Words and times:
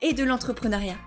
et 0.00 0.12
de 0.12 0.24
l'entrepreneuriat. 0.24 0.98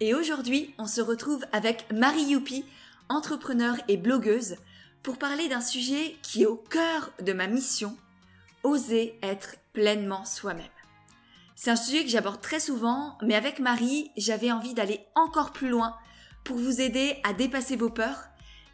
Et 0.00 0.14
aujourd'hui, 0.14 0.74
on 0.78 0.86
se 0.86 1.00
retrouve 1.00 1.44
avec 1.52 1.86
Marie 1.92 2.24
Youpi, 2.24 2.64
entrepreneur 3.08 3.76
et 3.88 3.96
blogueuse, 3.96 4.56
pour 5.02 5.18
parler 5.18 5.48
d'un 5.48 5.60
sujet 5.60 6.16
qui 6.22 6.42
est 6.42 6.46
au 6.46 6.56
cœur 6.56 7.10
de 7.20 7.32
ma 7.32 7.46
mission, 7.46 7.96
oser 8.62 9.18
être 9.22 9.56
pleinement 9.72 10.24
soi-même. 10.24 10.66
C'est 11.56 11.70
un 11.70 11.76
sujet 11.76 12.04
que 12.04 12.10
j'aborde 12.10 12.40
très 12.40 12.60
souvent, 12.60 13.18
mais 13.22 13.34
avec 13.34 13.58
Marie, 13.58 14.12
j'avais 14.16 14.52
envie 14.52 14.74
d'aller 14.74 15.00
encore 15.16 15.52
plus 15.52 15.68
loin 15.68 15.96
pour 16.44 16.56
vous 16.56 16.80
aider 16.80 17.16
à 17.24 17.32
dépasser 17.32 17.74
vos 17.74 17.90
peurs, 17.90 18.24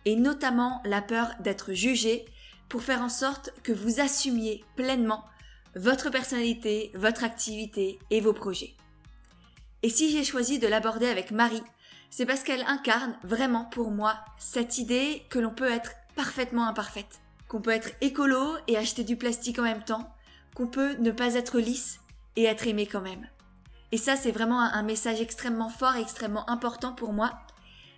et 0.05 0.17
notamment 0.17 0.83
la 0.85 1.01
peur 1.01 1.31
d'être 1.41 1.73
jugé, 1.73 2.27
pour 2.69 2.83
faire 2.83 3.01
en 3.01 3.09
sorte 3.09 3.53
que 3.63 3.73
vous 3.73 4.01
assumiez 4.01 4.65
pleinement 4.77 5.25
votre 5.77 6.11
personnalité, 6.11 6.91
votre 6.95 7.25
activité 7.25 7.99
et 8.11 8.21
vos 8.21 8.33
projets. 8.33 8.75
Et 9.83 9.91
si 9.91 10.11
j'ai 10.11 10.25
choisi 10.25 10.59
de 10.59 10.67
l'aborder 10.67 11.07
avec 11.07 11.31
Marie, 11.31 11.63
c'est 12.11 12.27
parce 12.27 12.43
qu'elle 12.43 12.65
incarne 12.67 13.19
vraiment 13.25 13.65
pour 13.65 13.91
moi 13.91 14.17
cette 14.39 14.79
idée 14.79 15.25
que 15.31 15.39
l'on 15.39 15.51
peut 15.51 15.71
être 15.71 15.93
parfaitement 16.15 16.67
imparfaite, 16.67 17.21
qu'on 17.49 17.61
peut 17.61 17.71
être 17.71 17.91
écolo 18.01 18.57
et 18.69 18.77
acheter 18.77 19.05
du 19.05 19.17
plastique 19.17 19.59
en 19.59 19.65
même 19.65 19.85
temps, 19.85 20.15
qu'on 20.55 20.69
peut 20.69 20.95
ne 21.01 21.11
pas 21.11 21.35
être 21.35 21.59
lisse 21.59 22.01
et 22.37 22.45
être 22.45 22.67
aimé 22.67 22.87
quand 22.87 23.01
même. 23.01 23.29
Et 23.93 23.99
ça, 23.99 24.17
c'est 24.17 24.33
vraiment 24.33 24.61
un 24.61 24.83
message 24.83 25.21
extrêmement 25.21 25.69
fort 25.69 25.97
et 25.97 26.01
extrêmement 26.01 26.49
important 26.49 26.93
pour 26.93 27.13
moi. 27.13 27.33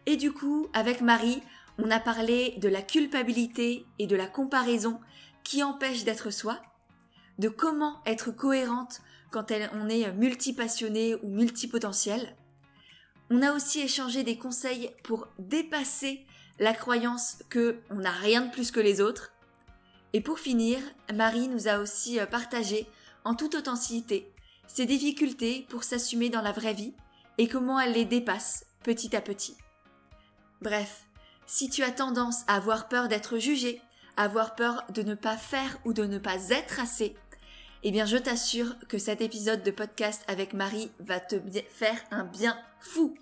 Et 0.06 0.16
du 0.16 0.32
coup, 0.32 0.68
avec 0.72 1.00
Marie, 1.00 1.42
on 1.78 1.90
a 1.90 2.00
parlé 2.00 2.54
de 2.58 2.68
la 2.68 2.82
culpabilité 2.82 3.86
et 3.98 4.06
de 4.06 4.16
la 4.16 4.26
comparaison 4.26 4.98
qui 5.44 5.62
empêchent 5.62 6.04
d'être 6.04 6.30
soi, 6.30 6.60
de 7.38 7.48
comment 7.48 8.00
être 8.06 8.30
cohérente 8.30 9.00
quand 9.30 9.52
on 9.74 9.88
est 9.88 10.12
multipassionné 10.12 11.14
ou 11.16 11.28
multipotentiel. 11.28 12.36
On 13.30 13.42
a 13.42 13.52
aussi 13.52 13.80
échangé 13.80 14.22
des 14.22 14.38
conseils 14.38 14.90
pour 15.02 15.28
dépasser 15.38 16.24
la 16.58 16.72
croyance 16.72 17.38
que 17.50 17.80
on 17.90 17.96
n'a 17.96 18.12
rien 18.12 18.42
de 18.42 18.50
plus 18.50 18.70
que 18.70 18.80
les 18.80 19.00
autres. 19.00 19.32
Et 20.12 20.20
pour 20.20 20.38
finir, 20.38 20.78
Marie 21.12 21.48
nous 21.48 21.68
a 21.68 21.78
aussi 21.78 22.18
partagé 22.30 22.86
en 23.24 23.34
toute 23.34 23.56
authenticité 23.56 24.32
ses 24.66 24.86
difficultés 24.86 25.66
pour 25.68 25.84
s'assumer 25.84 26.30
dans 26.30 26.42
la 26.42 26.52
vraie 26.52 26.74
vie 26.74 26.94
et 27.38 27.48
comment 27.48 27.78
elle 27.78 27.92
les 27.92 28.04
dépasse 28.04 28.66
petit 28.82 29.14
à 29.14 29.20
petit. 29.20 29.56
Bref, 30.62 31.06
si 31.46 31.68
tu 31.68 31.82
as 31.82 31.90
tendance 31.90 32.42
à 32.46 32.56
avoir 32.56 32.88
peur 32.88 33.08
d'être 33.08 33.38
jugé, 33.38 33.80
à 34.16 34.24
avoir 34.24 34.54
peur 34.54 34.84
de 34.90 35.02
ne 35.02 35.14
pas 35.14 35.36
faire 35.36 35.78
ou 35.84 35.92
de 35.92 36.04
ne 36.04 36.18
pas 36.18 36.50
être 36.50 36.80
assez, 36.80 37.14
eh 37.82 37.90
bien 37.90 38.06
je 38.06 38.16
t'assure 38.16 38.74
que 38.88 38.98
cet 38.98 39.20
épisode 39.20 39.62
de 39.62 39.70
podcast 39.70 40.24
avec 40.28 40.52
Marie 40.52 40.90
va 41.00 41.20
te 41.20 41.36
faire 41.70 42.00
un 42.10 42.24
bien 42.24 42.58
fou. 42.80 43.16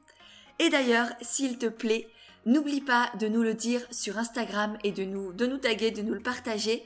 Et 0.59 0.71
d'ailleurs, 0.71 1.09
s'il 1.21 1.59
te 1.59 1.67
plaît, 1.67 2.09
n'oublie 2.47 2.81
pas 2.81 3.11
de 3.19 3.29
nous 3.29 3.43
le 3.43 3.55
dire 3.55 3.83
sur 3.91 4.19
Instagram 4.19 4.79
et 4.85 4.93
de 4.93 5.05
nous, 5.05 5.33
de 5.33 5.47
nous 5.47 5.59
taguer, 5.59 5.91
de 5.91 6.03
nous 6.03 6.15
le 6.15 6.23
partager, 6.23 6.85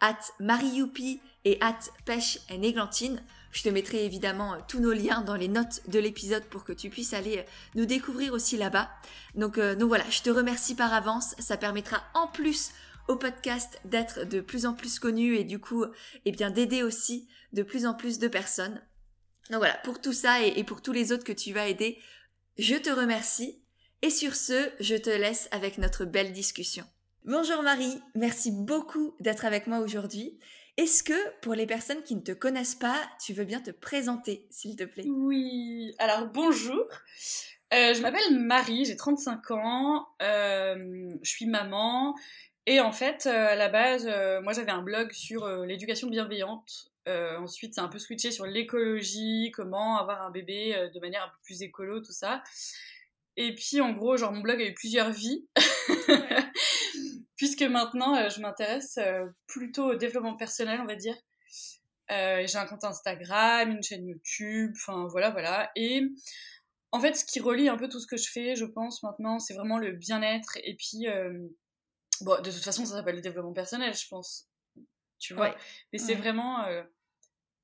at 0.00 0.18
marioupi 0.38 1.20
et 1.44 1.58
at 1.60 1.78
pêche 2.04 2.38
et 2.48 2.54
églantine. 2.66 3.22
Je 3.52 3.62
te 3.62 3.68
mettrai 3.68 4.04
évidemment 4.04 4.54
euh, 4.54 4.58
tous 4.68 4.80
nos 4.80 4.92
liens 4.92 5.22
dans 5.22 5.34
les 5.34 5.48
notes 5.48 5.82
de 5.88 5.98
l'épisode 5.98 6.44
pour 6.44 6.64
que 6.64 6.72
tu 6.72 6.88
puisses 6.88 7.14
aller 7.14 7.38
euh, 7.38 7.42
nous 7.74 7.86
découvrir 7.86 8.32
aussi 8.32 8.56
là-bas. 8.56 8.88
Donc, 9.34 9.58
euh, 9.58 9.74
donc 9.74 9.88
voilà, 9.88 10.04
je 10.08 10.22
te 10.22 10.30
remercie 10.30 10.74
par 10.74 10.92
avance. 10.94 11.34
Ça 11.38 11.56
permettra 11.56 12.02
en 12.14 12.28
plus 12.28 12.70
podcast 13.16 13.80
d'être 13.84 14.24
de 14.24 14.40
plus 14.40 14.66
en 14.66 14.74
plus 14.74 14.98
connu 14.98 15.36
et 15.36 15.44
du 15.44 15.58
coup, 15.58 15.84
eh 16.24 16.32
bien, 16.32 16.50
d'aider 16.50 16.82
aussi 16.82 17.28
de 17.52 17.62
plus 17.62 17.86
en 17.86 17.94
plus 17.94 18.18
de 18.18 18.28
personnes. 18.28 18.82
Donc 19.50 19.58
voilà, 19.58 19.76
pour 19.84 20.00
tout 20.00 20.12
ça 20.12 20.44
et, 20.44 20.58
et 20.58 20.64
pour 20.64 20.82
tous 20.82 20.92
les 20.92 21.12
autres 21.12 21.24
que 21.24 21.32
tu 21.32 21.52
vas 21.52 21.68
aider, 21.68 21.98
je 22.58 22.76
te 22.76 22.90
remercie. 22.90 23.62
Et 24.02 24.10
sur 24.10 24.34
ce, 24.34 24.70
je 24.80 24.96
te 24.96 25.10
laisse 25.10 25.48
avec 25.50 25.76
notre 25.76 26.04
belle 26.04 26.32
discussion. 26.32 26.84
Bonjour 27.24 27.62
Marie, 27.62 28.00
merci 28.14 28.50
beaucoup 28.50 29.14
d'être 29.20 29.44
avec 29.44 29.66
moi 29.66 29.80
aujourd'hui. 29.80 30.38
Est-ce 30.78 31.02
que 31.02 31.38
pour 31.42 31.52
les 31.52 31.66
personnes 31.66 32.02
qui 32.02 32.16
ne 32.16 32.22
te 32.22 32.32
connaissent 32.32 32.74
pas, 32.74 32.96
tu 33.22 33.34
veux 33.34 33.44
bien 33.44 33.60
te 33.60 33.70
présenter, 33.70 34.46
s'il 34.50 34.74
te 34.74 34.84
plaît? 34.84 35.04
Oui, 35.06 35.94
alors 35.98 36.28
bonjour. 36.28 36.86
Euh, 37.74 37.92
je 37.92 38.00
m'appelle 38.00 38.40
Marie, 38.40 38.86
j'ai 38.86 38.96
35 38.96 39.50
ans, 39.50 40.08
euh, 40.22 41.10
je 41.22 41.30
suis 41.30 41.44
maman 41.44 42.14
et 42.66 42.80
en 42.80 42.92
fait, 42.92 43.26
euh, 43.26 43.48
à 43.48 43.54
la 43.56 43.68
base, 43.68 44.06
moi 44.42 44.52
j'avais 44.52 44.70
un 44.70 44.82
blog 44.82 45.12
sur 45.12 45.46
l'éducation 45.64 46.08
bienveillante. 46.08 46.90
ensuite, 47.06 47.74
c'est 47.74 47.80
un 47.80 47.88
peu 47.88 47.98
switché 47.98 48.30
sur 48.30 48.46
l'écologie, 48.46 49.50
comment 49.54 49.98
avoir 49.98 50.22
un 50.22 50.30
bébé 50.30 50.90
de 50.94 51.00
manière 51.00 51.24
un 51.24 51.28
peu 51.28 51.38
plus 51.44 51.62
écolo, 51.62 52.00
tout 52.00 52.12
ça. 52.12 52.42
Et 53.36 53.54
puis 53.54 53.80
en 53.80 53.92
gros, 53.92 54.16
genre 54.16 54.32
mon 54.32 54.40
blog 54.40 54.60
a 54.60 54.66
eu 54.66 54.74
plusieurs 54.74 55.10
vies. 55.10 55.48
puisque 57.40 57.62
maintenant 57.62 58.14
euh, 58.16 58.28
je 58.28 58.38
m'intéresse 58.42 58.98
euh, 58.98 59.24
plutôt 59.46 59.92
au 59.92 59.94
développement 59.94 60.36
personnel, 60.36 60.78
on 60.82 60.84
va 60.84 60.94
dire. 60.94 61.16
Euh, 62.10 62.46
j'ai 62.46 62.58
un 62.58 62.66
compte 62.66 62.84
Instagram, 62.84 63.70
une 63.70 63.82
chaîne 63.82 64.06
YouTube, 64.06 64.72
enfin 64.76 65.06
voilà, 65.10 65.30
voilà. 65.30 65.70
Et 65.74 66.02
en 66.92 67.00
fait, 67.00 67.14
ce 67.14 67.24
qui 67.24 67.40
relie 67.40 67.70
un 67.70 67.78
peu 67.78 67.88
tout 67.88 67.98
ce 67.98 68.06
que 68.06 68.18
je 68.18 68.30
fais, 68.30 68.56
je 68.56 68.66
pense 68.66 69.02
maintenant, 69.02 69.38
c'est 69.38 69.54
vraiment 69.54 69.78
le 69.78 69.92
bien-être. 69.92 70.58
Et 70.64 70.76
puis, 70.76 71.06
bon, 72.20 72.40
de 72.40 72.50
toute 72.50 72.64
façon, 72.64 72.84
ça 72.84 72.94
s'appelle 72.94 73.16
le 73.16 73.20
développement 73.20 73.52
personnel, 73.52 73.94
je 73.94 74.08
pense. 74.08 74.48
Tu 75.18 75.34
vois. 75.34 75.54
Mais 75.92 75.98
c'est 75.98 76.14
vraiment 76.14 76.64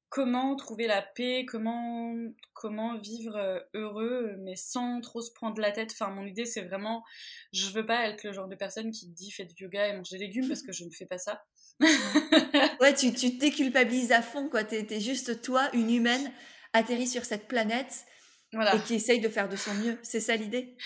comment 0.08 0.56
trouver 0.56 0.86
la 0.86 1.02
paix, 1.02 1.44
comment, 1.46 2.14
comment 2.54 2.98
vivre 2.98 3.36
euh, 3.36 3.60
heureux, 3.74 4.36
mais 4.38 4.56
sans 4.56 5.00
trop 5.00 5.20
se 5.20 5.32
prendre 5.32 5.60
la 5.60 5.72
tête. 5.72 5.90
Enfin, 5.92 6.10
mon 6.10 6.24
idée, 6.24 6.46
c'est 6.46 6.62
vraiment, 6.62 7.04
je 7.52 7.68
veux 7.70 7.84
pas 7.84 8.08
être 8.08 8.24
le 8.24 8.32
genre 8.32 8.48
de 8.48 8.54
personne 8.54 8.90
qui 8.90 9.08
dit 9.08 9.30
fais 9.30 9.44
du 9.44 9.64
yoga 9.64 9.88
et 9.88 9.96
mange 9.96 10.10
des 10.10 10.18
légumes 10.18 10.48
parce 10.48 10.62
que 10.62 10.72
je 10.72 10.84
ne 10.84 10.90
fais 10.90 11.06
pas 11.06 11.18
ça. 11.18 11.44
ouais, 12.80 12.94
tu, 12.94 13.12
tu 13.12 13.36
te 13.36 13.40
déculpabilises 13.40 14.12
à 14.12 14.22
fond, 14.22 14.48
quoi. 14.48 14.64
T'es 14.64 14.86
es 14.90 15.00
juste 15.00 15.42
toi, 15.42 15.68
une 15.74 15.90
humaine, 15.90 16.32
atterrie 16.72 17.08
sur 17.08 17.24
cette 17.24 17.48
planète 17.48 18.06
et 18.52 18.80
qui 18.86 18.94
essaye 18.94 19.20
de 19.20 19.28
faire 19.28 19.48
de 19.48 19.56
son 19.56 19.74
mieux. 19.74 19.98
C'est 20.02 20.20
ça 20.20 20.36
l'idée? 20.36 20.76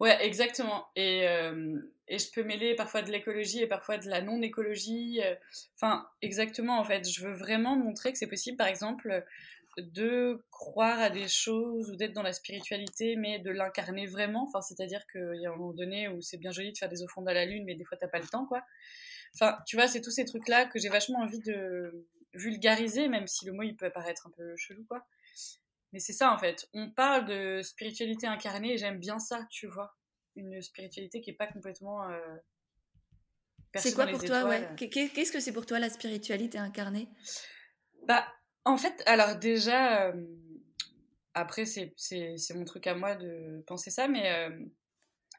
Ouais, 0.00 0.16
exactement. 0.24 0.86
Et, 0.94 1.26
euh, 1.26 1.78
et 2.08 2.18
je 2.18 2.30
peux 2.30 2.42
mêler 2.42 2.74
parfois 2.74 3.02
de 3.02 3.10
l'écologie 3.10 3.62
et 3.62 3.66
parfois 3.66 3.96
de 3.98 4.08
la 4.08 4.20
non-écologie. 4.20 5.20
Euh, 5.22 5.34
enfin, 5.76 6.06
exactement, 6.22 6.78
en 6.78 6.84
fait. 6.84 7.08
Je 7.08 7.26
veux 7.26 7.32
vraiment 7.32 7.76
montrer 7.76 8.12
que 8.12 8.18
c'est 8.18 8.26
possible, 8.26 8.56
par 8.58 8.66
exemple, 8.66 9.24
de 9.78 10.42
croire 10.50 11.00
à 11.00 11.10
des 11.10 11.28
choses 11.28 11.90
ou 11.90 11.96
d'être 11.96 12.12
dans 12.12 12.22
la 12.22 12.32
spiritualité, 12.32 13.16
mais 13.16 13.38
de 13.38 13.50
l'incarner 13.50 14.06
vraiment. 14.06 14.44
Enfin, 14.48 14.60
c'est-à-dire 14.60 15.06
qu'il 15.10 15.40
y 15.40 15.46
a 15.46 15.50
un 15.50 15.56
moment 15.56 15.72
donné 15.72 16.08
où 16.08 16.20
c'est 16.20 16.38
bien 16.38 16.50
joli 16.50 16.72
de 16.72 16.78
faire 16.78 16.88
des 16.90 17.02
offrandes 17.02 17.28
à 17.28 17.34
la 17.34 17.46
lune, 17.46 17.64
mais 17.64 17.74
des 17.74 17.84
fois, 17.84 17.96
t'as 17.98 18.08
pas 18.08 18.18
le 18.20 18.28
temps, 18.28 18.46
quoi. 18.46 18.62
Enfin, 19.34 19.58
tu 19.66 19.76
vois, 19.76 19.88
c'est 19.88 20.00
tous 20.02 20.10
ces 20.10 20.24
trucs-là 20.26 20.66
que 20.66 20.78
j'ai 20.78 20.88
vachement 20.90 21.20
envie 21.20 21.40
de 21.40 22.06
vulgariser, 22.34 23.08
même 23.08 23.26
si 23.26 23.46
le 23.46 23.52
mot, 23.52 23.62
il 23.62 23.76
peut 23.76 23.86
apparaître 23.86 24.26
un 24.26 24.30
peu 24.36 24.56
chelou, 24.56 24.84
quoi. 24.88 25.06
Mais 25.92 25.98
c'est 26.00 26.12
ça, 26.12 26.32
en 26.32 26.38
fait. 26.38 26.68
On 26.74 26.90
parle 26.90 27.26
de 27.26 27.62
spiritualité 27.62 28.26
incarnée 28.26 28.74
et 28.74 28.78
j'aime 28.78 28.98
bien 28.98 29.18
ça, 29.18 29.46
tu 29.50 29.66
vois 29.66 29.96
une 30.36 30.60
spiritualité 30.60 31.20
qui 31.20 31.30
est 31.30 31.36
pas 31.36 31.46
complètement. 31.46 32.08
Euh, 32.08 32.36
c'est 33.74 33.94
quoi 33.94 34.06
pour 34.06 34.22
toi, 34.22 34.44
ouais? 34.44 34.68
Qu'est-ce 34.76 35.32
que 35.32 35.40
c'est 35.40 35.52
pour 35.52 35.66
toi 35.66 35.78
la 35.78 35.90
spiritualité 35.90 36.58
incarnée? 36.58 37.08
Bah, 38.06 38.26
en 38.64 38.76
fait, 38.76 39.02
alors 39.06 39.36
déjà, 39.36 40.06
euh, 40.06 40.26
après, 41.34 41.66
c'est 41.66 41.94
mon 42.54 42.64
truc 42.64 42.86
à 42.86 42.94
moi 42.94 43.16
de 43.16 43.62
penser 43.66 43.90
ça, 43.90 44.08
mais 44.08 44.30
euh, 44.32 44.50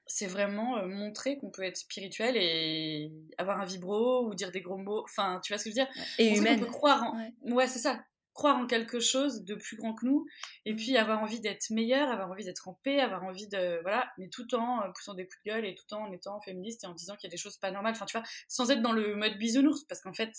c'est 0.06 0.28
vraiment 0.28 0.86
montrer 0.86 1.38
qu'on 1.38 1.50
peut 1.50 1.64
être 1.64 1.78
spirituel 1.78 2.38
et 2.38 3.12
avoir 3.38 3.60
un 3.60 3.66
vibro 3.66 4.28
ou 4.28 4.36
dire 4.36 4.52
des 4.52 4.62
gros 4.62 4.78
mots. 4.78 5.04
Enfin, 5.04 5.40
tu 5.44 5.54
vois 5.54 5.58
ce 5.58 5.66
que 5.66 5.72
je 5.72 5.76
veux 5.76 5.86
dire? 5.86 6.06
Et 6.20 6.38
humaine. 6.38 6.62
On 6.62 6.66
peut 6.66 6.72
croire 6.72 7.04
en... 7.04 7.52
ouais 7.52 7.68
c'est 7.68 7.80
ça 7.80 8.04
croire 8.38 8.58
en 8.58 8.68
quelque 8.68 9.00
chose 9.00 9.44
de 9.46 9.56
plus 9.56 9.78
grand 9.78 9.96
que 9.96 10.06
nous 10.06 10.28
et 10.66 10.76
puis 10.76 10.96
avoir 10.96 11.24
envie 11.24 11.40
d'être 11.40 11.72
meilleur, 11.72 12.12
avoir 12.12 12.30
envie 12.30 12.46
d'être 12.46 12.68
en 12.68 12.76
paix, 12.84 13.00
avoir 13.00 13.24
envie 13.24 13.48
de 13.48 13.82
voilà, 13.82 14.08
mais 14.20 14.30
tout 14.30 14.54
en 14.54 14.84
euh, 14.84 14.92
poussant 14.94 15.16
des 15.16 15.26
coups 15.26 15.40
de 15.44 15.52
gueule 15.52 15.66
et 15.66 15.74
tout 15.74 15.92
en 15.96 16.12
étant 16.12 16.40
féministe 16.42 16.84
et 16.84 16.88
en 16.88 16.94
disant 16.94 17.16
qu'il 17.16 17.28
y 17.28 17.32
a 17.32 17.36
des 17.36 17.42
choses 17.42 17.58
pas 17.58 17.72
normales, 17.72 17.94
enfin 17.94 18.06
tu 18.06 18.16
vois, 18.16 18.26
sans 18.48 18.70
être 18.70 18.84
dans 18.84 18.92
le 18.94 19.16
mode 19.16 19.40
bisounours 19.40 19.86
parce 19.86 20.02
qu'en 20.02 20.14
fait 20.14 20.32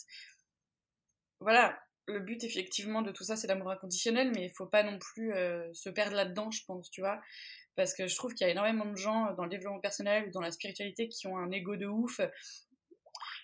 voilà, 1.41 1.77
le 2.07 2.21
but 2.21 2.45
effectivement 2.45 3.03
de 3.03 3.11
tout 3.11 3.25
ça, 3.25 3.35
c'est 3.35 3.49
l'amour 3.49 3.71
inconditionnel, 3.73 4.31
mais 4.33 4.47
il 4.47 4.51
faut 4.51 4.67
pas 4.67 4.85
non 4.85 4.99
plus 4.99 5.35
euh, 5.35 5.69
se 5.75 5.91
perdre 5.91 6.15
là-dedans, 6.15 6.53
je 6.53 6.65
pense, 6.67 6.91
tu 6.91 7.01
vois. 7.01 7.21
Parce 7.75 7.95
que 7.95 8.07
je 8.07 8.17
trouve 8.17 8.33
qu'il 8.33 8.47
y 8.47 8.49
a 8.49 8.53
énormément 8.53 8.87
de 8.87 8.97
gens 8.97 9.35
dans 9.35 9.45
le 9.45 9.51
développement 9.51 9.81
personnel 9.81 10.27
ou 10.29 10.31
dans 10.31 10.41
la 10.41 10.51
spiritualité 10.51 11.09
qui 11.09 11.27
ont 11.27 11.37
un 11.37 11.51
ego 11.51 11.77
de 11.77 11.87
ouf. 11.87 12.21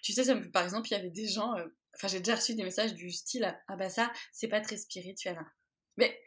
Tu 0.02 0.12
sais, 0.12 0.24
ça 0.24 0.34
me... 0.34 0.50
par 0.50 0.62
exemple, 0.62 0.88
il 0.88 0.92
y 0.92 0.96
avait 0.96 1.10
des 1.10 1.28
gens, 1.28 1.56
euh, 1.56 1.66
enfin 1.94 2.08
j'ai 2.08 2.18
déjà 2.18 2.36
reçu 2.36 2.54
des 2.54 2.64
messages 2.64 2.94
du 2.94 3.10
style 3.10 3.54
Ah 3.68 3.76
bah 3.76 3.88
ça, 3.90 4.12
c'est 4.32 4.48
pas 4.48 4.60
très 4.60 4.76
spirituel. 4.76 5.36
Hein. 5.38 5.46
Mais 5.96 6.20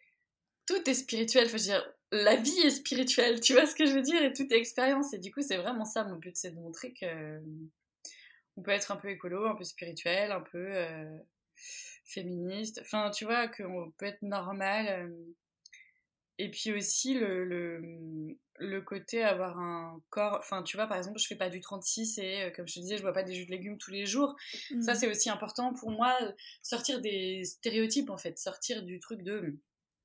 tout 0.65 0.89
est 0.89 0.93
spirituel, 0.93 1.49
faut 1.49 1.57
dire, 1.57 1.85
la 2.11 2.35
vie 2.35 2.59
est 2.59 2.71
spirituelle, 2.71 3.39
tu 3.41 3.53
vois 3.53 3.65
ce 3.65 3.75
que 3.75 3.85
je 3.85 3.93
veux 3.93 4.01
dire, 4.01 4.21
et 4.23 4.33
tout 4.33 4.51
est 4.53 4.57
expérience. 4.57 5.13
Et 5.13 5.19
du 5.19 5.31
coup, 5.31 5.41
c'est 5.41 5.57
vraiment 5.57 5.85
ça 5.85 6.03
mon 6.03 6.15
but, 6.15 6.35
c'est 6.35 6.51
de 6.51 6.59
montrer 6.59 6.93
que 6.93 7.41
on 8.57 8.63
peut 8.63 8.71
être 8.71 8.91
un 8.91 8.97
peu 8.97 9.09
écolo, 9.09 9.45
un 9.45 9.55
peu 9.55 9.63
spirituel, 9.63 10.31
un 10.31 10.41
peu 10.41 10.65
euh, 10.75 11.17
féministe. 12.05 12.79
Enfin, 12.81 13.11
tu 13.11 13.25
vois, 13.25 13.47
qu'on 13.47 13.91
peut 13.97 14.07
être 14.07 14.21
normal. 14.23 14.87
Euh. 14.87 15.35
Et 16.39 16.51
puis 16.51 16.71
aussi 16.71 17.13
le, 17.13 17.45
le, 18.59 18.81
côté 18.81 19.23
avoir 19.23 19.57
un 19.59 20.01
corps. 20.09 20.37
Enfin, 20.39 20.63
tu 20.63 20.77
vois, 20.77 20.87
par 20.87 20.97
exemple, 20.97 21.19
je 21.19 21.27
fais 21.27 21.35
pas 21.35 21.49
du 21.49 21.61
36 21.61 22.17
et 22.19 22.43
euh, 22.43 22.51
comme 22.51 22.67
je 22.67 22.75
te 22.75 22.79
disais, 22.79 22.97
je 22.97 23.01
vois 23.01 23.13
pas 23.13 23.23
des 23.23 23.33
jus 23.33 23.45
de 23.45 23.51
légumes 23.51 23.77
tous 23.77 23.91
les 23.91 24.05
jours. 24.05 24.35
Ça, 24.81 24.93
mmh. 24.93 24.95
c'est 24.95 25.09
aussi 25.09 25.29
important 25.29 25.73
pour 25.73 25.91
moi, 25.91 26.17
sortir 26.61 27.01
des 27.01 27.43
stéréotypes 27.45 28.09
en 28.09 28.17
fait, 28.17 28.37
sortir 28.37 28.83
du 28.83 28.99
truc 28.99 29.23
de 29.23 29.57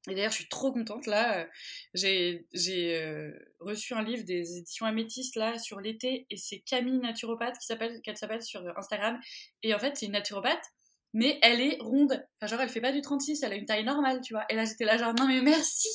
et 0.09 0.17
d'ailleurs, 0.17 0.33
je 0.33 0.37
suis 0.37 0.49
trop 0.49 0.73
contente 0.73 1.07
là. 1.07 1.49
J'ai 1.95 2.45
euh, 2.57 3.31
reçu 3.61 3.95
un 3.95 4.03
livre 4.03 4.25
des 4.25 4.59
éditions 4.59 4.85
Améthyste 4.85 5.37
là 5.37 5.59
sur 5.59 5.81
l'été 5.81 6.27
et 6.29 6.37
c'est 6.37 6.59
Camille 6.61 6.99
naturopathe 6.99 7.57
qui 7.59 7.67
s'appelle 7.67 8.01
qu'elle 8.03 8.17
s'appelle 8.17 8.43
sur 8.43 8.61
Instagram. 8.77 9.21
Et 9.63 9.75
en 9.75 9.79
fait, 9.79 9.97
c'est 9.97 10.07
une 10.07 10.13
naturopathe 10.13 10.65
mais 11.15 11.39
elle 11.43 11.61
est 11.61 11.77
ronde. 11.81 12.25
Enfin, 12.41 12.47
genre, 12.47 12.61
elle 12.61 12.69
fait 12.69 12.81
pas 12.81 12.93
du 12.93 13.03
36, 13.03 13.43
elle 13.43 13.53
a 13.53 13.55
une 13.55 13.67
taille 13.67 13.85
normale, 13.85 14.21
tu 14.23 14.33
vois. 14.33 14.45
Et 14.49 14.55
là, 14.55 14.65
j'étais 14.65 14.85
là, 14.85 14.97
genre, 14.97 15.15
non, 15.19 15.27
mais 15.27 15.43
merci 15.43 15.89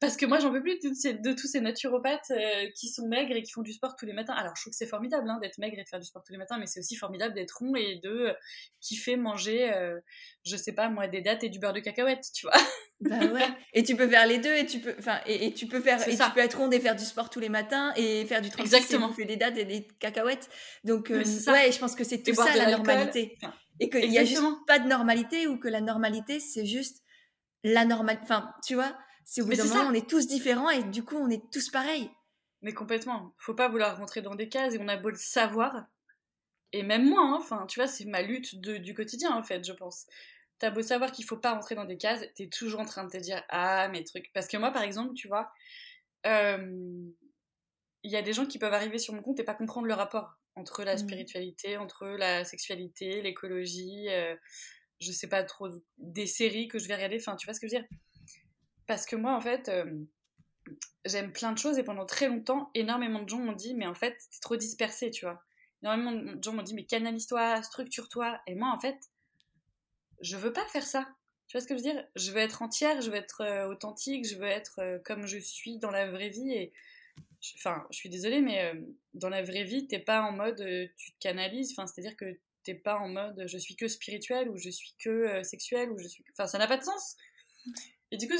Parce 0.00 0.16
que 0.16 0.24
moi, 0.24 0.38
j'en 0.38 0.50
peux 0.50 0.62
plus 0.62 0.78
de, 0.80 0.94
ces, 0.94 1.14
de, 1.14 1.32
tous 1.32 1.46
ces 1.46 1.60
naturopathes 1.60 2.30
euh, 2.30 2.66
qui 2.74 2.88
sont 2.88 3.06
maigres 3.06 3.36
et 3.36 3.42
qui 3.42 3.52
font 3.52 3.62
du 3.62 3.72
sport 3.72 3.94
tous 3.96 4.06
les 4.06 4.14
matins. 4.14 4.34
Alors, 4.34 4.56
je 4.56 4.62
trouve 4.62 4.72
que 4.72 4.76
c'est 4.76 4.86
formidable 4.86 5.28
hein, 5.28 5.38
d'être 5.42 5.58
maigre 5.58 5.78
et 5.78 5.82
de 5.82 5.88
faire 5.88 6.00
du 6.00 6.06
sport 6.06 6.22
tous 6.24 6.32
les 6.32 6.38
matins, 6.38 6.58
mais 6.58 6.66
c'est 6.66 6.80
aussi 6.80 6.96
formidable 6.96 7.34
d'être 7.34 7.58
rond 7.58 7.76
et 7.76 8.00
de 8.02 8.10
euh, 8.10 8.32
kiffer 8.80 9.16
manger, 9.16 9.72
euh, 9.72 10.00
je 10.44 10.56
sais 10.56 10.72
pas, 10.72 10.88
moi, 10.88 11.08
des 11.08 11.20
dates 11.20 11.44
et 11.44 11.50
du 11.50 11.58
beurre 11.58 11.74
de 11.74 11.80
cacahuète, 11.80 12.24
tu 12.34 12.46
vois. 12.46 12.56
Bah 13.00 13.18
ouais. 13.18 13.42
Et 13.74 13.82
tu 13.82 13.96
peux 13.96 14.08
faire 14.08 14.26
les 14.26 14.38
deux 14.38 14.54
et 14.54 14.64
tu 14.66 14.78
peux, 14.78 14.94
enfin, 14.98 15.18
et, 15.26 15.52
tu 15.52 15.66
peux 15.66 15.80
faire, 15.80 16.00
et 16.08 16.16
tu 16.16 16.30
peux 16.32 16.40
être 16.40 16.56
ronde 16.56 16.72
et 16.72 16.78
faire 16.78 16.94
du 16.94 17.04
sport 17.04 17.28
tous 17.28 17.40
les 17.40 17.48
matins 17.48 17.92
et 17.96 18.24
faire 18.24 18.40
du 18.40 18.50
36 18.50 18.74
Exactement. 18.74 19.12
et 19.18 19.24
des 19.24 19.36
dates 19.36 19.58
et 19.58 19.64
des 19.64 19.88
cacahuètes. 19.98 20.48
Donc, 20.84 21.10
ouais, 21.10 21.24
je 21.24 21.78
pense 21.78 21.96
que 21.96 22.04
c'est 22.04 22.22
tout 22.22 22.34
ça 22.34 22.54
la 22.56 22.70
normalité. 22.70 23.36
Et 23.80 23.90
qu'il 23.90 24.08
n'y 24.08 24.18
a 24.18 24.24
juste 24.24 24.42
pas 24.66 24.78
de 24.78 24.88
normalité 24.88 25.46
ou 25.46 25.58
que 25.58 25.68
la 25.68 25.80
normalité, 25.80 26.40
c'est 26.40 26.66
juste 26.66 27.02
la 27.64 27.84
normalité. 27.84 28.22
Enfin, 28.24 28.54
tu 28.64 28.74
vois, 28.74 28.96
c'est 29.24 29.42
au 29.42 29.46
bout 29.46 29.54
d'un 29.54 29.64
moment, 29.64 29.88
on 29.88 29.94
est 29.94 30.08
tous 30.08 30.26
différents 30.26 30.70
et 30.70 30.84
du 30.84 31.04
coup, 31.04 31.16
on 31.16 31.28
est 31.28 31.50
tous 31.50 31.70
pareils. 31.70 32.10
Mais 32.62 32.72
complètement. 32.72 33.34
Faut 33.38 33.54
pas 33.54 33.68
vouloir 33.68 33.96
rentrer 33.98 34.22
dans 34.22 34.34
des 34.34 34.48
cases 34.48 34.74
et 34.74 34.78
on 34.80 34.88
a 34.88 34.96
beau 34.96 35.10
le 35.10 35.16
savoir. 35.16 35.86
Et 36.72 36.82
même 36.82 37.08
moi, 37.08 37.20
hein, 37.20 37.36
enfin, 37.36 37.66
tu 37.66 37.78
vois, 37.78 37.86
c'est 37.86 38.04
ma 38.04 38.22
lutte 38.22 38.60
de, 38.60 38.76
du 38.76 38.94
quotidien, 38.94 39.34
en 39.34 39.42
fait, 39.42 39.64
je 39.64 39.72
pense. 39.72 40.06
T'as 40.58 40.70
beau 40.70 40.82
savoir 40.82 41.12
qu'il 41.12 41.24
faut 41.24 41.36
pas 41.36 41.52
rentrer 41.52 41.74
dans 41.74 41.84
des 41.84 41.98
cases, 41.98 42.24
t'es 42.36 42.48
toujours 42.48 42.80
en 42.80 42.84
train 42.84 43.04
de 43.04 43.10
te 43.10 43.16
dire 43.16 43.42
Ah, 43.48 43.88
mes 43.88 44.04
trucs. 44.04 44.32
Parce 44.32 44.46
que 44.46 44.56
moi, 44.56 44.70
par 44.70 44.82
exemple, 44.82 45.14
tu 45.14 45.28
vois, 45.28 45.52
il 46.24 48.10
y 48.10 48.16
a 48.16 48.22
des 48.22 48.32
gens 48.32 48.46
qui 48.46 48.58
peuvent 48.58 48.72
arriver 48.72 48.98
sur 48.98 49.14
mon 49.14 49.22
compte 49.22 49.40
et 49.40 49.44
pas 49.44 49.54
comprendre 49.54 49.86
le 49.86 49.94
rapport 49.94 50.36
entre 50.56 50.84
la 50.84 50.94
mmh. 50.94 50.98
spiritualité, 50.98 51.76
entre 51.76 52.06
la 52.06 52.44
sexualité, 52.44 53.22
l'écologie, 53.22 54.08
euh, 54.08 54.36
je 55.00 55.12
sais 55.12 55.28
pas 55.28 55.42
trop, 55.42 55.68
des 55.98 56.26
séries 56.26 56.68
que 56.68 56.78
je 56.78 56.86
vais 56.86 56.94
regarder, 56.94 57.16
enfin 57.18 57.36
tu 57.36 57.46
vois 57.46 57.54
ce 57.54 57.60
que 57.60 57.68
je 57.68 57.74
veux 57.74 57.80
dire? 57.80 57.88
Parce 58.86 59.06
que 59.06 59.16
moi 59.16 59.34
en 59.34 59.40
fait, 59.40 59.68
euh, 59.68 59.84
j'aime 61.04 61.32
plein 61.32 61.52
de 61.52 61.58
choses 61.58 61.78
et 61.78 61.82
pendant 61.82 62.06
très 62.06 62.28
longtemps, 62.28 62.70
énormément 62.74 63.22
de 63.22 63.28
gens 63.28 63.38
m'ont 63.38 63.52
dit 63.52 63.74
mais 63.74 63.86
en 63.86 63.94
fait 63.94 64.12
t'es 64.12 64.40
trop 64.40 64.56
dispersé, 64.56 65.10
tu 65.10 65.24
vois? 65.24 65.42
Énormément 65.82 66.12
de 66.12 66.42
gens 66.42 66.52
m'ont 66.52 66.62
dit 66.62 66.74
mais 66.74 66.84
canalise-toi, 66.86 67.62
structure-toi, 67.62 68.40
et 68.46 68.54
moi 68.54 68.72
en 68.74 68.78
fait, 68.78 68.98
je 70.20 70.36
veux 70.36 70.52
pas 70.52 70.66
faire 70.68 70.86
ça. 70.86 71.08
Tu 71.48 71.58
vois 71.58 71.60
ce 71.60 71.66
que 71.66 71.76
je 71.76 71.82
veux 71.82 71.92
dire? 71.92 72.04
Je 72.16 72.30
veux 72.30 72.38
être 72.38 72.62
entière, 72.62 73.02
je 73.02 73.10
veux 73.10 73.16
être 73.16 73.42
euh, 73.42 73.68
authentique, 73.68 74.26
je 74.26 74.36
veux 74.36 74.46
être 74.46 74.80
comme 75.04 75.26
je 75.26 75.38
suis 75.38 75.78
dans 75.78 75.90
la 75.90 76.10
vraie 76.10 76.30
vie 76.30 76.52
et 76.52 76.72
Enfin, 77.56 77.86
je 77.90 77.96
suis 77.96 78.08
désolée, 78.08 78.40
mais 78.40 78.64
euh, 78.64 78.80
dans 79.12 79.28
la 79.28 79.42
vraie 79.42 79.64
vie, 79.64 79.86
t'es 79.86 79.98
pas 79.98 80.22
en 80.22 80.32
mode 80.32 80.60
euh, 80.60 80.86
tu 80.96 81.12
te 81.12 81.18
canalises. 81.18 81.72
Enfin, 81.72 81.86
c'est-à-dire 81.86 82.16
que 82.16 82.38
t'es 82.62 82.74
pas 82.74 82.98
en 82.98 83.08
mode 83.08 83.44
je 83.46 83.58
suis 83.58 83.76
que 83.76 83.88
spirituel 83.88 84.48
ou 84.48 84.56
je 84.56 84.70
suis 84.70 84.94
que 84.98 85.10
euh, 85.10 85.42
sexuel 85.42 85.90
ou 85.90 85.98
je 85.98 86.08
suis. 86.08 86.24
Enfin, 86.32 86.46
ça 86.46 86.58
n'a 86.58 86.66
pas 86.66 86.78
de 86.78 86.84
sens. 86.84 87.16
Et 88.10 88.16
du 88.16 88.28
coup, 88.28 88.36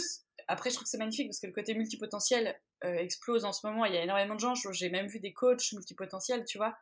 après, 0.48 0.70
je 0.70 0.76
trouve 0.76 0.84
que 0.84 0.90
c'est 0.90 0.98
magnifique 0.98 1.28
parce 1.28 1.40
que 1.40 1.46
le 1.46 1.52
côté 1.52 1.74
multipotentiel 1.74 2.58
explose 2.82 3.46
en 3.46 3.52
ce 3.52 3.66
moment. 3.66 3.86
Il 3.86 3.94
y 3.94 3.96
a 3.96 4.02
énormément 4.02 4.34
de 4.34 4.40
gens. 4.40 4.54
J'ai 4.54 4.90
même 4.90 5.06
vu 5.06 5.18
des 5.18 5.32
coachs 5.32 5.72
multipotentiels, 5.72 6.44
tu 6.44 6.58
vois, 6.58 6.76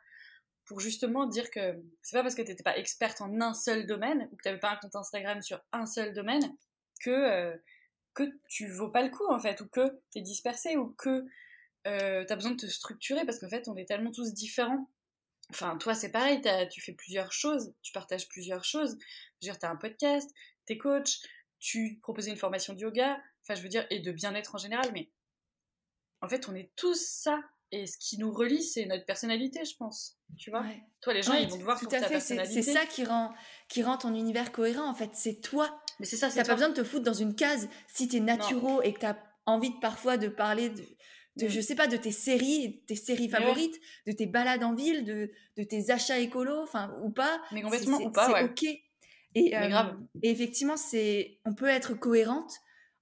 pour 0.65 0.81
justement 0.81 1.27
dire 1.27 1.49
que 1.49 1.81
c'est 2.03 2.17
pas 2.17 2.23
parce 2.23 2.35
que 2.35 2.43
t'étais 2.43 2.65
pas 2.65 2.77
experte 2.77 3.21
en 3.21 3.41
un 3.41 3.55
seul 3.55 3.87
domaine 3.87 4.29
ou 4.33 4.37
que 4.37 4.43
t'avais 4.43 4.59
pas 4.59 4.73
un 4.73 4.77
compte 4.77 4.97
Instagram 4.97 5.41
sur 5.43 5.61
un 5.73 5.87
seul 5.87 6.13
domaine 6.13 6.57
que 7.01 7.57
que 8.15 8.25
tu 8.49 8.67
vaux 8.67 8.91
pas 8.91 9.03
le 9.03 9.11
coup 9.11 9.27
en 9.31 9.39
fait 9.39 9.61
ou 9.61 9.69
que 9.69 10.01
t'es 10.11 10.21
dispersé 10.21 10.77
ou 10.77 10.89
que 10.99 11.25
euh, 11.87 12.25
t'as 12.27 12.37
besoin 12.37 12.53
de 12.53 12.57
te 12.57 12.67
structurer 12.67 13.25
parce 13.25 13.39
qu'en 13.39 13.49
fait, 13.49 13.69
on 13.69 13.77
est 13.77 13.87
tellement 13.87 14.13
tous 14.13 14.33
différents. 14.33 14.89
Enfin, 15.51 15.77
toi, 15.77 15.95
c'est 15.95 16.11
pareil, 16.11 16.41
tu 16.71 16.81
fais 16.81 16.93
plusieurs 16.93 17.33
choses, 17.33 17.75
tu 17.83 17.93
partages 17.93 18.29
plusieurs 18.29 18.65
choses. 18.65 18.97
Je 19.41 19.49
veux 19.49 19.53
dire, 19.53 19.59
t'as 19.59 19.71
un 19.71 19.77
podcast, 19.77 20.31
t'es 20.67 20.79
coach, 20.79 21.21
tu 21.59 21.99
proposais 22.03 22.31
une 22.31 22.37
formation 22.37 22.73
de 22.73 22.81
yoga, 22.81 23.21
enfin, 23.43 23.55
je 23.55 23.63
veux 23.63 23.69
dire, 23.69 23.87
et 23.91 24.01
de 24.01 24.13
bien-être 24.13 24.55
en 24.55 24.59
général, 24.59 24.91
mais 24.93 25.11
en 26.23 26.29
fait, 26.29 26.49
on 26.49 26.55
est 26.55 26.71
tous 26.77 27.01
ça. 27.05 27.41
Et 27.75 27.87
ce 27.87 27.97
qui 27.97 28.19
nous 28.19 28.31
relie, 28.31 28.63
c'est 28.63 28.85
notre 28.85 29.07
personnalité, 29.07 29.65
je 29.65 29.75
pense. 29.77 30.19
Tu 30.37 30.51
vois? 30.51 30.63
Toi, 31.01 31.15
les 31.15 31.23
gens, 31.23 31.33
ils 31.33 31.49
vont 31.49 31.59
te 31.59 31.63
voir 31.63 31.79
tout 31.79 31.87
pour 31.87 31.99
ta 31.99 32.07
personnalité. 32.07 32.63
C'est 32.63 32.73
ça 32.73 32.85
qui 32.85 33.05
rend, 33.05 33.33
qui 33.69 33.83
rend 33.83 33.97
ton 33.97 34.15
univers 34.15 34.53
cohérent, 34.53 34.87
en 34.87 34.95
fait. 34.95 35.11
C'est 35.15 35.41
toi. 35.41 35.81
Mais 35.99 36.05
c'est 36.05 36.19
ça, 36.19 36.31
T'as 36.31 36.45
pas 36.45 36.55
besoin 36.55 36.69
de 36.69 36.75
te 36.75 36.85
foutre 36.85 37.05
dans 37.05 37.15
une 37.15 37.35
case. 37.35 37.69
Si 37.89 38.09
t'es 38.09 38.21
naturo 38.21 38.83
et 38.83 38.93
que 38.93 39.01
t'as 39.01 39.17
envie 39.47 39.71
de, 39.71 39.81
parfois 39.81 40.19
de 40.19 40.29
parler 40.29 40.69
de, 40.69 40.85
de, 41.37 41.49
je 41.49 41.61
sais 41.61 41.75
pas, 41.75 41.87
de 41.87 41.97
tes 41.97 42.13
séries, 42.13 42.83
tes 42.87 42.95
séries 42.95 43.29
favorites, 43.29 43.81
de 44.07 44.13
tes 44.13 44.27
balades 44.27 44.65
en 44.65 44.75
ville, 44.75 45.05
de, 45.05 45.31
de 45.57 45.63
tes 45.63 45.91
achats 45.91 46.19
écolos, 46.19 46.63
enfin, 46.63 46.95
ou 47.03 47.11
pas. 47.11 47.41
Mais 47.53 47.63
complètement, 47.63 47.99
ou 47.99 48.11
pas, 48.11 48.31
ouais. 48.33 48.45
ok. 48.45 48.65
Et, 49.35 49.57
euh, 49.57 49.85
et 50.23 50.31
effectivement, 50.31 50.77
c'est, 50.77 51.39
on 51.47 51.55
peut 51.55 51.69
être 51.69 51.95
cohérente 51.95 52.53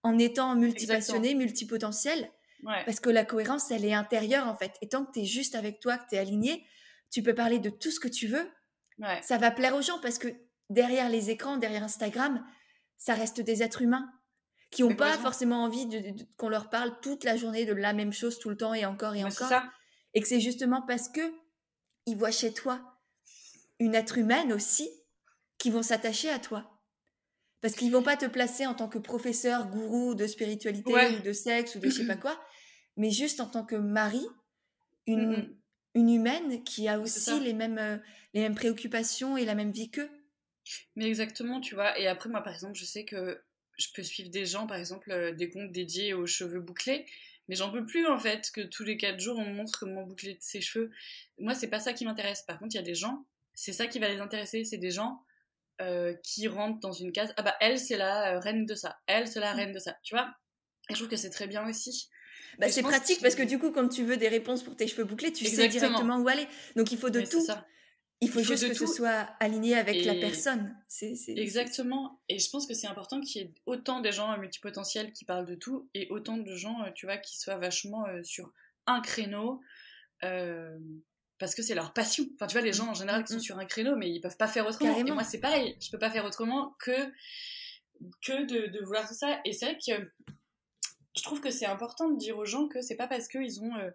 en 0.03 0.17
étant 0.19 0.55
multipassionnée, 0.55 1.35
multipotentielle. 1.35 2.31
Ouais. 2.63 2.85
Parce 2.85 3.01
que 3.01 3.11
la 3.11 3.25
cohérence, 3.25 3.71
elle 3.71 3.85
est 3.85 3.95
intérieure, 3.95 4.47
en 4.47 4.55
fait. 4.55 4.75
Et 4.81 4.89
tant 4.89 5.05
que 5.05 5.13
tu 5.13 5.21
es 5.21 5.25
juste 5.25 5.55
avec 5.55 5.81
toi, 5.81 5.99
que 5.99 6.09
tu 6.09 6.15
es 6.15 6.19
aligné, 6.19 6.65
tu 7.11 7.23
peux 7.23 7.35
parler 7.35 7.59
de 7.59 7.71
tout 7.71 7.91
ce 7.91 7.99
que 7.99 8.09
tu 8.09 8.29
veux. 8.29 8.49
Ça 9.23 9.39
va 9.39 9.51
plaire 9.51 9.75
aux 9.75 9.81
gens 9.81 9.99
parce 10.03 10.19
que 10.19 10.29
derrière 10.69 11.09
les 11.09 11.31
écrans, 11.31 11.57
derrière 11.57 11.83
Instagram, 11.83 12.45
ça 12.99 13.15
reste 13.15 13.41
des 13.41 13.63
êtres 13.63 13.81
humains 13.81 14.13
qui 14.71 14.83
n'ont 14.83 14.95
pas 14.95 15.19
forcément 15.19 15.65
envie 15.65 15.87
de, 15.87 16.01
qu'on 16.37 16.49
leur 16.49 16.71
parle 16.71 16.99
toute 17.01 17.25
la 17.25 17.37
journée 17.37 17.67
de 17.67 17.73
la 17.73 17.93
même 17.93 18.13
chose 18.13 18.39
tout 18.39 18.51
le 18.51 18.57
temps 18.57 18.75
et 18.75 18.87
encore 18.87 19.15
et 19.15 19.25
encore. 19.25 19.53
Et 20.15 20.21
que 20.21 20.29
c'est 20.29 20.41
justement 20.41 20.83
parce 20.83 21.09
que 21.09 21.21
ils 22.07 22.17
voient 22.17 22.31
chez 22.31 22.53
toi 22.53 22.81
une 23.79 23.95
être 23.95 24.19
humaine 24.19 24.53
aussi 24.53 24.89
qui 25.59 25.71
vont 25.71 25.83
s'attacher 25.83 26.31
à 26.31 26.39
toi. 26.39 26.81
Parce 27.61 27.75
qu'ils 27.75 27.93
vont 27.93 28.03
pas 28.03 28.17
te 28.17 28.27
placer 28.27 28.65
en 28.67 28.75
tant 28.75 28.89
que 28.89 28.99
professeur, 28.99 29.69
gourou 29.69 30.15
de 30.15 30.27
spiritualité 30.27 30.93
ou 31.19 31.23
de 31.23 31.33
sexe 31.33 31.75
ou 31.75 31.79
de 31.79 31.91
je 31.91 31.97
sais 31.97 32.07
pas 32.07 32.17
quoi, 32.17 32.41
mais 32.97 33.11
juste 33.11 33.41
en 33.41 33.47
tant 33.47 33.65
que 33.65 33.77
mari, 33.77 34.27
une, 35.07 35.55
une 35.95 36.11
humaine 36.11 36.63
qui 36.65 36.89
a 36.89 36.99
aussi 36.99 37.39
les 37.41 37.53
mêmes, 37.53 37.79
euh, 37.79 37.99
les 38.33 38.41
mêmes 38.41 38.55
préoccupations 38.55 39.37
et 39.37 39.45
la 39.45 39.55
même 39.55 39.73
vie 39.73 39.91
qu'eux. 39.91 40.11
Mais 40.97 41.07
exactement, 41.07 41.61
tu 41.61 41.75
vois. 41.75 41.99
Et 41.99 42.07
après, 42.07 42.29
moi, 42.29 42.43
par 42.43 42.55
exemple, 42.55 42.75
je 42.75 42.85
sais 42.85 43.05
que 43.05 43.43
je 43.81 43.89
peux 43.95 44.03
suivre 44.03 44.31
des 44.31 44.47
gens, 44.47 44.67
par 44.67 44.77
exemple, 44.77 45.11
euh, 45.11 45.33
des 45.33 45.51
comptes 45.51 45.73
dédiés 45.73 46.15
aux 46.15 46.27
cheveux 46.27 46.61
bouclés, 46.61 47.07
mais 47.49 47.57
j'en 47.57 47.71
peux 47.73 47.85
plus 47.85 48.07
en 48.07 48.19
fait 48.19 48.51
que 48.53 48.61
tous 48.61 48.85
les 48.85 48.97
4 48.97 49.19
jours 49.19 49.39
on 49.39 49.53
montre 49.53 49.79
comment 49.79 50.05
boucler 50.05 50.37
ses 50.41 50.61
cheveux. 50.61 50.91
Moi, 51.39 51.55
c'est 51.55 51.69
pas 51.69 51.81
ça 51.81 51.93
qui 51.93 52.05
m'intéresse. 52.05 52.43
Par 52.43 52.59
contre, 52.59 52.75
il 52.75 52.79
y 52.79 52.81
a 52.81 52.85
des 52.85 52.95
gens, 52.95 53.25
c'est 53.55 53.73
ça 53.73 53.87
qui 53.87 53.99
va 53.99 54.09
les 54.09 54.21
intéresser, 54.21 54.65
c'est 54.65 54.79
des 54.79 54.91
gens 54.91 55.25
euh, 55.81 56.15
qui 56.23 56.47
rentrent 56.47 56.81
dans 56.81 56.93
une 56.93 57.13
case. 57.13 57.33
Ah 57.37 57.43
bah, 57.43 57.57
elle, 57.61 57.79
c'est 57.79 57.97
la 57.97 58.35
euh, 58.35 58.39
reine 58.39 58.67
de 58.67 58.75
ça, 58.75 58.99
elle, 59.07 59.27
c'est 59.27 59.41
la 59.41 59.55
mm. 59.55 59.57
reine 59.57 59.73
de 59.73 59.79
ça, 59.79 59.97
tu 60.03 60.15
vois 60.15 60.33
Et 60.89 60.95
je 60.95 60.99
trouve 60.99 61.09
que 61.09 61.17
c'est 61.17 61.31
très 61.31 61.47
bien 61.47 61.67
aussi. 61.69 62.09
Bah, 62.59 62.69
c'est 62.69 62.83
pratique 62.83 63.21
parce 63.23 63.35
que 63.35 63.43
du 63.43 63.59
coup, 63.59 63.71
quand 63.73 63.89
tu 63.89 64.05
veux 64.05 64.17
des 64.17 64.29
réponses 64.29 64.63
pour 64.63 64.77
tes 64.77 64.87
cheveux 64.87 65.05
bouclés, 65.05 65.33
tu 65.33 65.47
sais 65.47 65.69
directement 65.69 66.19
où 66.19 66.29
aller. 66.29 66.47
Donc 66.77 66.93
il 66.93 66.99
faut 66.99 67.11
de 67.11 67.21
tout. 67.23 67.45
Il 68.23 68.29
faut, 68.29 68.43
juste 68.43 68.69
que 68.69 68.75
ce 68.75 68.87
soit 68.87 69.29
aligné 69.41 69.77
avec 69.77 70.05
la 70.05 70.15
personne. 70.15 70.77
C'est, 70.89 71.15
Exactement. 71.29 72.21
Et 72.29 72.39
je 72.39 72.51
pense 72.51 72.67
que 72.67 72.75
c'est 72.75 72.87
important 72.87 73.21
qu'il 73.21 73.41
y 73.41 73.45
ait 73.45 73.55
autant 73.65 74.01
de 74.01 74.11
gens 74.11 74.37
multipotentiels 74.37 75.13
qui 75.13 75.25
parlent 75.25 75.47
de 75.47 75.55
tout 75.55 75.89
et 75.95 76.07
autant 76.11 76.37
de 76.37 76.55
gens, 76.55 76.83
euh, 76.83 76.91
tu 76.95 77.07
vois, 77.07 77.17
qui 77.17 77.39
soient 77.39 77.57
vachement 77.57 78.07
euh, 78.09 78.23
sur 78.23 78.53
un 78.87 79.01
créneau. 79.01 79.63
Euh, 80.23 80.79
parce 81.39 81.55
que 81.55 81.63
c'est 81.63 81.75
leur 81.75 81.95
passion. 81.95 82.27
Enfin, 82.35 82.47
tu 82.47 82.53
vois, 82.53 82.61
les 82.61 82.75
gens 82.75 82.89
en 82.89 82.95
général 82.95 83.25
qui 83.25 83.33
sont 83.33 83.39
Mm. 83.39 83.43
sur 83.43 83.59
un 83.59 83.65
créneau, 83.65 83.97
mais 83.97 84.11
ils 84.11 84.21
peuvent 84.21 84.37
pas 84.37 84.49
faire 84.49 84.67
autrement. 84.67 84.91
Et 84.91 84.95
Carrément. 84.97 85.15
moi, 85.15 85.25
c'est 85.25 85.41
pareil. 85.41 85.77
Je 85.81 85.91
peux 85.91 85.99
pas 85.99 86.11
faire 86.11 86.27
autrement 86.27 86.77
que, 86.79 87.11
que 88.23 88.45
de, 88.45 88.67
de 88.67 88.85
vouloir 88.85 89.09
tout 89.09 89.15
ça. 89.15 89.41
Et 89.47 89.55
c'est 89.55 89.65
vrai 89.65 89.79
que 89.79 90.11
je 91.17 91.23
trouve 91.23 91.41
que 91.41 91.51
c'est 91.51 91.67
important 91.67 92.11
de 92.11 92.19
dire 92.19 92.37
aux 92.37 92.45
gens 92.45 92.69
que 92.69 92.83
c'est 92.83 92.97
pas 92.97 93.09
parce 93.09 93.29
qu'ils 93.29 93.63
ont 93.63 93.75
euh, 93.77 93.91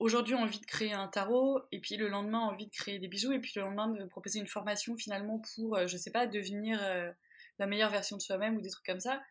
aujourd'hui 0.00 0.34
envie 0.34 0.58
de 0.58 0.66
créer 0.66 0.92
un 0.92 1.06
tarot, 1.08 1.60
et 1.70 1.80
puis 1.80 1.96
le 1.96 2.08
lendemain 2.08 2.40
envie 2.40 2.66
de 2.66 2.72
créer 2.72 2.98
des 2.98 3.06
bijoux, 3.06 3.32
et 3.32 3.38
puis 3.38 3.52
le 3.56 3.62
lendemain 3.62 3.88
de 3.88 4.04
proposer 4.06 4.40
une 4.40 4.48
formation 4.48 4.96
finalement 4.96 5.40
pour, 5.54 5.76
euh, 5.76 5.86
je 5.86 5.96
sais 5.96 6.10
pas, 6.10 6.26
devenir 6.26 6.82
euh, 6.82 7.12
la 7.58 7.66
meilleure 7.66 7.90
version 7.90 8.16
de 8.16 8.22
soi-même 8.22 8.56
ou 8.56 8.60
des 8.62 8.70
trucs 8.70 8.86
comme 8.86 9.00
ça. 9.00 9.22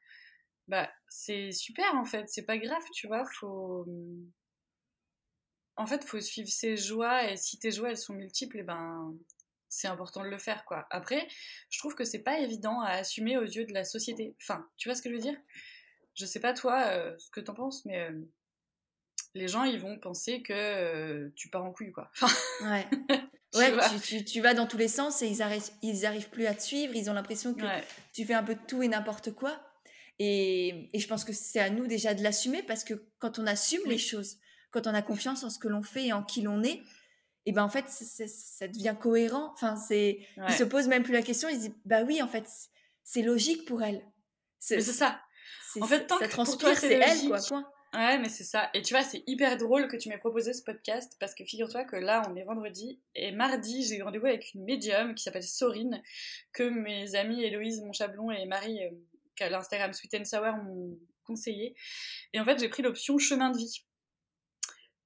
Bah, 0.67 0.89
c'est 1.09 1.51
super 1.51 1.95
en 1.95 2.05
fait, 2.05 2.29
c'est 2.29 2.45
pas 2.45 2.57
grave, 2.57 2.83
tu 2.93 3.07
vois, 3.07 3.25
faut. 3.39 3.85
En 5.75 5.87
fait, 5.87 6.03
faut 6.03 6.19
suivre 6.19 6.49
ses 6.49 6.77
joies, 6.77 7.31
et 7.31 7.37
si 7.37 7.57
tes 7.59 7.71
joies 7.71 7.89
elles 7.91 7.97
sont 7.97 8.13
multiples, 8.13 8.59
et 8.59 8.63
ben 8.63 9.13
c'est 9.69 9.87
important 9.87 10.23
de 10.23 10.29
le 10.29 10.37
faire 10.37 10.65
quoi. 10.65 10.87
Après, 10.91 11.27
je 11.69 11.79
trouve 11.79 11.95
que 11.95 12.03
c'est 12.03 12.23
pas 12.23 12.39
évident 12.39 12.81
à 12.81 12.89
assumer 12.91 13.37
aux 13.37 13.43
yeux 13.43 13.65
de 13.65 13.73
la 13.73 13.85
société. 13.85 14.35
Enfin, 14.41 14.67
tu 14.77 14.89
vois 14.89 14.95
ce 14.95 15.01
que 15.01 15.09
je 15.09 15.15
veux 15.15 15.21
dire? 15.21 15.37
Je 16.15 16.25
sais 16.25 16.39
pas 16.39 16.53
toi 16.53 16.87
euh, 16.87 17.15
ce 17.17 17.29
que 17.31 17.39
t'en 17.39 17.53
penses, 17.53 17.85
mais 17.85 18.09
les 19.35 19.47
gens 19.47 19.63
ils 19.63 19.79
vont 19.79 19.97
penser 19.99 20.41
que 20.41 20.53
euh, 20.53 21.29
tu 21.35 21.49
pars 21.49 21.63
en 21.63 21.71
couille 21.71 21.91
quoi. 21.91 22.09
Ouais. 22.61 22.85
tu 23.51 23.57
Ouais, 23.59 23.71
tu, 23.89 23.99
tu- 23.99 24.25
tu 24.25 24.41
vas 24.41 24.53
dans 24.53 24.67
tous 24.67 24.77
les 24.77 24.87
sens 24.87 25.21
et 25.23 25.27
ils 25.27 25.41
arrivent, 25.41 25.63
ils 25.81 26.05
arrivent 26.05 26.29
plus 26.29 26.45
à 26.45 26.53
te 26.53 26.61
suivre. 26.61 26.95
Ils 26.95 27.09
ont 27.09 27.13
l'impression 27.13 27.53
que 27.53 27.63
Ouais. 27.63 27.83
tu 28.13 28.25
fais 28.25 28.33
un 28.35 28.43
peu 28.43 28.53
de 28.55 28.61
tout 28.67 28.83
et 28.83 28.87
n'importe 28.87 29.31
quoi. 29.31 29.59
Et, 30.19 30.89
et 30.93 30.99
je 30.99 31.07
pense 31.07 31.23
que 31.23 31.33
c'est 31.33 31.59
à 31.59 31.69
nous 31.69 31.87
déjà 31.87 32.13
de 32.13 32.21
l'assumer 32.21 32.61
parce 32.63 32.83
que 32.83 32.93
quand 33.19 33.39
on 33.39 33.47
assume 33.47 33.81
Oui. 33.85 33.91
les 33.91 33.97
choses, 33.97 34.37
quand 34.71 34.85
on 34.85 34.93
a 34.93 35.01
confiance 35.01 35.43
en 35.43 35.49
ce 35.49 35.57
que 35.59 35.67
l'on 35.67 35.81
fait 35.81 36.05
et 36.07 36.13
en 36.13 36.21
qui 36.23 36.41
l'on 36.41 36.61
est, 36.63 36.81
et 37.45 37.51
ben 37.53 37.63
en 37.63 37.69
fait, 37.69 37.85
ça 37.89 38.67
devient 38.67 38.95
cohérent. 38.99 39.51
Enfin, 39.53 39.75
c'est, 39.77 40.19
Ouais. 40.37 40.43
ils 40.49 40.53
se 40.55 40.63
posent 40.65 40.87
même 40.87 41.01
plus 41.03 41.13
la 41.13 41.21
question. 41.23 41.49
Ils 41.49 41.55
se 41.55 41.59
disent, 41.61 41.75
bah 41.85 42.03
oui, 42.03 42.21
en 42.21 42.27
fait, 42.27 42.45
c'est- 43.03 43.21
logique 43.23 43.65
pour 43.65 43.81
elle. 43.81 44.03
C'est 44.59 44.81
ça. 44.81 45.19
c'est- 45.73 45.81
En 45.81 45.87
fait, 45.87 46.05
tant 46.05 46.19
ça 46.19 46.25
que 46.27 46.35
pour 46.35 46.43
transpire, 46.43 46.59
toi, 46.59 46.75
c'est 46.75 46.93
elle, 46.93 47.27
quoi. 47.27 47.39
Point. 47.47 47.65
Ouais, 47.93 48.19
mais 48.19 48.29
c'est 48.29 48.43
ça. 48.43 48.69
Et 48.75 48.83
tu 48.83 48.93
vois, 48.93 49.03
c'est 49.03 49.23
hyper 49.25 49.57
drôle 49.57 49.87
que 49.87 49.97
tu 49.97 50.09
m'aies 50.09 50.19
proposé 50.19 50.53
ce 50.53 50.61
podcast 50.61 51.17
parce 51.19 51.33
que 51.33 51.43
figure-toi 51.43 51.85
que 51.85 51.95
là, 51.95 52.21
on 52.29 52.35
est 52.35 52.43
vendredi 52.43 52.99
et 53.15 53.31
mardi, 53.31 53.83
j'ai 53.83 53.97
eu 53.97 54.03
rendez-vous 54.03 54.27
avec 54.27 54.53
une 54.53 54.63
médium 54.63 55.15
qui 55.15 55.23
s'appelle 55.23 55.43
Sorine, 55.43 56.03
que 56.53 56.63
mes 56.69 57.15
amis 57.15 57.43
Héloïse 57.43 57.81
Monchablon 57.81 58.29
et 58.29 58.45
Marie, 58.45 58.83
euh, 58.85 58.91
qui 59.35 59.43
a 59.43 59.49
l'Instagram 59.49 59.91
Sweet 59.91 60.13
and 60.21 60.25
Sour, 60.25 60.57
m'ont 60.57 60.99
conseillé. 61.23 61.75
Et 62.33 62.39
en 62.39 62.45
fait, 62.45 62.59
j'ai 62.59 62.69
pris 62.69 62.83
l'option 62.83 63.17
chemin 63.17 63.49
de 63.49 63.57
vie. 63.57 63.83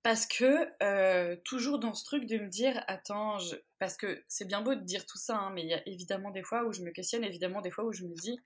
Parce 0.02 0.26
que, 0.26 0.68
euh, 0.84 1.38
toujours 1.46 1.80
dans 1.80 1.94
ce 1.94 2.04
truc 2.04 2.26
de 2.26 2.38
me 2.38 2.50
dire, 2.50 2.84
attends, 2.88 3.38
parce 3.80 3.96
que 3.96 4.22
c'est 4.28 4.46
bien 4.46 4.62
beau 4.62 4.76
de 4.76 4.82
dire 4.82 5.06
tout 5.06 5.18
ça, 5.18 5.38
hein, 5.38 5.52
mais 5.54 5.62
il 5.62 5.70
y 5.70 5.74
a 5.74 5.82
évidemment 5.88 6.32
des 6.32 6.44
fois 6.44 6.66
où 6.66 6.74
je 6.74 6.82
me 6.82 6.92
questionne, 6.92 7.24
évidemment 7.24 7.62
des 7.62 7.72
fois 7.72 7.86
où 7.86 7.94
je 7.94 8.04
me 8.04 8.14
dis, 8.14 8.38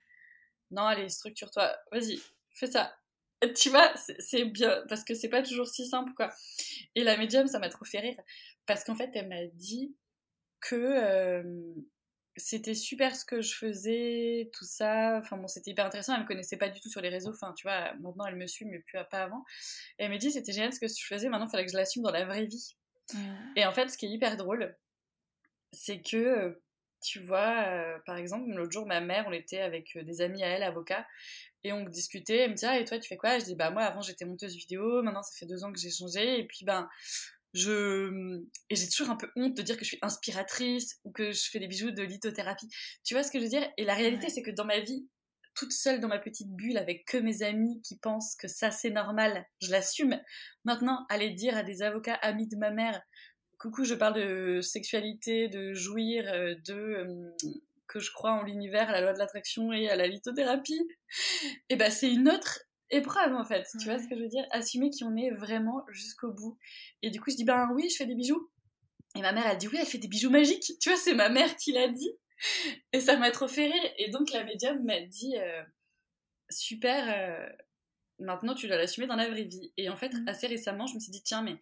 non, 0.70 0.82
allez, 0.82 1.08
structure-toi, 1.08 1.76
vas-y, 1.90 2.20
fais 2.52 2.68
ça. 2.68 2.94
Tu 3.56 3.70
vois, 3.70 3.92
c'est- 4.18 4.44
bien, 4.44 4.82
parce 4.88 5.04
que 5.04 5.14
c'est 5.14 5.28
pas 5.28 5.42
toujours 5.42 5.68
si 5.68 5.86
simple, 5.86 6.12
quoi. 6.14 6.30
Et 6.94 7.04
la 7.04 7.16
médium, 7.16 7.46
ça 7.46 7.58
m'a 7.58 7.68
trop 7.68 7.84
fait 7.84 8.00
rire, 8.00 8.20
parce 8.66 8.84
qu'en 8.84 8.96
fait, 8.96 9.10
elle 9.14 9.28
m'a 9.28 9.46
dit 9.54 9.94
que 10.60 10.74
euh, 10.76 11.74
c'était 12.36 12.74
super 12.74 13.14
ce 13.16 13.24
que 13.24 13.40
je 13.40 13.54
faisais, 13.54 14.50
tout 14.54 14.64
ça. 14.64 15.18
Enfin 15.18 15.36
bon, 15.36 15.46
c'était 15.48 15.70
hyper 15.72 15.86
intéressant. 15.86 16.14
Elle 16.14 16.22
me 16.22 16.26
connaissait 16.26 16.56
pas 16.56 16.68
du 16.68 16.80
tout 16.80 16.88
sur 16.88 17.00
les 17.00 17.08
réseaux. 17.10 17.30
Enfin, 17.30 17.52
tu 17.56 17.64
vois, 17.66 17.94
maintenant 18.00 18.26
elle 18.26 18.36
me 18.36 18.46
suit, 18.46 18.64
mais 18.64 18.80
plus 18.80 18.98
pas 19.10 19.22
avant. 19.22 19.44
Et 19.98 20.04
elle 20.04 20.10
m'a 20.10 20.18
dit 20.18 20.30
c'était 20.32 20.52
génial 20.52 20.72
ce 20.72 20.80
que 20.80 20.88
je 20.88 20.94
faisais. 21.06 21.28
Maintenant, 21.28 21.46
il 21.46 21.50
fallait 21.50 21.64
que 21.66 21.72
je 21.72 21.76
l'assume 21.76 22.02
dans 22.02 22.10
la 22.12 22.24
vraie 22.24 22.46
vie. 22.46 22.76
Et 23.56 23.64
en 23.66 23.72
fait, 23.72 23.88
ce 23.88 23.98
qui 23.98 24.06
est 24.06 24.10
hyper 24.10 24.36
drôle, 24.36 24.76
c'est 25.72 26.00
que, 26.02 26.60
tu 27.02 27.20
vois, 27.20 27.64
euh, 27.68 27.98
par 28.06 28.16
exemple, 28.16 28.48
l'autre 28.50 28.72
jour, 28.72 28.86
ma 28.86 29.00
mère, 29.00 29.26
on 29.28 29.32
était 29.32 29.60
avec 29.60 29.96
euh, 29.96 30.02
des 30.02 30.20
amis 30.20 30.42
à 30.42 30.48
elle, 30.48 30.62
avocats, 30.62 31.06
et 31.64 31.72
on 31.72 31.84
discutait. 31.84 32.38
Elle 32.38 32.50
me 32.50 32.54
dit, 32.56 32.66
ah, 32.66 32.78
et 32.78 32.84
toi, 32.84 32.98
tu 32.98 33.08
fais 33.08 33.16
quoi? 33.16 33.38
Je 33.38 33.44
dis, 33.44 33.54
bah, 33.54 33.70
moi, 33.70 33.82
avant, 33.82 34.00
j'étais 34.00 34.24
monteuse 34.24 34.54
vidéo, 34.56 35.02
maintenant, 35.02 35.22
ça 35.22 35.32
fait 35.38 35.46
deux 35.46 35.64
ans 35.64 35.72
que 35.72 35.78
j'ai 35.78 35.90
changé, 35.90 36.38
et 36.40 36.46
puis, 36.46 36.64
ben, 36.64 36.88
je. 37.54 38.40
Et 38.70 38.76
j'ai 38.76 38.88
toujours 38.88 39.10
un 39.10 39.16
peu 39.16 39.30
honte 39.36 39.56
de 39.56 39.62
dire 39.62 39.76
que 39.76 39.84
je 39.84 39.88
suis 39.90 39.98
inspiratrice 40.02 41.00
ou 41.04 41.12
que 41.12 41.32
je 41.32 41.50
fais 41.50 41.58
des 41.58 41.66
bijoux 41.68 41.90
de 41.90 42.02
lithothérapie. 42.02 42.68
Tu 43.04 43.14
vois 43.14 43.22
ce 43.22 43.30
que 43.30 43.38
je 43.38 43.44
veux 43.44 43.50
dire? 43.50 43.66
Et 43.78 43.84
la 43.84 43.94
réalité, 43.94 44.26
Ouais. 44.26 44.30
c'est 44.30 44.42
que 44.42 44.50
dans 44.50 44.66
ma 44.66 44.80
vie, 44.80 45.08
toute 45.54 45.72
seule 45.72 45.98
dans 46.00 46.08
ma 46.08 46.18
petite 46.20 46.50
bulle 46.54 46.78
avec 46.78 47.04
que 47.04 47.16
mes 47.16 47.42
amis 47.42 47.82
qui 47.82 47.98
pensent 47.98 48.36
que 48.36 48.46
ça 48.48 48.70
c'est 48.70 48.90
normal, 48.90 49.44
je 49.60 49.70
l'assume. 49.70 50.20
Maintenant, 50.64 51.04
aller 51.08 51.30
dire 51.30 51.56
à 51.56 51.62
des 51.64 51.82
avocats 51.82 52.14
amis 52.14 52.46
de 52.48 52.56
ma 52.56 52.70
mère 52.70 53.02
coucou, 53.58 53.84
je 53.84 53.94
parle 53.94 54.14
de 54.14 54.60
sexualité, 54.60 55.48
de 55.48 55.72
jouir, 55.74 56.24
euh, 56.32 56.54
de 56.66 56.74
euh, 56.74 57.30
que 57.86 58.00
je 58.00 58.12
crois 58.12 58.32
en 58.32 58.42
l'univers, 58.42 58.88
à 58.88 58.92
la 58.92 59.00
loi 59.00 59.12
de 59.12 59.18
l'attraction 59.18 59.72
et 59.72 59.88
à 59.88 59.96
la 59.96 60.06
lithothérapie, 60.06 60.80
et 61.70 61.76
ben 61.76 61.90
c'est 61.90 62.10
une 62.12 62.28
autre 62.28 62.60
épreuve 62.90 63.34
en 63.34 63.44
fait. 63.44 63.66
Tu 63.80 63.86
vois 63.88 63.98
ce 63.98 64.06
que 64.08 64.16
je 64.16 64.22
veux 64.22 64.28
dire? 64.28 64.46
Assumer 64.50 64.90
qui 64.90 65.04
on 65.04 65.16
est 65.16 65.30
vraiment 65.30 65.84
jusqu'au 65.90 66.32
bout. 66.32 66.58
Et 67.02 67.10
du 67.10 67.20
coup, 67.20 67.30
je 67.30 67.36
dis 67.36 67.44
ben 67.44 67.70
oui, 67.74 67.88
je 67.90 67.96
fais 67.96 68.06
des 68.06 68.14
bijoux. 68.14 68.50
Et 69.16 69.22
ma 69.22 69.32
mère 69.32 69.46
a 69.46 69.56
dit 69.56 69.68
oui, 69.68 69.78
elle 69.80 69.86
fait 69.86 69.98
des 69.98 70.08
bijoux 70.08 70.30
magiques. 70.30 70.72
Tu 70.80 70.90
vois, 70.90 70.98
c'est 70.98 71.14
ma 71.14 71.28
mère 71.30 71.56
qui 71.56 71.72
l'a 71.72 71.88
dit. 71.88 72.10
Et 72.92 73.00
ça 73.00 73.16
m'a 73.16 73.30
trop 73.30 73.48
fait 73.48 73.66
rire. 73.66 73.92
Et 73.98 74.10
donc 74.10 74.30
la 74.32 74.44
médium 74.44 74.82
m'a 74.84 75.00
dit 75.00 75.34
euh, 75.38 75.62
super. 76.50 77.04
euh, 77.08 77.48
maintenant, 78.18 78.54
tu 78.54 78.66
dois 78.68 78.76
l'assumer 78.76 79.06
dans 79.06 79.16
la 79.16 79.28
vraie 79.28 79.44
vie. 79.44 79.72
Et 79.76 79.88
en 79.88 79.96
fait, 79.96 80.12
Mhm. 80.12 80.28
assez 80.28 80.46
récemment, 80.46 80.86
je 80.86 80.94
me 80.94 81.00
suis 81.00 81.10
dit 81.12 81.22
tiens, 81.22 81.42
mais 81.42 81.56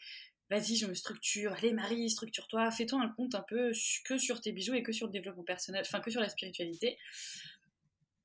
vas-y, 0.51 0.77
je 0.77 0.87
me 0.87 0.95
structure. 0.95 1.53
Allez, 1.55 1.73
Marie, 1.73 2.09
structure-toi. 2.11 2.71
Fais-toi 2.71 3.01
un 3.01 3.09
compte 3.09 3.35
un 3.35 3.45
peu 3.49 3.73
que 4.05 4.19
sur 4.19 4.41
tes 4.41 4.53
bijoux 4.53 4.75
et 4.75 4.83
que 4.83 4.93
sur 4.93 5.07
le 5.07 5.13
développement 5.13 5.45
personnel, 5.45 5.83
enfin 5.85 6.01
que 6.01 6.11
sur 6.11 6.21
la 6.21 6.29
spiritualité. 6.29 6.99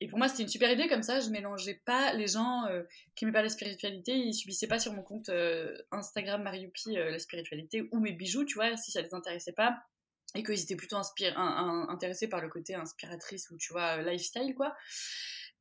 Et 0.04 0.08
pour 0.08 0.18
moi, 0.18 0.28
c'était 0.28 0.42
une 0.42 0.50
super 0.50 0.72
idée, 0.72 0.88
comme 0.88 1.04
ça, 1.04 1.20
je 1.20 1.30
mélangeais 1.30 1.80
pas 1.86 2.13
les 2.13 2.28
gens 2.28 2.66
euh, 2.66 2.82
qui 3.16 3.24
n'aimaient 3.24 3.34
pas 3.38 3.44
la 3.44 3.50
spiritualité, 3.50 4.16
ils 4.16 4.34
subissaient 4.34 4.68
pas 4.68 4.80
sur 4.80 4.94
mon 4.94 5.04
compte 5.04 5.30
euh, 5.30 5.78
Instagram 5.92 6.42
Marioupi 6.42 6.98
euh, 6.98 7.12
la 7.12 7.20
spiritualité 7.20 7.88
ou 7.92 8.00
mes 8.00 8.12
bijoux, 8.12 8.44
tu 8.44 8.56
vois, 8.56 8.75
si 8.78 8.90
ça 8.92 9.04
les 9.04 9.13
intéressait 9.13 9.54
pas, 9.54 9.78
et 10.34 10.42
qu'ils 10.42 10.60
étaient 10.60 10.75
plutôt 10.75 10.98
inspir- 10.98 11.36
un- 11.36 11.88
intéressés 11.88 12.28
par 12.28 12.42
le 12.42 12.50
côté 12.50 12.74
inspiratrice 12.74 13.51
ou, 13.51 13.58
tu 13.58 13.74
vois, 13.74 14.00
euh, 14.00 14.12
lifestyle, 14.12 14.56
quoi. 14.56 14.75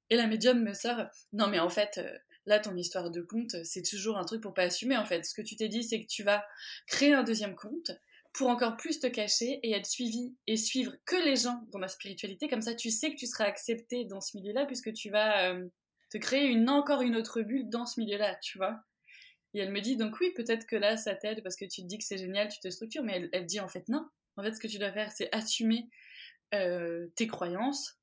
Et 0.09 0.17
la 0.17 0.26
médium 0.26 0.62
me 0.62 0.73
sort, 0.73 1.05
non 1.35 1.49
mais 1.49 1.59
en 1.61 1.69
fait, 1.69 2.00
là, 2.47 2.59
ton 2.59 2.76
histoire 2.76 3.11
de 3.11 3.20
compte, 3.20 3.56
c'est 3.64 3.82
toujours 3.82 4.18
un 4.18 4.25
truc 4.25 4.42
pour 4.42 4.54
pas 4.54 4.62
assumer, 4.62 4.97
en 4.97 5.04
fait. 5.04 5.25
Ce 5.25 5.35
que 5.35 5.42
tu 5.42 5.56
t'es 5.56 5.68
dit, 5.68 5.85
c'est 5.85 6.02
que 6.02 6.09
tu 6.09 6.23
vas 6.23 6.44
créer 6.87 7.12
un 7.12 7.23
deuxième 7.23 7.54
compte, 7.54 7.92
pour 8.32 8.49
encore 8.49 8.76
plus 8.76 9.00
te 9.00 9.06
cacher 9.06 9.61
et 9.62 9.73
être 9.73 9.87
suivi 9.87 10.37
et 10.47 10.56
suivre 10.56 10.92
que 11.04 11.16
les 11.16 11.37
gens 11.37 11.66
dans 11.73 11.78
la 11.78 11.88
spiritualité. 11.88 12.49
Comme 12.49 12.62
ça, 12.62 12.75
tu 12.75 12.90
sais 12.90 13.11
que 13.11 13.16
tu 13.16 13.26
seras 13.26 13.44
accepté 13.44 14.04
dans 14.04 14.20
ce 14.20 14.37
milieu-là 14.37 14.66
puisque 14.66 14.92
tu 14.92 15.11
vas 15.11 15.50
euh, 15.50 15.66
te 16.11 16.18
créer 16.18 16.47
une, 16.47 16.68
encore 16.68 17.02
une 17.02 17.16
autre 17.16 17.42
bulle 17.42 17.68
dans 17.68 17.87
ce 17.87 17.99
milieu-là, 18.00 18.37
tu 18.37 18.59
vois. 18.59 18.80
Et 19.52 19.59
elle 19.59 19.73
me 19.73 19.80
dit, 19.80 19.97
donc 19.97 20.18
oui, 20.20 20.32
peut-être 20.37 20.66
que 20.66 20.76
là, 20.76 20.97
ça 20.97 21.14
t'aide 21.16 21.42
parce 21.42 21.56
que 21.56 21.64
tu 21.64 21.82
te 21.82 21.87
dis 21.87 21.99
que 21.99 22.04
c'est 22.04 22.18
génial, 22.18 22.49
tu 22.49 22.61
te 22.61 22.70
structures, 22.70 23.02
mais 23.02 23.28
elle, 23.32 23.47
dit 23.47 23.59
en 23.59 23.68
fait 23.68 23.88
non. 23.88 24.06
En 24.37 24.44
fait, 24.44 24.54
ce 24.54 24.61
que 24.61 24.68
tu 24.68 24.78
dois 24.78 24.92
faire, 24.92 25.11
c'est 25.11 25.28
assumer 25.35 25.88
euh, 26.54 27.09
tes 27.16 27.26
croyances 27.26 27.99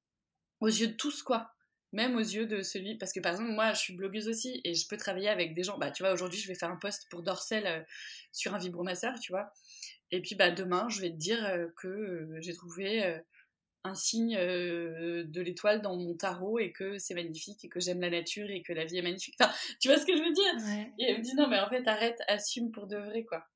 aux 0.59 0.67
yeux 0.67 0.87
de 0.87 0.93
tous, 0.93 1.23
quoi. 1.23 1.51
Même 1.93 2.15
aux 2.15 2.19
yeux 2.19 2.45
de 2.45 2.61
celui. 2.61 2.97
Parce 2.97 3.13
que 3.13 3.19
par 3.19 3.31
exemple, 3.31 3.51
moi, 3.51 3.73
je 3.73 3.79
suis 3.79 3.95
blogueuse 3.95 4.27
aussi 4.27 4.61
et 4.63 4.73
je 4.73 4.87
peux 4.87 4.97
travailler 4.97 5.29
avec 5.29 5.53
des 5.53 5.63
gens. 5.63 5.77
Bah, 5.77 5.91
tu 5.91 6.03
vois, 6.03 6.11
aujourd'hui, 6.11 6.39
je 6.39 6.47
vais 6.47 6.55
faire 6.55 6.69
un 6.69 6.77
post 6.77 7.07
pour 7.09 7.23
Dorsel 7.23 7.65
euh, 7.65 7.81
sur 8.31 8.53
un 8.53 8.57
vibromasseur, 8.57 9.19
tu 9.19 9.31
vois. 9.31 9.51
Et 10.11 10.21
puis 10.21 10.35
bah, 10.35 10.51
demain, 10.51 10.87
je 10.89 11.01
vais 11.01 11.09
te 11.09 11.15
dire 11.15 11.45
euh, 11.45 11.67
que 11.77 11.87
euh, 11.87 12.37
j'ai 12.41 12.53
trouvé 12.53 13.19
un 13.83 13.95
signe 13.95 14.35
de 14.35 15.41
l'étoile 15.41 15.81
dans 15.81 15.95
mon 15.95 16.13
tarot 16.13 16.59
et 16.59 16.73
que 16.73 16.97
c'est 16.97 17.13
magnifique 17.13 17.63
et 17.63 17.69
que 17.69 17.79
j'aime 17.79 18.01
la 18.01 18.09
nature 18.09 18.49
et 18.49 18.61
que 18.61 18.73
la 18.73 18.83
vie 18.83 18.97
est 18.97 19.01
magnifique. 19.01 19.35
Enfin, 19.39 19.53
tu 19.79 19.87
vois 19.87 19.97
ce 19.97 20.05
que 20.05 20.15
je 20.15 20.21
veux 20.21 20.33
dire? 20.33 20.55
Ouais. 20.65 20.91
Et 20.99 21.11
elle 21.11 21.19
me 21.19 21.23
dit 21.23 21.35
non, 21.35 21.47
mais 21.47 21.59
en 21.59 21.69
fait, 21.69 21.87
arrête, 21.87 22.19
assume 22.27 22.71
pour 22.71 22.87
de 22.87 22.97
vrai, 22.97 23.23
quoi. 23.23 23.47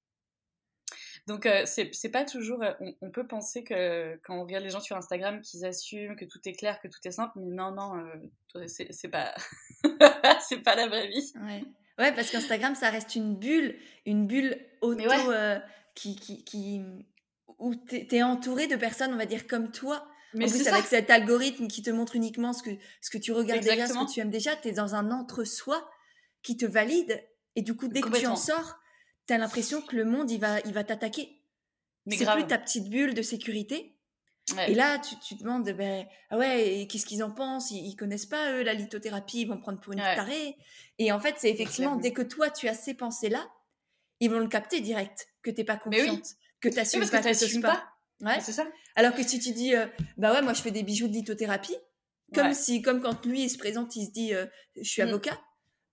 Donc, 1.27 1.45
euh, 1.45 1.63
c'est 1.65 2.09
pas 2.11 2.25
toujours. 2.25 2.63
euh, 2.63 2.73
On, 2.79 2.93
on 3.01 3.11
peut 3.11 3.27
penser 3.27 3.63
que 3.63 4.15
quand 4.23 4.35
on 4.37 4.41
regarde 4.41 4.63
les 4.63 4.69
gens 4.71 4.79
sur 4.79 4.97
Instagram 4.97 5.41
qu'ils 5.41 5.65
assument, 5.65 6.15
que 6.15 6.25
tout 6.25 6.39
est 6.45 6.53
clair, 6.53 6.79
que 6.81 6.87
tout 6.87 6.99
est 7.05 7.11
simple, 7.11 7.33
mais 7.37 7.55
non, 7.55 7.71
non, 7.71 7.97
euh, 8.55 8.65
c'est 8.67 9.07
pas. 9.09 9.33
c'est 10.47 10.61
pas 10.63 10.75
la 10.75 10.87
vraie 10.87 11.07
vie. 11.07 11.31
Ouais. 11.35 11.63
Ouais, 11.99 12.11
parce 12.13 12.31
qu'Instagram, 12.31 12.73
ça 12.73 12.89
reste 12.89 13.15
une 13.15 13.35
bulle, 13.35 13.77
une 14.05 14.25
bulle 14.25 14.57
auto 14.81 15.03
ouais. 15.03 15.27
euh, 15.29 15.59
qui, 15.93 16.15
qui, 16.15 16.43
qui, 16.43 16.81
où 17.59 17.75
t'es 17.75 18.07
es 18.11 18.23
entouré 18.23 18.65
de 18.67 18.75
personnes, 18.75 19.13
on 19.13 19.17
va 19.17 19.25
dire, 19.27 19.45
comme 19.45 19.71
toi. 19.71 20.07
Mais 20.33 20.45
en 20.45 20.49
plus, 20.49 20.63
ça. 20.63 20.73
avec 20.73 20.87
cet 20.87 21.11
algorithme 21.11 21.67
qui 21.67 21.83
te 21.83 21.91
montre 21.91 22.15
uniquement 22.15 22.53
ce 22.53 22.63
que, 22.63 22.71
ce 23.01 23.09
que 23.11 23.17
tu 23.19 23.31
regardes 23.33 23.59
déjà, 23.59 23.73
ce 23.73 23.79
Exactement. 23.81 24.05
que 24.07 24.11
tu 24.13 24.19
aimes 24.21 24.29
déjà, 24.31 24.55
tu 24.55 24.69
es 24.69 24.71
dans 24.71 24.95
un 24.95 25.11
entre-soi 25.11 25.87
qui 26.41 26.57
te 26.57 26.65
valide. 26.65 27.21
Et 27.55 27.61
du 27.61 27.75
coup, 27.75 27.87
dès 27.89 28.01
que 28.01 28.17
tu 28.17 28.25
en 28.25 28.37
sors, 28.37 28.79
tu 29.27 29.33
as 29.33 29.37
l'impression 29.37 29.81
que 29.81 29.95
le 29.95 30.05
monde, 30.05 30.29
il 30.31 30.39
va, 30.39 30.59
il 30.61 30.73
va 30.73 30.83
t'attaquer. 30.83 31.41
C'est 32.09 32.25
plus 32.31 32.47
ta 32.47 32.57
petite 32.57 32.89
bulle 32.89 33.13
de 33.13 33.21
sécurité. 33.21 33.97
Ouais. 34.55 34.71
Et 34.71 34.75
là, 34.75 34.97
tu, 34.99 35.15
tu 35.19 35.37
te 35.37 35.43
demandes, 35.43 35.69
ben, 35.71 36.05
ah 36.29 36.37
ouais, 36.37 36.87
qu'est-ce 36.89 37.05
qu'ils 37.05 37.23
en 37.23 37.31
pensent? 37.31 37.71
Ils, 37.71 37.85
ils 37.85 37.95
connaissent 37.95 38.25
pas, 38.25 38.51
eux, 38.53 38.63
la 38.63 38.73
lithothérapie, 38.73 39.41
ils 39.41 39.47
vont 39.47 39.59
prendre 39.59 39.79
pour 39.79 39.93
une 39.93 40.01
Ouais. 40.01 40.15
tarée. 40.15 40.57
Et 40.97 41.11
en 41.11 41.19
fait, 41.19 41.35
c'est 41.37 41.49
effectivement, 41.49 41.95
dès 41.95 42.11
que 42.11 42.23
toi, 42.23 42.49
tu 42.49 42.67
as 42.67 42.73
ces 42.73 42.95
pensées-là, 42.95 43.47
ils 44.19 44.29
vont 44.29 44.39
le 44.39 44.47
capter 44.47 44.81
direct, 44.81 45.27
que 45.41 45.51
t'es 45.51 45.63
pas 45.63 45.79
oui. 45.85 45.97
confiante. 45.97 46.25
que 46.59 46.69
tu 46.69 46.75
n'assumes 46.75 47.09
pas, 47.09 47.21
que 47.21 47.61
pas. 47.61 47.83
Ouais. 48.21 48.39
C'est 48.39 48.51
ça. 48.51 48.67
Alors 48.95 49.13
que 49.15 49.23
si 49.23 49.39
tu 49.39 49.51
dis, 49.51 49.75
euh, 49.75 49.87
bah 50.17 50.33
ouais, 50.33 50.41
moi 50.41 50.53
je 50.53 50.61
fais 50.61 50.71
des 50.71 50.83
bijoux 50.83 51.07
de 51.07 51.13
lithothérapie, 51.13 51.75
comme 52.33 52.53
si, 52.53 52.81
comme 52.81 53.01
quand 53.01 53.25
lui 53.25 53.43
il 53.43 53.49
se 53.49 53.57
présente, 53.57 53.95
il 53.95 54.05
se 54.05 54.11
dit, 54.11 54.33
euh, 54.33 54.45
je 54.75 54.89
suis 54.89 55.01
mmh. 55.01 55.07
avocat, 55.07 55.31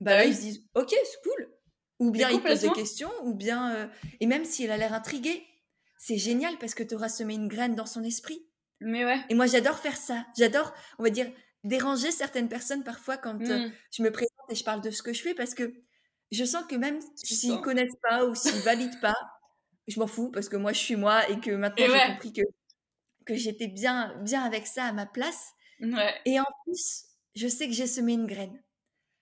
bah, 0.01 0.13
bah 0.13 0.15
là 0.17 0.25
ils 0.25 0.35
se 0.35 0.41
disent, 0.41 0.65
ok, 0.75 0.91
c'est 0.91 1.23
cool. 1.23 1.51
Ou 1.99 2.11
bien 2.11 2.31
il 2.31 2.41
pose 2.41 2.61
des 2.61 2.71
questions, 2.71 3.11
ou 3.25 3.35
bien, 3.35 3.75
euh, 3.75 3.87
et 4.21 4.27
même 4.27 4.45
s'il 4.45 4.71
a 4.71 4.77
l'air 4.77 4.93
intrigué, 4.93 5.45
c'est 5.99 6.17
génial 6.17 6.57
parce 6.59 6.75
que 6.75 6.83
tu 6.85 6.95
auras 6.95 7.09
semé 7.09 7.35
une 7.35 7.49
graine 7.49 7.75
dans 7.75 7.87
son 7.87 8.05
esprit. 8.05 8.47
Mais 8.81 9.05
ouais. 9.05 9.19
Et 9.29 9.35
moi 9.35 9.47
j'adore 9.47 9.79
faire 9.79 9.97
ça. 9.97 10.25
J'adore, 10.37 10.73
on 10.99 11.03
va 11.03 11.11
dire, 11.11 11.31
déranger 11.65 12.13
certaines 12.13 12.49
personnes 12.49 12.85
parfois 12.85 13.17
quand 13.17 13.35
mmh. 13.35 13.73
je 13.91 14.03
me 14.03 14.13
présente 14.13 14.31
et 14.49 14.55
je 14.55 14.63
parle 14.63 14.81
de 14.81 14.91
ce 14.91 15.03
que 15.03 15.13
je 15.13 15.23
fais 15.23 15.35
parce 15.35 15.55
que 15.55 15.75
je 16.31 16.45
sens 16.45 16.65
que 16.69 16.77
même 16.77 17.01
s'ils 17.17 17.53
ne 17.53 17.57
connaissent 17.57 17.99
pas 18.03 18.25
ou 18.25 18.35
s'ils 18.35 18.61
valident 18.63 19.01
pas, 19.01 19.17
je 19.89 19.99
m'en 19.99 20.07
fous 20.07 20.31
parce 20.31 20.49
que 20.49 20.57
moi 20.57 20.73
je 20.73 20.79
suis 20.79 20.97
moi 20.97 21.29
et 21.29 21.41
que 21.41 21.51
maintenant 21.51 21.87
j'ai 21.87 22.13
compris 22.13 22.33
que, 22.33 22.43
que 23.27 23.35
j'étais 23.35 23.69
bien, 23.69 24.15
bien 24.23 24.43
avec 24.43 24.67
ça 24.67 24.85
à 24.85 24.93
ma 24.93 25.07
place. 25.07 25.53
Et 26.25 26.39
en 26.39 26.47
plus, 26.65 27.05
je 27.35 27.49
sais 27.49 27.67
que 27.67 27.73
j'ai 27.73 27.87
semé 27.87 28.13
une 28.13 28.27
graine. 28.27 28.63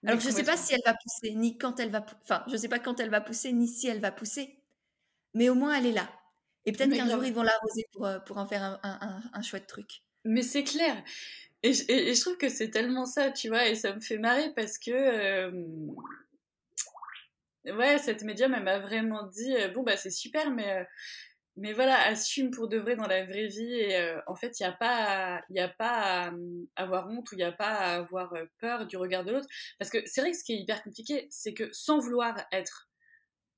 Alors 0.05 0.21
je 0.21 0.29
ne 0.29 0.33
sais 0.33 0.45
pas 0.45 0.57
si 0.57 0.75
elle 0.75 0.83
va 0.85 0.95
pousser, 0.95 1.35
ni 1.35 1.59
quand 1.59 1.81
elle 1.81 1.91
va, 1.91 2.05
enfin 2.23 2.45
je 2.49 2.57
sais 2.57 2.69
pas 2.69 2.79
quand 2.79 3.01
elle 3.01 3.11
va 3.11 3.21
pousser, 3.21 3.53
ni 3.53 3.67
si 3.67 3.89
elle 3.89 4.01
va 4.01 4.13
pousser, 4.13 4.59
mais 5.35 5.49
au 5.49 5.55
moins 5.55 5.75
elle 5.75 5.87
est 5.87 5.93
là. 5.93 6.09
Et 6.65 6.73
peut-être 6.73 6.95
qu'un 6.95 7.09
jour 7.09 7.25
ils 7.25 7.33
vont 7.33 7.43
l'arroser 7.43 7.87
pour, 7.93 8.07
euh, 8.07 8.19
pour 8.21 8.39
en 8.39 8.47
faire 8.47 8.63
un, 8.63 8.81
un, 8.83 9.23
un, 9.33 9.43
chouette 9.43 9.67
truc. 9.67 10.03
Mais 10.25 10.43
c'est 10.43 10.65
clair. 10.65 11.03
Et, 11.63 11.71
et, 11.89 12.15
je 12.15 12.21
trouve 12.21 12.37
que 12.37 12.49
c'est 12.49 12.71
tellement 12.71 13.07
ça, 13.07 13.31
tu 13.31 13.49
vois, 13.49 13.67
et 13.67 13.75
ça 13.75 13.95
me 13.95 14.01
fait 14.01 14.19
marrer 14.19 14.53
parce 14.55 14.79
que 14.79 14.91
euh, 14.91 15.51
ouais, 17.73 17.99
cette 17.99 18.23
médium, 18.23 18.55
elle 18.55 18.65
m'a 18.65 18.79
vraiment 18.79 19.25
dit 19.25 19.55
euh, 19.57 19.69
bon, 19.69 19.83
bah 19.83 19.97
c'est 19.97 20.11
super, 20.11 20.51
mais, 20.51 20.71
euh, 20.71 20.85
mais 21.57 21.73
voilà, 21.73 22.01
assume 22.07 22.51
pour 22.51 22.69
de 22.69 22.77
vrai 22.77 22.97
dans 22.97 23.07
la 23.07 23.25
vraie 23.25 23.47
vie. 23.47 23.93
Euh, 23.93 24.21
en 24.27 24.35
fait, 24.35 24.61
il 24.61 24.63
n'y 24.63 24.69
a 24.69 24.73
pas, 24.73 25.37
à, 25.37 25.41
y 25.51 25.61
a 25.61 25.69
pas 25.69 26.29
à 26.29 26.33
avoir 26.77 27.09
honte 27.09 27.31
ou 27.33 27.35
il 27.35 27.39
n'y 27.39 27.45
a 27.45 27.53
pas 27.53 27.71
à 27.71 27.97
avoir 27.97 28.35
peur 28.59 28.87
du 28.87 28.97
regard 28.97 29.25
de 29.25 29.33
l'autre. 29.33 29.49
Parce 29.79 29.91
que 29.91 29.99
c'est 30.07 30.21
vrai 30.21 30.33
que 30.33 30.37
ce 30.37 30.45
qui 30.45 30.53
est 30.53 30.59
hyper 30.59 30.83
compliqué, 30.83 31.27
c'est 31.31 31.55
que 31.55 31.73
sans 31.73 31.99
vouloir 31.99 32.37
être 32.53 32.91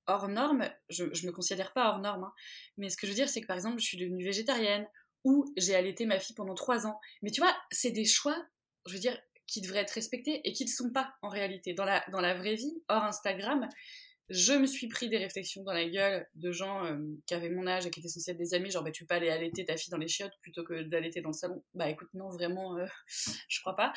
hors 0.07 0.29
norme, 0.29 0.71
je, 0.89 1.13
je 1.13 1.27
me 1.27 1.33
considère 1.33 1.73
pas 1.73 1.91
hors 1.91 1.99
norme, 1.99 2.25
hein, 2.25 2.33
mais 2.77 2.89
ce 2.89 2.97
que 2.97 3.07
je 3.07 3.13
veux 3.13 3.17
dire, 3.17 3.29
c'est 3.29 3.41
que 3.41 3.47
par 3.47 3.57
exemple, 3.57 3.79
je 3.79 3.85
suis 3.85 3.99
devenue 3.99 4.25
végétarienne 4.25 4.87
ou 5.25 5.53
j'ai 5.57 5.75
allaité 5.75 6.07
ma 6.07 6.19
fille 6.19 6.37
pendant 6.37 6.55
trois 6.55 6.87
ans. 6.87 7.01
Mais 7.23 7.31
tu 7.31 7.41
vois, 7.41 7.55
c'est 7.71 7.91
des 7.91 8.05
choix, 8.05 8.37
je 8.87 8.95
veux 8.95 9.01
dire, 9.01 9.19
qui 9.47 9.61
devraient 9.61 9.81
être 9.81 9.91
respectés 9.91 10.41
et 10.45 10.53
qui 10.53 10.65
ne 10.65 10.71
sont 10.71 10.91
pas 10.91 11.15
en 11.23 11.29
réalité. 11.29 11.75
Dans 11.75 11.85
la 11.85 12.35
vraie 12.35 12.55
vie, 12.55 12.83
hors 12.89 13.05
Instagram, 13.05 13.69
je 14.31 14.53
me 14.53 14.67
suis 14.67 14.89
pris 14.89 15.09
des 15.09 15.19
réflexions 15.19 15.63
dans 15.63 15.73
la 15.73 15.89
gueule 15.89 16.29
de 16.35 16.53
gens 16.53 16.85
euh, 16.85 16.99
qui 17.27 17.35
avaient 17.35 17.49
mon 17.49 17.67
âge 17.67 17.87
et 17.87 17.91
qui 17.91 18.01
étaient 18.01 18.09
censés 18.09 18.33
être 18.33 18.39
des 18.39 18.55
amis, 18.55 18.71
genre 18.71 18.85
bah, 18.85 18.91
tu 18.91 19.05
peux 19.05 19.09
pas 19.09 19.17
aller 19.17 19.31
allaiter 19.31 19.65
ta 19.65 19.77
fille 19.77 19.91
dans 19.91 19.97
les 19.99 20.09
chiottes 20.09 20.35
plutôt 20.43 20.65
que 20.65 20.83
d'allaiter 20.83 21.21
dans 21.21 21.31
le 21.31 21.35
salon? 21.35 21.65
Bah 21.75 21.89
écoute, 21.89 22.09
non, 22.15 22.29
vraiment, 22.29 22.77
euh, 22.77 22.87
je 23.49 23.61
crois 23.61 23.77
pas. 23.77 23.93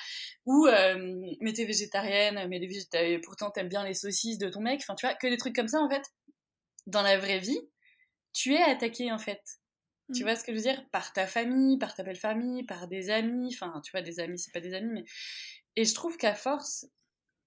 Ou 0.45 0.67
euh, 0.67 1.19
mais 1.41 1.53
t'es 1.53 1.65
végétarienne, 1.65 2.47
mais 2.47 2.59
les 2.59 3.19
pourtant 3.19 3.51
t'aimes 3.51 3.69
bien 3.69 3.83
les 3.85 3.93
saucisses 3.93 4.37
de 4.37 4.49
ton 4.49 4.61
mec, 4.61 4.81
enfin 4.81 4.95
tu 4.95 5.05
vois, 5.05 5.15
que 5.15 5.27
des 5.27 5.37
trucs 5.37 5.55
comme 5.55 5.67
ça 5.67 5.79
en 5.79 5.89
fait. 5.89 6.03
Dans 6.87 7.03
la 7.03 7.17
vraie 7.17 7.39
vie, 7.39 7.59
tu 8.33 8.53
es 8.53 8.61
attaqué 8.61 9.11
en 9.11 9.19
fait. 9.19 9.41
Tu 10.13 10.21
mmh. 10.21 10.25
vois 10.25 10.35
ce 10.35 10.43
que 10.43 10.51
je 10.51 10.57
veux 10.57 10.63
dire? 10.63 10.83
Par 10.91 11.13
ta 11.13 11.27
famille, 11.27 11.77
par 11.77 11.93
ta 11.93 12.03
belle 12.03 12.17
famille, 12.17 12.63
par 12.63 12.87
des 12.87 13.09
amis. 13.09 13.53
Enfin, 13.53 13.81
tu 13.83 13.91
vois, 13.91 14.01
des 14.01 14.19
amis, 14.19 14.39
c'est 14.39 14.51
pas 14.51 14.59
des 14.59 14.73
amis, 14.73 14.91
mais. 14.93 15.05
Et 15.75 15.85
je 15.85 15.93
trouve 15.93 16.17
qu'à 16.17 16.35
force, 16.35 16.85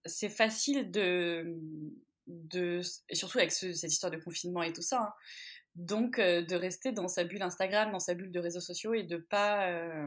c'est 0.04 0.28
facile 0.28 0.90
de. 0.90 1.58
De 2.26 2.80
et 3.08 3.14
surtout 3.14 3.38
avec 3.38 3.52
cette 3.52 3.92
histoire 3.92 4.10
de 4.10 4.18
confinement 4.18 4.62
et 4.62 4.72
tout 4.72 4.82
ça. 4.82 5.00
Hein, 5.00 5.12
donc, 5.76 6.18
euh, 6.18 6.42
de 6.42 6.54
rester 6.54 6.92
dans 6.92 7.08
sa 7.08 7.24
bulle 7.24 7.42
Instagram, 7.42 7.90
dans 7.90 7.98
sa 7.98 8.14
bulle 8.14 8.30
de 8.30 8.40
réseaux 8.40 8.60
sociaux 8.60 8.94
et 8.94 9.02
de 9.02 9.16
pas. 9.16 9.68
Euh, 9.70 10.06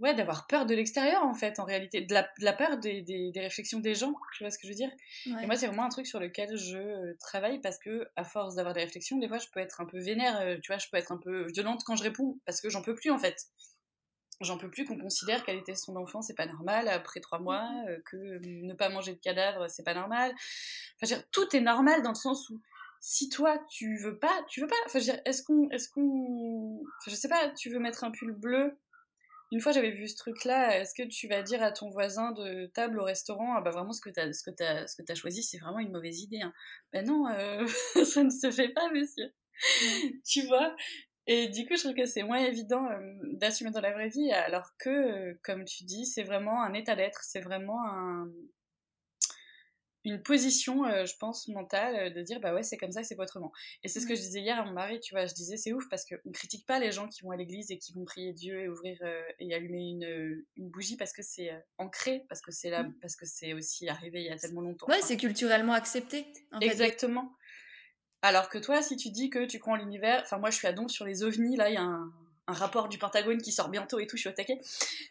ouais, 0.00 0.14
d'avoir 0.14 0.48
peur 0.48 0.66
de 0.66 0.74
l'extérieur 0.74 1.22
en 1.22 1.34
fait, 1.34 1.60
en 1.60 1.64
réalité, 1.64 2.00
de 2.00 2.12
la, 2.12 2.22
de 2.22 2.44
la 2.44 2.52
peur 2.52 2.78
des, 2.78 3.02
des, 3.02 3.30
des, 3.30 3.40
réflexions 3.40 3.78
des 3.78 3.94
gens, 3.94 4.12
tu 4.36 4.42
vois 4.42 4.50
ce 4.50 4.58
que 4.58 4.66
je 4.66 4.72
veux 4.72 4.76
dire? 4.76 4.90
Et 5.26 5.46
moi, 5.46 5.56
c'est 5.56 5.66
vraiment 5.68 5.84
un 5.84 5.88
truc 5.88 6.06
sur 6.06 6.18
lequel 6.18 6.56
je 6.56 6.78
euh, 6.78 7.16
travaille 7.20 7.60
parce 7.60 7.78
que, 7.78 8.08
à 8.16 8.24
force 8.24 8.56
d'avoir 8.56 8.74
des 8.74 8.80
réflexions, 8.80 9.18
des 9.18 9.28
fois, 9.28 9.38
je 9.38 9.46
peux 9.52 9.60
être 9.60 9.80
un 9.80 9.86
peu 9.86 10.00
vénère, 10.00 10.58
tu 10.62 10.72
vois, 10.72 10.78
je 10.78 10.88
peux 10.90 10.96
être 10.96 11.12
un 11.12 11.18
peu 11.18 11.46
violente 11.52 11.82
quand 11.84 11.94
je 11.94 12.02
réponds 12.02 12.40
parce 12.46 12.60
que 12.60 12.70
j'en 12.70 12.82
peux 12.82 12.94
plus 12.94 13.10
en 13.10 13.18
fait. 13.18 13.36
J'en 14.40 14.56
peux 14.56 14.70
plus 14.70 14.86
qu'on 14.86 14.98
considère 14.98 15.44
qu'elle 15.44 15.58
était 15.58 15.74
son 15.74 15.96
enfant, 15.96 16.22
c'est 16.22 16.34
pas 16.34 16.46
normal, 16.46 16.88
après 16.88 17.20
trois 17.20 17.38
mois, 17.38 17.62
mmh. 17.62 17.88
euh, 17.88 18.02
que 18.06 18.16
ne 18.42 18.72
pas 18.74 18.88
manger 18.88 19.12
de 19.12 19.18
cadavre, 19.18 19.68
c'est 19.68 19.84
pas 19.84 19.94
normal. 19.94 20.32
Enfin, 20.96 21.14
dire, 21.14 21.22
tout 21.30 21.54
est 21.54 21.60
normal 21.60 22.02
dans 22.02 22.10
le 22.10 22.14
sens 22.14 22.48
où 22.48 22.60
si 23.00 23.28
toi 23.28 23.58
tu 23.70 23.96
veux 23.98 24.18
pas, 24.18 24.44
tu 24.48 24.60
veux 24.60 24.66
pas. 24.66 24.76
Enfin, 24.86 24.98
je 24.98 25.06
veux 25.06 25.12
dire, 25.12 25.22
est-ce 25.24 25.42
qu'on, 25.42 25.68
est-ce 25.70 25.88
qu'on, 25.90 26.80
enfin, 27.00 27.10
je 27.10 27.14
sais 27.14 27.28
pas, 27.28 27.48
tu 27.50 27.70
veux 27.70 27.78
mettre 27.78 28.04
un 28.04 28.10
pull 28.10 28.32
bleu? 28.32 28.78
Une 29.52 29.60
fois, 29.60 29.72
j'avais 29.72 29.90
vu 29.90 30.06
ce 30.06 30.16
truc-là. 30.16 30.78
Est-ce 30.78 30.94
que 30.94 31.08
tu 31.08 31.26
vas 31.26 31.42
dire 31.42 31.62
à 31.62 31.72
ton 31.72 31.90
voisin 31.90 32.30
de 32.32 32.66
table 32.66 33.00
au 33.00 33.04
restaurant, 33.04 33.56
ah 33.56 33.60
bah 33.60 33.70
vraiment 33.70 33.92
ce 33.92 34.00
que 34.00 34.10
tu 34.10 34.20
as, 34.20 34.32
ce 34.32 34.44
que 34.44 34.62
as, 34.62 34.86
ce 34.86 35.02
que 35.02 35.10
as 35.10 35.14
choisi, 35.14 35.42
c'est 35.42 35.58
vraiment 35.58 35.80
une 35.80 35.90
mauvaise 35.90 36.20
idée. 36.20 36.40
Hein. 36.40 36.52
Ben 36.92 37.04
non, 37.04 37.26
euh, 37.28 37.66
ça 38.04 38.22
ne 38.22 38.30
se 38.30 38.50
fait 38.50 38.68
pas, 38.68 38.88
monsieur. 38.92 39.32
tu 40.24 40.46
vois? 40.46 40.74
Et 41.32 41.46
du 41.46 41.64
coup, 41.64 41.76
je 41.76 41.82
trouve 41.82 41.94
que 41.94 42.06
c'est 42.06 42.24
moins 42.24 42.44
évident 42.44 42.90
euh, 42.90 42.98
d'assumer 43.34 43.70
dans 43.70 43.80
la 43.80 43.92
vraie 43.92 44.08
vie, 44.08 44.32
alors 44.32 44.76
que, 44.78 44.90
euh, 44.90 45.40
comme 45.44 45.64
tu 45.64 45.84
dis, 45.84 46.04
c'est 46.04 46.24
vraiment 46.24 46.60
un 46.60 46.74
état 46.74 46.96
d'être, 46.96 47.22
c'est 47.22 47.38
vraiment 47.38 47.86
un, 47.86 48.28
une 50.04 50.20
position, 50.20 50.84
euh, 50.86 51.06
je 51.06 51.16
pense, 51.20 51.46
mentale, 51.46 52.12
de 52.12 52.20
dire 52.22 52.40
bah 52.40 52.52
ouais, 52.52 52.64
c'est 52.64 52.76
comme 52.76 52.90
ça, 52.90 53.04
c'est 53.04 53.14
pas 53.14 53.22
autrement. 53.22 53.52
Et 53.84 53.88
c'est 53.88 54.00
ce 54.00 54.08
que 54.08 54.16
je 54.16 54.20
disais 54.20 54.40
hier 54.40 54.58
à 54.58 54.64
mon 54.64 54.72
mari, 54.72 54.98
tu 54.98 55.14
vois, 55.14 55.26
je 55.26 55.34
disais 55.34 55.56
c'est 55.56 55.72
ouf 55.72 55.88
parce 55.88 56.04
qu'on 56.04 56.32
critique 56.32 56.66
pas 56.66 56.80
les 56.80 56.90
gens 56.90 57.06
qui 57.06 57.22
vont 57.22 57.30
à 57.30 57.36
l'église 57.36 57.70
et 57.70 57.78
qui 57.78 57.92
vont 57.92 58.04
prier 58.04 58.32
Dieu 58.32 58.62
et 58.62 58.68
ouvrir 58.68 58.98
et 59.38 59.54
allumer 59.54 59.88
une, 59.88 60.44
une, 60.56 60.68
bougie 60.68 60.96
parce 60.96 61.12
que 61.12 61.22
c'est 61.22 61.52
ancré, 61.78 62.24
parce 62.28 62.40
que 62.40 62.50
c'est 62.50 62.70
là, 62.70 62.82
mm. 62.82 62.94
parce 63.00 63.14
que 63.14 63.24
c'est 63.24 63.52
aussi 63.52 63.88
arrivé 63.88 64.20
il 64.22 64.26
y 64.26 64.30
a 64.30 64.36
tellement 64.36 64.62
longtemps. 64.62 64.88
Ouais, 64.88 65.00
c'est 65.00 65.16
culturellement 65.16 65.74
accepté. 65.74 66.26
Exactement. 66.60 67.36
Alors 68.22 68.48
que 68.48 68.58
toi, 68.58 68.82
si 68.82 68.96
tu 68.96 69.10
dis 69.10 69.30
que 69.30 69.46
tu 69.46 69.58
crois 69.58 69.74
en 69.74 69.76
l'univers, 69.76 70.20
enfin 70.22 70.38
moi 70.38 70.50
je 70.50 70.56
suis 70.56 70.66
à 70.66 70.72
donc 70.72 70.90
sur 70.90 71.04
les 71.04 71.22
ovnis, 71.22 71.56
là 71.56 71.70
il 71.70 71.74
y 71.74 71.78
a 71.78 71.82
un, 71.82 72.12
un 72.46 72.52
rapport 72.52 72.88
du 72.88 72.98
Pentagone 72.98 73.40
qui 73.40 73.52
sort 73.52 73.68
bientôt 73.68 73.98
et 73.98 74.06
tout, 74.06 74.16
je 74.16 74.22
suis 74.22 74.28
au 74.28 74.32
taquet. 74.32 74.60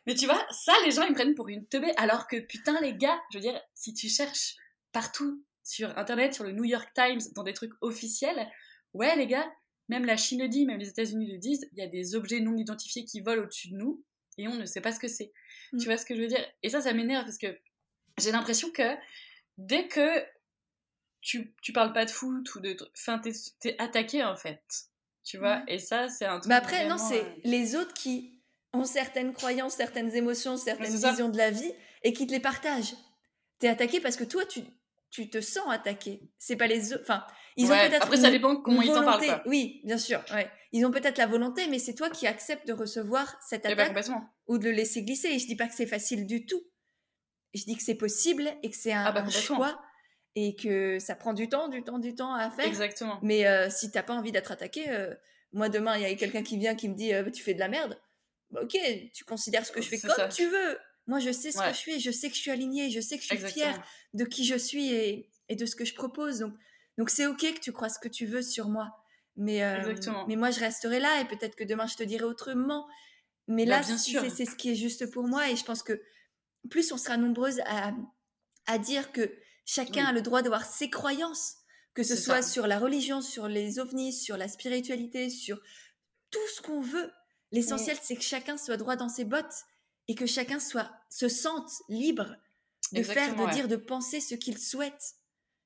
Mais 0.05 0.13
tu 0.13 0.25
vois, 0.25 0.45
ça 0.51 0.73
les 0.85 0.91
gens 0.91 1.03
ils 1.03 1.13
prennent 1.13 1.35
pour 1.35 1.49
une 1.49 1.65
teubée, 1.65 1.91
alors 1.97 2.27
que 2.27 2.39
putain 2.39 2.79
les 2.81 2.93
gars, 2.93 3.19
je 3.31 3.37
veux 3.37 3.41
dire, 3.41 3.59
si 3.73 3.93
tu 3.93 4.09
cherches 4.09 4.55
partout 4.91 5.43
sur 5.69 5.95
Internet, 5.97 6.33
sur 6.33 6.43
le 6.43 6.51
New 6.51 6.65
York 6.65 6.89
Times, 6.95 7.19
dans 7.35 7.43
des 7.43 7.53
trucs 7.53 7.73
officiels. 7.81 8.49
Ouais, 8.93 9.15
les 9.15 9.27
gars, 9.27 9.47
même 9.87 10.03
la 10.03 10.17
Chine 10.17 10.41
le 10.41 10.47
dit, 10.47 10.65
même 10.65 10.79
les 10.79 10.89
États-Unis 10.89 11.31
le 11.31 11.37
disent, 11.37 11.69
il 11.73 11.77
y 11.77 11.83
a 11.83 11.87
des 11.87 12.15
objets 12.15 12.39
non 12.39 12.57
identifiés 12.57 13.05
qui 13.05 13.21
volent 13.21 13.43
au-dessus 13.43 13.69
de 13.69 13.77
nous 13.77 14.03
et 14.39 14.47
on 14.47 14.55
ne 14.55 14.65
sait 14.65 14.81
pas 14.81 14.91
ce 14.91 14.99
que 14.99 15.07
c'est. 15.07 15.31
Tu 15.71 15.77
mm. 15.77 15.83
vois 15.83 15.97
ce 15.97 16.05
que 16.05 16.15
je 16.15 16.21
veux 16.21 16.27
dire? 16.27 16.43
Et 16.63 16.69
ça, 16.69 16.81
ça 16.81 16.91
m'énerve 16.93 17.25
parce 17.25 17.37
que 17.37 17.55
j'ai 18.17 18.31
l'impression 18.31 18.71
que 18.71 18.95
dès 19.57 19.87
que 19.87 20.23
tu, 21.21 21.53
tu 21.61 21.73
parles 21.73 21.93
pas 21.93 22.05
de 22.05 22.11
foot 22.11 22.55
ou 22.55 22.59
de. 22.59 22.75
Enfin, 22.97 23.19
t'es 23.19 23.31
es 23.69 23.81
attaqué 23.81 24.23
en 24.23 24.35
fait. 24.35 24.61
Tu 25.23 25.37
vois 25.37 25.57
mm. 25.57 25.65
Et 25.67 25.79
ça, 25.79 26.09
c'est 26.09 26.25
un 26.25 26.39
truc. 26.39 26.49
Mais 26.49 26.55
après, 26.55 26.87
non, 26.87 26.97
c'est 26.97 27.21
euh, 27.21 27.35
les 27.43 27.75
autres 27.75 27.93
qui 27.93 28.39
ont 28.73 28.83
certaines 28.83 29.33
croyances, 29.33 29.73
certaines 29.73 30.15
émotions, 30.15 30.57
certaines 30.57 30.95
visions 30.95 31.29
de 31.29 31.37
la 31.37 31.51
vie 31.51 31.71
et 32.03 32.13
qui 32.13 32.27
te 32.27 32.31
les 32.31 32.39
partagent. 32.39 32.95
T'es 33.59 33.67
attaqué 33.67 33.99
parce 33.99 34.15
que 34.15 34.23
toi, 34.23 34.45
tu, 34.45 34.61
tu 35.09 35.29
te 35.29 35.41
sens 35.41 35.65
attaqué. 35.69 36.21
C'est 36.37 36.55
pas 36.55 36.67
les 36.67 36.93
autres. 36.93 37.03
Enfin, 37.03 37.25
ils 37.57 37.65
ont 37.65 37.75
peut-être. 37.75 38.03
Après, 38.03 38.17
ça 38.17 38.31
dépend 38.31 38.55
comment 38.55 38.81
ils 38.81 38.87
t'en 38.87 39.03
parlent. 39.03 39.41
Oui, 39.45 39.81
bien 39.83 39.97
sûr. 39.97 40.23
Ouais. 40.33 40.49
Ils 40.71 40.85
ont 40.85 40.91
peut-être 40.91 41.17
la 41.17 41.25
volonté, 41.25 41.67
mais 41.67 41.79
c'est 41.79 41.95
toi 41.95 42.09
qui 42.09 42.27
acceptes 42.27 42.67
de 42.67 42.73
recevoir 42.73 43.35
cette 43.41 43.65
eh 43.67 43.75
ben, 43.75 43.91
attaque 43.91 44.15
ou 44.47 44.59
de 44.59 44.65
le 44.65 44.71
laisser 44.71 45.03
glisser. 45.03 45.29
Et 45.29 45.39
je 45.39 45.47
dis 45.47 45.55
pas 45.55 45.67
que 45.67 45.73
c'est 45.73 45.87
facile 45.87 46.25
du 46.27 46.45
tout. 46.45 46.61
Je 47.55 47.63
dis 47.63 47.75
que 47.75 47.81
c'est 47.81 47.95
possible 47.95 48.51
et 48.61 48.69
que 48.69 48.75
c'est 48.77 48.93
un, 48.93 49.05
ah 49.05 49.11
bah, 49.11 49.27
choix 49.29 49.81
et 50.47 50.55
que 50.55 50.99
ça 50.99 51.15
prend 51.15 51.33
du 51.33 51.49
temps, 51.49 51.67
du 51.67 51.83
temps, 51.83 51.99
du 51.99 52.15
temps 52.15 52.33
à 52.33 52.49
faire. 52.49 52.65
Exactement. 52.65 53.19
Mais 53.21 53.47
euh, 53.47 53.69
si 53.69 53.91
t'as 53.91 54.03
pas 54.03 54.13
envie 54.13 54.31
d'être 54.31 54.51
attaqué, 54.51 54.89
euh, 54.89 55.13
moi 55.51 55.69
demain 55.69 55.97
il 55.97 56.03
y 56.03 56.05
a 56.05 56.13
quelqu'un 56.15 56.43
qui 56.43 56.57
vient 56.57 56.75
qui 56.75 56.89
me 56.89 56.95
dit 56.95 57.13
euh, 57.13 57.29
tu 57.29 57.43
fais 57.43 57.53
de 57.53 57.59
la 57.59 57.67
merde. 57.67 57.99
Bah, 58.51 58.61
ok, 58.63 58.77
tu 59.13 59.23
considères 59.25 59.65
ce 59.65 59.71
que 59.71 59.81
je 59.81 59.89
fais 59.89 59.99
comme 59.99 60.29
tu 60.29 60.47
veux. 60.47 60.77
Moi, 61.07 61.19
je 61.19 61.31
sais 61.31 61.51
ce 61.51 61.57
que 61.57 61.73
je 61.73 61.81
fais, 61.81 61.99
je 61.99 62.11
sais 62.11 62.29
que 62.29 62.35
je 62.35 62.39
suis 62.41 62.51
alignée, 62.51 62.91
je 62.91 62.99
sais 62.99 63.17
que 63.17 63.23
je 63.23 63.35
suis 63.35 63.51
fière 63.51 63.83
de 64.13 64.25
qui 64.25 64.45
je 64.45 64.55
suis 64.55 64.93
et, 64.93 65.27
et, 65.49 65.55
de 65.55 65.65
ce 65.65 65.75
que 65.75 65.83
je 65.83 65.95
propose. 65.95 66.39
Donc, 66.39 66.53
donc 66.99 67.09
c'est 67.09 67.25
ok 67.25 67.39
que 67.55 67.59
tu 67.59 67.71
crois 67.71 67.89
ce 67.89 67.97
que 67.97 68.07
tu 68.07 68.27
veux 68.27 68.43
sur 68.43 68.69
moi. 68.69 68.91
Mais, 69.35 69.63
euh, 69.63 69.95
mais 70.27 70.35
moi, 70.35 70.51
je 70.51 70.59
resterai 70.59 70.99
là 70.99 71.21
et 71.21 71.25
peut-être 71.25 71.55
que 71.55 71.63
demain, 71.63 71.87
je 71.87 71.95
te 71.95 72.03
dirai 72.03 72.25
autrement. 72.25 72.87
Mais 73.47 73.65
bah, 73.65 73.79
là, 73.79 73.83
c'est 73.83 74.45
ce 74.45 74.55
qui 74.55 74.69
est 74.69 74.75
juste 74.75 75.09
pour 75.09 75.23
moi. 75.23 75.49
Et 75.49 75.55
je 75.55 75.63
pense 75.63 75.81
que 75.81 75.99
plus 76.69 76.91
on 76.91 76.97
sera 76.97 77.17
nombreuses 77.17 77.61
à, 77.65 77.91
à 78.67 78.77
dire 78.77 79.11
que 79.11 79.33
chacun 79.69 80.05
a 80.05 80.11
le 80.11 80.21
droit 80.21 80.41
d'avoir 80.41 80.65
ses 80.65 80.89
croyances, 80.89 81.57
que 81.93 82.01
ce 82.01 82.15
soit 82.15 82.41
sur 82.41 82.65
la 82.65 82.79
religion, 82.79 83.21
sur 83.21 83.47
les 83.47 83.77
ovnis, 83.77 84.13
sur 84.13 84.35
la 84.35 84.47
spiritualité, 84.47 85.29
sur 85.29 85.59
tout 86.31 86.47
ce 86.55 86.61
qu'on 86.61 86.81
veut. 86.81 87.11
L'essentiel, 87.51 87.97
c'est 88.01 88.15
que 88.15 88.23
chacun 88.23 88.57
soit 88.57 88.77
droit 88.77 88.95
dans 88.95 89.09
ses 89.09 89.25
bottes 89.25 89.65
et 90.07 90.15
que 90.15 90.25
chacun 90.25 90.59
soit 90.59 90.89
se 91.09 91.27
sente 91.27 91.69
libre 91.87 92.35
de 92.93 93.03
faire, 93.03 93.35
de 93.35 93.53
dire, 93.53 93.67
de 93.67 93.75
penser 93.75 94.21
ce 94.21 94.33
qu'il 94.33 94.57
souhaite. 94.57 95.13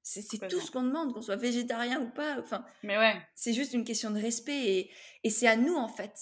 C'est 0.01 0.49
tout 0.49 0.59
ce 0.59 0.69
qu'on 0.69 0.83
demande, 0.83 1.13
qu'on 1.13 1.21
soit 1.21 1.37
végétarien 1.37 2.01
ou 2.01 2.09
pas. 2.09 2.37
Enfin, 2.39 2.65
mais 2.83 2.97
ouais. 2.97 3.21
C'est 3.35 3.53
juste 3.53 3.71
une 3.71 3.85
question 3.85 4.11
de 4.11 4.19
respect 4.19 4.65
et, 4.65 4.91
et 5.23 5.29
c'est 5.29 5.47
à 5.47 5.55
nous 5.55 5.75
en 5.75 5.87
fait 5.87 6.13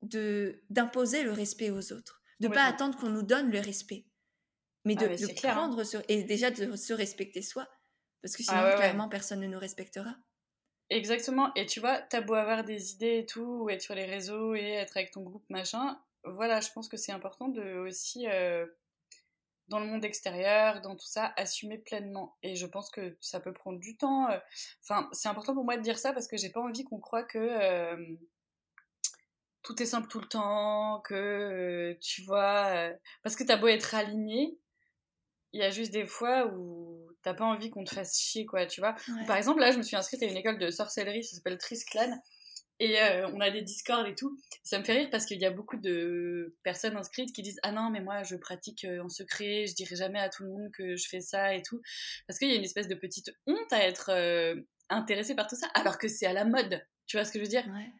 de 0.00 0.62
d'imposer 0.70 1.22
le 1.22 1.32
respect 1.32 1.68
aux 1.70 1.92
autres, 1.92 2.22
de 2.40 2.48
pas 2.48 2.64
attendre 2.64 2.98
qu'on 2.98 3.10
nous 3.10 3.22
donne 3.22 3.50
le 3.50 3.60
respect, 3.60 4.06
mais 4.84 4.94
de, 4.94 5.06
ah, 5.06 5.48
hein. 5.48 5.52
prendre 5.52 5.82
et 6.08 6.22
déjà 6.24 6.50
de 6.50 6.76
se 6.76 6.92
respecter 6.92 7.42
soi, 7.42 7.68
parce 8.22 8.36
que 8.36 8.42
ah 8.48 8.52
sinon 8.52 8.76
clairement 8.76 9.08
personne 9.08 9.40
ne 9.40 9.46
nous 9.46 9.58
respectera. 9.58 10.14
Exactement. 10.90 11.54
Et 11.54 11.66
tu 11.66 11.78
vois, 11.78 11.98
t'as 11.98 12.20
beau 12.20 12.34
avoir 12.34 12.64
des 12.64 12.92
idées 12.92 13.18
et 13.18 13.26
tout, 13.26 13.62
ou 13.62 13.70
être 13.70 13.82
sur 13.82 13.94
les 13.94 14.06
réseaux 14.06 14.54
et 14.54 14.72
être 14.72 14.96
avec 14.96 15.12
ton 15.12 15.22
groupe 15.22 15.48
machin, 15.48 16.00
voilà, 16.24 16.60
je 16.60 16.70
pense 16.72 16.88
que 16.88 16.96
c'est 16.96 17.12
important 17.12 17.48
de 17.48 17.78
aussi 17.78 18.26
euh, 18.28 18.66
dans 19.68 19.78
le 19.78 19.86
monde 19.86 20.04
extérieur, 20.04 20.80
dans 20.80 20.96
tout 20.96 21.06
ça, 21.06 21.32
assumer 21.36 21.78
pleinement. 21.78 22.36
Et 22.42 22.56
je 22.56 22.66
pense 22.66 22.90
que 22.90 23.16
ça 23.20 23.40
peut 23.40 23.52
prendre 23.52 23.78
du 23.78 23.96
temps. 23.96 24.28
Euh, 24.28 24.38
enfin, 24.82 25.08
c'est 25.12 25.28
important 25.28 25.54
pour 25.54 25.64
moi 25.64 25.76
de 25.76 25.82
dire 25.82 25.98
ça 25.98 26.12
parce 26.12 26.26
que 26.26 26.36
j'ai 26.36 26.50
pas 26.50 26.60
envie 26.60 26.84
qu'on 26.84 26.98
croit 26.98 27.22
que 27.22 27.38
euh, 27.38 28.16
tout 29.62 29.80
est 29.80 29.86
simple 29.86 30.08
tout 30.08 30.20
le 30.20 30.28
temps, 30.28 31.00
que 31.02 31.96
tu 32.00 32.22
vois, 32.22 32.90
parce 33.22 33.36
que 33.36 33.44
t'as 33.44 33.56
beau 33.56 33.68
être 33.68 33.94
aligné, 33.94 34.58
il 35.52 35.60
y 35.60 35.64
a 35.64 35.70
juste 35.70 35.92
des 35.92 36.06
fois 36.06 36.46
où 36.46 37.08
t'as 37.22 37.34
pas 37.34 37.44
envie 37.44 37.70
qu'on 37.70 37.84
te 37.84 37.94
fasse 37.94 38.18
chier, 38.18 38.46
quoi, 38.46 38.66
tu 38.66 38.80
vois. 38.80 38.94
Par 39.26 39.36
exemple, 39.36 39.60
là, 39.60 39.72
je 39.72 39.78
me 39.78 39.82
suis 39.82 39.96
inscrite 39.96 40.22
à 40.22 40.26
une 40.26 40.36
école 40.36 40.58
de 40.58 40.70
sorcellerie, 40.70 41.24
ça 41.24 41.36
s'appelle 41.36 41.58
Trisclan. 41.58 42.18
Et 42.82 42.98
euh, 42.98 43.28
on 43.34 43.40
a 43.40 43.50
des 43.50 43.60
discords 43.60 44.06
et 44.06 44.14
tout. 44.14 44.38
Ça 44.62 44.78
me 44.78 44.84
fait 44.84 44.94
rire 44.94 45.08
parce 45.10 45.26
qu'il 45.26 45.38
y 45.38 45.44
a 45.44 45.50
beaucoup 45.50 45.76
de 45.76 46.56
personnes 46.62 46.96
inscrites 46.96 47.30
qui 47.34 47.42
disent 47.42 47.60
Ah 47.62 47.72
non, 47.72 47.90
mais 47.90 48.00
moi 48.00 48.22
je 48.22 48.36
pratique 48.36 48.86
euh, 48.86 49.04
en 49.04 49.10
secret, 49.10 49.66
je 49.66 49.74
dirai 49.74 49.96
jamais 49.96 50.18
à 50.18 50.30
tout 50.30 50.44
le 50.44 50.48
monde 50.48 50.70
que 50.72 50.96
je 50.96 51.06
fais 51.06 51.20
ça 51.20 51.54
et 51.54 51.60
tout. 51.60 51.82
Parce 52.26 52.38
qu'il 52.38 52.48
y 52.48 52.52
a 52.52 52.54
une 52.54 52.64
espèce 52.64 52.88
de 52.88 52.94
petite 52.94 53.30
honte 53.46 53.70
à 53.70 53.86
être 53.86 54.10
euh, 54.10 54.54
intéressé 54.88 55.34
par 55.34 55.46
tout 55.46 55.56
ça, 55.56 55.66
alors 55.74 55.98
que 55.98 56.08
c'est 56.08 56.24
à 56.24 56.32
la 56.32 56.46
mode. 56.46 56.82
Tu 57.06 57.18
vois 57.18 57.26
ce 57.26 57.32
que 57.32 57.38
je 57.38 57.44
veux 57.44 57.50
dire? 57.50 57.66
Ouais. 57.66 57.92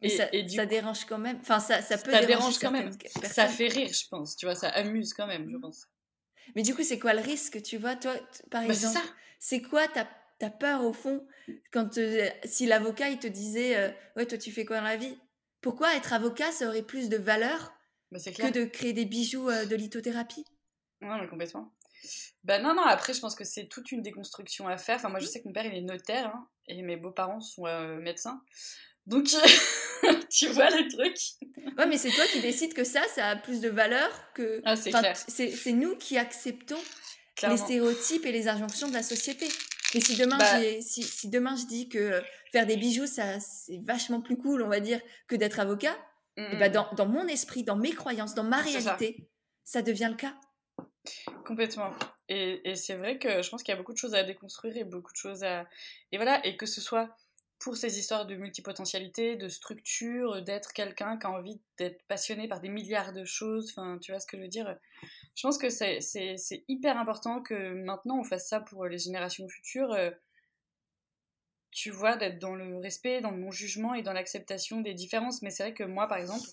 Et, 0.00 0.08
ça, 0.08 0.28
ça 0.48 0.66
dérange 0.66 1.04
quand 1.04 1.18
même. 1.18 1.38
Enfin, 1.40 1.58
ça, 1.58 1.82
ça 1.82 1.98
peut 1.98 2.12
ça 2.12 2.24
dérange 2.24 2.58
quand 2.58 2.70
même. 2.70 2.90
Ça 3.24 3.48
fait 3.48 3.68
rire, 3.68 3.92
je 3.92 4.06
pense. 4.08 4.36
Tu 4.36 4.46
vois, 4.46 4.54
ça 4.54 4.68
amuse 4.68 5.12
quand 5.12 5.26
même, 5.26 5.48
je 5.48 5.56
pense. 5.56 5.86
Mais 6.54 6.62
du 6.62 6.74
coup, 6.74 6.82
c'est 6.82 6.98
quoi 6.98 7.14
le 7.14 7.20
risque, 7.20 7.62
tu 7.62 7.78
vois 7.78 7.96
Toi, 7.96 8.14
par 8.50 8.62
bah, 8.62 8.68
exemple, 8.68 8.98
c'est 9.38 9.62
quoi 9.62 9.88
ta, 9.88 10.08
ta, 10.38 10.50
peur 10.50 10.84
au 10.84 10.92
fond 10.92 11.26
quand 11.72 11.98
euh, 11.98 12.28
si 12.44 12.66
l'avocat 12.66 13.10
il 13.10 13.18
te 13.18 13.26
disait 13.26 13.76
euh, 13.76 13.90
ouais 14.16 14.26
toi 14.26 14.38
tu 14.38 14.52
fais 14.52 14.64
quoi 14.64 14.76
dans 14.76 14.84
la 14.84 14.96
vie? 14.96 15.18
Pourquoi 15.60 15.94
être 15.96 16.12
avocat 16.12 16.52
ça 16.52 16.68
aurait 16.68 16.82
plus 16.82 17.08
de 17.08 17.16
valeur 17.16 17.72
bah, 18.10 18.18
que 18.18 18.52
de 18.52 18.64
créer 18.64 18.92
des 18.92 19.04
bijoux 19.04 19.48
euh, 19.48 19.64
de 19.66 19.74
lithothérapie? 19.74 20.44
Non, 21.00 21.18
mais 21.20 21.28
complètement. 21.28 21.72
Bah 22.44 22.58
non, 22.60 22.74
non, 22.74 22.82
après 22.82 23.14
je 23.14 23.20
pense 23.20 23.34
que 23.34 23.44
c'est 23.44 23.66
toute 23.66 23.90
une 23.92 24.02
déconstruction 24.02 24.68
à 24.68 24.76
faire. 24.76 24.96
Enfin, 24.96 25.08
moi 25.08 25.18
je 25.18 25.26
mmh. 25.26 25.28
sais 25.28 25.40
que 25.42 25.48
mon 25.48 25.52
père 25.52 25.66
il 25.66 25.74
est 25.74 25.82
notaire 25.82 26.26
hein, 26.26 26.48
et 26.66 26.82
mes 26.82 26.96
beaux-parents 26.96 27.40
sont 27.40 27.64
médecins. 27.98 28.42
Donc, 29.06 29.26
tu 30.30 30.48
vois 30.48 30.70
le 30.70 30.88
truc. 30.88 31.16
Ouais, 31.78 31.86
mais 31.86 31.98
c'est 31.98 32.10
toi 32.10 32.24
qui 32.26 32.40
décides 32.40 32.74
que 32.74 32.84
ça, 32.84 33.02
ça 33.14 33.28
a 33.28 33.36
plus 33.36 33.60
de 33.60 33.68
valeur 33.68 34.10
que. 34.34 34.60
Ah, 34.64 34.76
c'est 34.76 34.90
clair. 34.90 35.16
C'est 35.16 35.72
nous 35.72 35.96
qui 35.96 36.18
acceptons 36.18 36.80
les 37.48 37.56
stéréotypes 37.56 38.26
et 38.26 38.32
les 38.32 38.48
injonctions 38.48 38.88
de 38.88 38.94
la 38.94 39.02
société. 39.02 39.48
Mais 39.94 40.00
si 40.00 40.16
demain, 40.16 40.38
bah 40.38 40.60
si, 40.80 41.02
si, 41.02 41.28
demain 41.28 41.54
je 41.54 41.66
dis 41.66 41.88
que 41.88 42.22
faire 42.50 42.66
des 42.66 42.76
bijoux, 42.76 43.06
ça 43.06 43.40
c'est 43.40 43.80
vachement 43.84 44.22
plus 44.22 44.36
cool, 44.38 44.62
on 44.62 44.68
va 44.68 44.80
dire, 44.80 45.00
que 45.26 45.36
d'être 45.36 45.60
avocat, 45.60 45.94
et 46.36 46.56
bah 46.56 46.70
dans, 46.70 46.90
dans, 46.94 47.06
mon 47.06 47.26
esprit, 47.26 47.62
dans 47.62 47.76
mes 47.76 47.92
croyances, 47.92 48.34
dans 48.34 48.44
ma 48.44 48.62
réalité, 48.62 49.28
ça. 49.64 49.82
devient 49.82 50.08
le 50.10 50.16
cas. 50.16 50.34
Complètement. 51.44 51.90
Et, 52.28 52.70
et 52.70 52.74
c'est 52.74 52.94
vrai 52.94 53.18
que 53.18 53.42
je 53.42 53.50
pense 53.50 53.62
qu'il 53.62 53.72
y 53.72 53.74
a 53.74 53.78
beaucoup 53.78 53.92
de 53.92 53.98
choses 53.98 54.14
à 54.14 54.22
déconstruire 54.22 54.76
et 54.78 54.84
beaucoup 54.84 55.12
de 55.12 55.16
choses 55.16 55.44
à. 55.44 55.68
Et 56.10 56.16
voilà, 56.16 56.44
et 56.46 56.56
que 56.56 56.64
ce 56.64 56.80
soit 56.80 57.14
pour 57.62 57.76
ces 57.76 57.98
histoires 57.98 58.26
de 58.26 58.34
multipotentialité, 58.34 59.36
de 59.36 59.48
structure, 59.48 60.42
d'être 60.42 60.72
quelqu'un 60.72 61.16
qui 61.16 61.26
a 61.26 61.30
envie 61.30 61.60
d'être 61.78 62.02
passionné 62.08 62.48
par 62.48 62.60
des 62.60 62.68
milliards 62.68 63.12
de 63.12 63.24
choses, 63.24 63.70
enfin, 63.70 63.98
tu 64.00 64.10
vois 64.10 64.18
ce 64.18 64.26
que 64.26 64.36
je 64.36 64.42
veux 64.42 64.48
dire? 64.48 64.76
Je 65.36 65.46
pense 65.46 65.58
que 65.58 65.70
c'est 65.70 66.64
hyper 66.66 66.98
important 66.98 67.40
que 67.40 67.72
maintenant 67.72 68.18
on 68.18 68.24
fasse 68.24 68.48
ça 68.48 68.60
pour 68.60 68.86
les 68.86 68.98
générations 68.98 69.48
futures, 69.48 69.92
euh, 69.92 70.10
tu 71.70 71.90
vois, 71.90 72.16
d'être 72.16 72.40
dans 72.40 72.54
le 72.54 72.78
respect, 72.78 73.20
dans 73.20 73.30
le 73.30 73.38
non-jugement 73.38 73.94
et 73.94 74.02
dans 74.02 74.12
l'acceptation 74.12 74.80
des 74.80 74.92
différences. 74.92 75.40
Mais 75.40 75.50
c'est 75.50 75.62
vrai 75.62 75.74
que 75.74 75.84
moi, 75.84 76.08
par 76.08 76.18
exemple, 76.18 76.46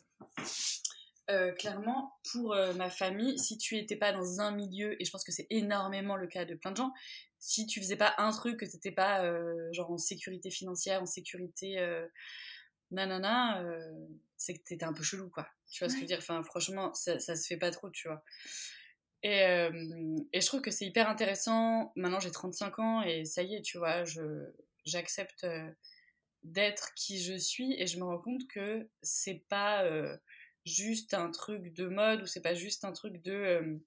euh, 1.30 1.52
clairement, 1.54 2.14
pour 2.32 2.54
euh, 2.54 2.74
ma 2.74 2.90
famille, 2.90 3.38
si 3.38 3.58
tu 3.58 3.76
n'étais 3.76 3.96
pas 3.96 4.14
dans 4.14 4.42
un 4.42 4.52
milieu, 4.52 5.00
et 5.02 5.06
je 5.06 5.12
pense 5.12 5.24
que 5.24 5.32
c'est 5.32 5.48
énormément 5.50 6.16
le 6.16 6.28
cas 6.28 6.46
de 6.46 6.56
plein 6.56 6.72
de 6.72 6.78
gens, 6.78 6.92
si 7.40 7.66
tu 7.66 7.80
faisais 7.80 7.96
pas 7.96 8.14
un 8.18 8.32
truc 8.32 8.60
que 8.60 8.66
t'étais 8.66 8.92
pas 8.92 9.24
euh, 9.24 9.72
genre 9.72 9.92
en 9.92 9.98
sécurité 9.98 10.52
financière, 10.52 11.02
en 11.02 11.06
sécurité 11.06 11.80
euh, 11.80 12.06
nanana, 12.92 13.62
euh, 13.64 13.80
c'est 14.36 14.54
que 14.54 14.64
t'étais 14.64 14.86
un 14.86 14.94
peu 14.94 15.04
chelou 15.04 15.30
quoi. 15.30 15.48
Tu 15.72 15.84
vois 15.84 15.90
ce 15.90 15.94
que 15.94 16.00
je 16.00 16.04
veux 16.04 16.08
dire? 16.08 16.20
Enfin 16.20 16.44
franchement, 16.44 16.94
ça, 16.94 17.20
ça 17.20 17.36
se 17.36 17.48
fait 17.48 17.58
pas 17.58 17.72
trop, 17.72 17.90
tu 17.90 18.08
vois. 18.08 18.24
Et, 19.22 19.42
et 20.34 20.42
je 20.42 20.46
trouve 20.46 20.62
que 20.62 20.72
c'est 20.72 20.86
hyper 20.86 21.10
intéressant. 21.10 21.92
Maintenant 21.96 22.20
j'ai 22.20 22.32
35 22.32 22.80
ans 22.80 23.02
et 23.02 23.26
ça 23.26 23.44
y 23.44 23.56
est, 23.56 23.62
tu 23.62 23.78
vois, 23.78 24.06
je 24.06 24.22
j'accepte 24.86 25.46
d'être 26.44 26.94
qui 26.96 27.22
je 27.22 27.38
suis 27.38 27.74
et 27.74 27.86
je 27.86 28.00
me 28.00 28.06
rends 28.06 28.20
compte 28.20 28.48
que 28.48 28.90
c'est 29.02 29.44
pas 29.50 29.86
juste 30.66 31.14
un 31.14 31.32
truc 31.32 31.74
de 31.74 31.88
mode 31.88 32.22
ou 32.22 32.26
c'est 32.26 32.42
pas 32.42 32.56
juste 32.56 32.86
un 32.86 32.92
truc 32.92 33.22
de 33.22 33.82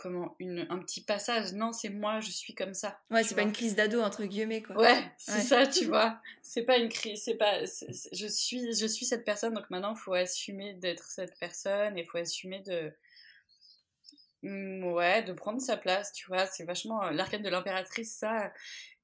comment 0.00 0.34
une, 0.38 0.66
un 0.70 0.78
petit 0.78 1.04
passage. 1.04 1.52
Non, 1.52 1.72
c'est 1.72 1.90
moi, 1.90 2.20
je 2.20 2.30
suis 2.30 2.54
comme 2.54 2.72
ça. 2.72 2.98
Ouais, 3.10 3.22
c'est 3.22 3.34
pas 3.34 3.42
une 3.42 3.52
crise 3.52 3.74
d'ado 3.74 4.00
entre 4.00 4.24
guillemets 4.24 4.62
quoi. 4.62 4.76
Ouais, 4.76 5.12
c'est 5.18 5.42
ça, 5.42 5.66
tu 5.66 5.84
vois. 5.84 6.18
C'est 6.42 6.64
pas 6.64 6.78
une 6.78 6.88
crise, 6.88 7.22
c'est 7.22 7.36
pas. 7.36 7.64
je 7.64 8.26
suis, 8.26 8.74
je 8.74 8.86
suis 8.86 9.04
cette 9.04 9.24
personne, 9.24 9.52
donc 9.52 9.68
maintenant 9.68 9.94
faut 9.94 10.14
assumer 10.14 10.72
d'être 10.74 11.04
cette 11.04 11.38
personne 11.38 11.98
et 11.98 12.04
faut 12.04 12.18
assumer 12.18 12.60
de. 12.60 12.92
Mm, 14.42 14.84
ouais, 14.92 15.22
de 15.22 15.34
prendre 15.34 15.60
sa 15.60 15.76
place, 15.76 16.12
tu 16.12 16.26
vois. 16.28 16.46
C'est 16.46 16.64
vachement 16.64 17.04
euh, 17.04 17.10
l'arcane 17.10 17.42
de 17.42 17.50
l'impératrice, 17.50 18.16
ça, 18.16 18.50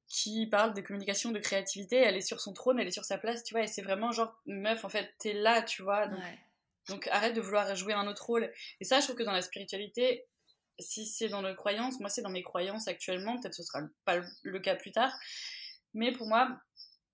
qui 0.09 0.47
parle 0.47 0.73
de 0.73 0.81
communication, 0.81 1.31
de 1.31 1.39
créativité. 1.39 1.97
Elle 1.97 2.17
est 2.17 2.23
sur 2.23 2.41
son 2.41 2.55
trône, 2.55 2.81
elle 2.81 2.89
est 2.89 2.93
sur 2.93 3.05
sa 3.05 3.19
place, 3.19 3.45
tu 3.45 3.53
vois. 3.53 3.65
Et 3.65 3.67
c'est 3.67 3.83
vraiment 3.83 4.13
genre, 4.13 4.35
meuf, 4.47 4.83
en 4.87 4.89
fait, 4.89 5.13
t'es 5.19 5.35
là, 5.35 5.61
tu 5.61 5.83
vois. 5.83 6.07
Donc, 6.07 6.21
donc 6.89 7.07
arrête 7.09 7.35
de 7.35 7.43
vouloir 7.43 7.75
jouer 7.77 7.93
un 7.93 8.07
autre 8.07 8.25
rôle. 8.25 8.51
Et 8.81 8.85
ça, 8.85 9.01
je 9.01 9.05
trouve 9.05 9.17
que 9.17 9.25
dans 9.25 9.33
la 9.33 9.43
spiritualité, 9.43 10.25
si 10.79 11.07
c'est 11.07 11.29
dans 11.29 11.43
nos 11.43 11.55
croyances, 11.55 12.01
moi 12.01 12.09
c'est 12.09 12.23
dans 12.23 12.31
mes 12.31 12.43
croyances 12.43 12.89
actuellement, 12.89 13.39
peut-être 13.41 13.55
ce 13.55 13.63
sera 13.63 13.81
pas 14.05 14.21
le 14.43 14.61
cas 14.61 14.77
plus 14.77 14.93
tard, 14.93 15.13
mais 15.95 16.13
pour 16.13 16.27
moi, 16.27 16.61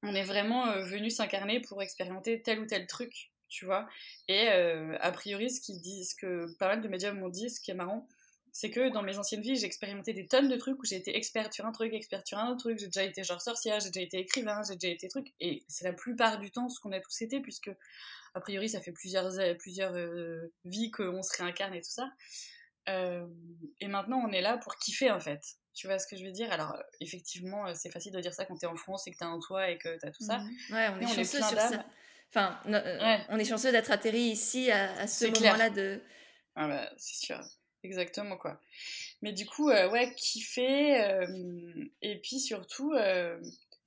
on 0.02 0.14
est 0.14 0.24
vraiment 0.24 0.66
euh, 0.66 0.84
venu 0.84 1.10
s'incarner 1.10 1.60
pour 1.60 1.82
expérimenter 1.82 2.42
tel 2.42 2.60
ou 2.60 2.66
tel 2.66 2.86
truc, 2.86 3.30
tu 3.48 3.64
vois. 3.64 3.88
Et 4.28 4.48
euh, 4.50 4.96
a 5.00 5.12
priori, 5.12 5.50
ce, 5.50 5.72
ce 5.72 6.14
que 6.14 6.52
pas 6.58 6.68
mal 6.68 6.80
de 6.80 6.88
médias 6.88 7.12
m'ont 7.12 7.28
dit, 7.28 7.48
ce 7.48 7.60
qui 7.60 7.70
est 7.70 7.74
marrant, 7.74 8.08
c'est 8.50 8.70
que 8.70 8.92
dans 8.92 9.02
mes 9.02 9.18
anciennes 9.18 9.40
vies, 9.40 9.56
j'ai 9.56 9.66
expérimenté 9.66 10.12
des 10.12 10.26
tonnes 10.26 10.48
de 10.48 10.56
trucs 10.56 10.78
où 10.78 10.84
j'ai 10.84 10.96
été 10.96 11.16
experte 11.16 11.54
sur 11.54 11.64
un 11.64 11.72
truc, 11.72 11.94
experte 11.94 12.26
sur 12.26 12.38
un 12.38 12.50
autre 12.50 12.60
truc, 12.60 12.78
j'ai 12.78 12.86
déjà 12.86 13.04
été 13.04 13.24
genre 13.24 13.40
sorcière, 13.40 13.80
j'ai 13.80 13.90
déjà 13.90 14.04
été 14.04 14.18
écrivain, 14.18 14.62
j'ai 14.68 14.76
déjà 14.76 14.92
été 14.92 15.08
truc, 15.08 15.28
et 15.40 15.62
c'est 15.68 15.84
la 15.84 15.94
plupart 15.94 16.38
du 16.38 16.50
temps 16.50 16.68
ce 16.68 16.78
qu'on 16.80 16.92
a 16.92 17.00
tous 17.00 17.22
été, 17.22 17.40
puisque 17.40 17.70
a 18.34 18.40
priori 18.40 18.68
ça 18.68 18.80
fait 18.80 18.92
plusieurs, 18.92 19.32
plusieurs 19.58 19.94
euh, 19.94 20.52
vies 20.64 20.90
qu'on 20.90 21.22
se 21.22 21.34
réincarne 21.36 21.74
et 21.74 21.80
tout 21.80 21.90
ça. 21.90 22.10
Euh, 22.88 23.26
et 23.80 23.88
maintenant, 23.88 24.22
on 24.26 24.32
est 24.32 24.40
là 24.40 24.58
pour 24.58 24.76
kiffer 24.76 25.10
en 25.10 25.20
fait. 25.20 25.40
Tu 25.74 25.86
vois 25.86 25.98
ce 25.98 26.06
que 26.06 26.16
je 26.16 26.24
veux 26.24 26.32
dire? 26.32 26.52
Alors, 26.52 26.76
effectivement, 27.00 27.66
euh, 27.66 27.72
c'est 27.74 27.90
facile 27.90 28.12
de 28.12 28.20
dire 28.20 28.34
ça 28.34 28.44
quand 28.44 28.56
t'es 28.56 28.66
en 28.66 28.76
France 28.76 29.06
et 29.06 29.12
que 29.12 29.16
t'as 29.16 29.26
un 29.26 29.38
toit 29.38 29.70
et 29.70 29.78
que 29.78 29.98
t'as 29.98 30.10
tout 30.10 30.24
ça. 30.24 30.38
Mhm. 30.38 30.56
Ouais, 30.70 30.88
on 30.88 31.00
est 31.00 31.06
chanceux 31.06 31.42
sur 31.42 31.60
ça. 31.60 31.84
Enfin, 32.30 32.58
euh, 32.66 33.18
on 33.28 33.38
est 33.38 33.44
chanceux 33.44 33.72
d'être 33.72 33.90
atterri 33.90 34.20
ici 34.20 34.70
à, 34.70 35.06
ce 35.06 35.26
moment-là 35.26 35.70
de. 35.70 36.02
Ah 36.54 36.68
bah, 36.68 36.90
c'est 36.96 37.26
sûr. 37.26 37.40
Exactement, 37.84 38.36
quoi. 38.36 38.60
Mais 39.22 39.32
du 39.32 39.44
coup, 39.44 39.68
ouais, 39.68 40.14
kiffer. 40.16 41.24
et 42.00 42.20
puis 42.20 42.40
surtout, 42.40 42.94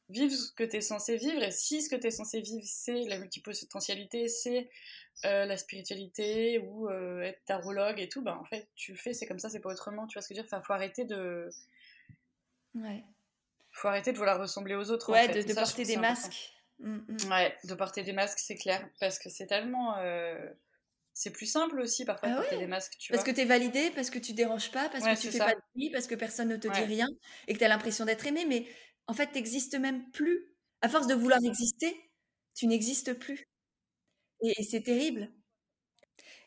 vivre 0.10 0.34
ce 0.34 0.52
que 0.52 0.64
t'es 0.64 0.82
censé 0.82 1.18
vivre. 1.18 1.42
Et 1.44 1.52
si 1.52 1.82
ce 1.82 1.90
que 1.90 1.96
t'es 1.96 2.12
censé 2.12 2.42
vivre, 2.42 2.66
c'est 2.66 3.06
la 3.06 3.18
multipotentialité, 3.18 4.28
c'est 4.28 4.70
euh, 5.24 5.46
la 5.46 5.58
spiritualité 5.58 6.60
ou 6.60 6.90
euh, 6.90 7.22
être 7.22 7.44
tarologue 7.46 8.00
et 8.00 8.10
tout, 8.10 8.22
bah 8.22 8.38
en 8.40 8.46
fait, 8.46 8.68
tu 8.76 8.92
le 8.92 8.98
fais, 8.98 9.14
c'est 9.14 9.26
comme 9.26 9.40
ça, 9.40 9.50
c'est 9.50 9.60
pas 9.60 9.72
autrement. 9.72 10.08
Tu 10.08 10.16
vois 10.16 10.22
ce 10.22 10.30
que 10.30 10.36
je 10.36 10.42
veux 10.42 10.44
dire? 10.44 10.54
Enfin, 10.54 10.64
faut 10.66 10.74
arrêter 10.74 11.06
de. 11.06 11.50
Ouais. 12.76 13.04
Faut 13.72 13.88
arrêter 13.88 14.12
de 14.12 14.18
vouloir 14.18 14.40
ressembler 14.40 14.76
aux 14.76 14.92
autres. 14.92 15.12
Ouais, 15.12 15.28
de, 15.28 15.54
porter 15.54 15.84
des 15.84 15.98
masques. 15.98 16.54
Mm, 16.80 16.98
mm. 17.08 17.32
Ouais, 17.32 17.58
de 17.64 17.74
porter 17.74 18.04
des 18.04 18.14
masques, 18.14 18.40
c'est 18.40 18.56
clair. 18.56 18.88
Parce 19.00 19.20
que 19.20 19.30
c'est 19.30 19.48
tellement. 19.48 19.98
Euh, 19.98 20.38
c'est 21.14 21.32
plus 21.32 21.46
simple 21.46 21.80
aussi 21.80 22.04
parfois 22.04 22.28
de 22.28 22.34
ah 22.34 22.42
porter 22.42 22.58
des 22.58 22.68
masques, 22.68 22.98
tu 23.00 23.14
parce 23.14 23.24
que 23.24 23.32
t'es 23.32 23.46
validé, 23.46 23.90
parce 23.92 24.10
que 24.10 24.20
tu 24.20 24.34
déranges 24.34 24.70
pas, 24.70 24.90
parce 24.90 25.06
que 25.06 25.22
tu 25.22 25.32
fais 25.32 25.38
pas 25.38 25.56
de 25.56 25.62
vie, 25.74 25.90
parce 25.90 26.08
que 26.08 26.16
personne 26.16 26.50
ne 26.50 26.58
te 26.58 26.68
dit 26.68 26.84
rien 26.84 27.08
et 27.48 27.54
que 27.54 27.60
t'as 27.60 27.70
l'impression 27.70 28.04
d'être 28.04 28.28
aimé, 28.28 28.44
mais 28.46 28.68
en 29.08 29.14
fait, 29.14 29.32
t'existes 29.32 29.76
même 29.80 30.10
plus. 30.12 30.56
À 30.82 30.90
force 30.90 31.08
de 31.08 31.16
vouloir 31.16 31.40
exister, 31.44 31.96
tu 32.56 32.68
n'existes 32.68 33.14
plus. 33.14 33.46
Et 34.42 34.64
c'est 34.64 34.84
terrible. 34.84 35.30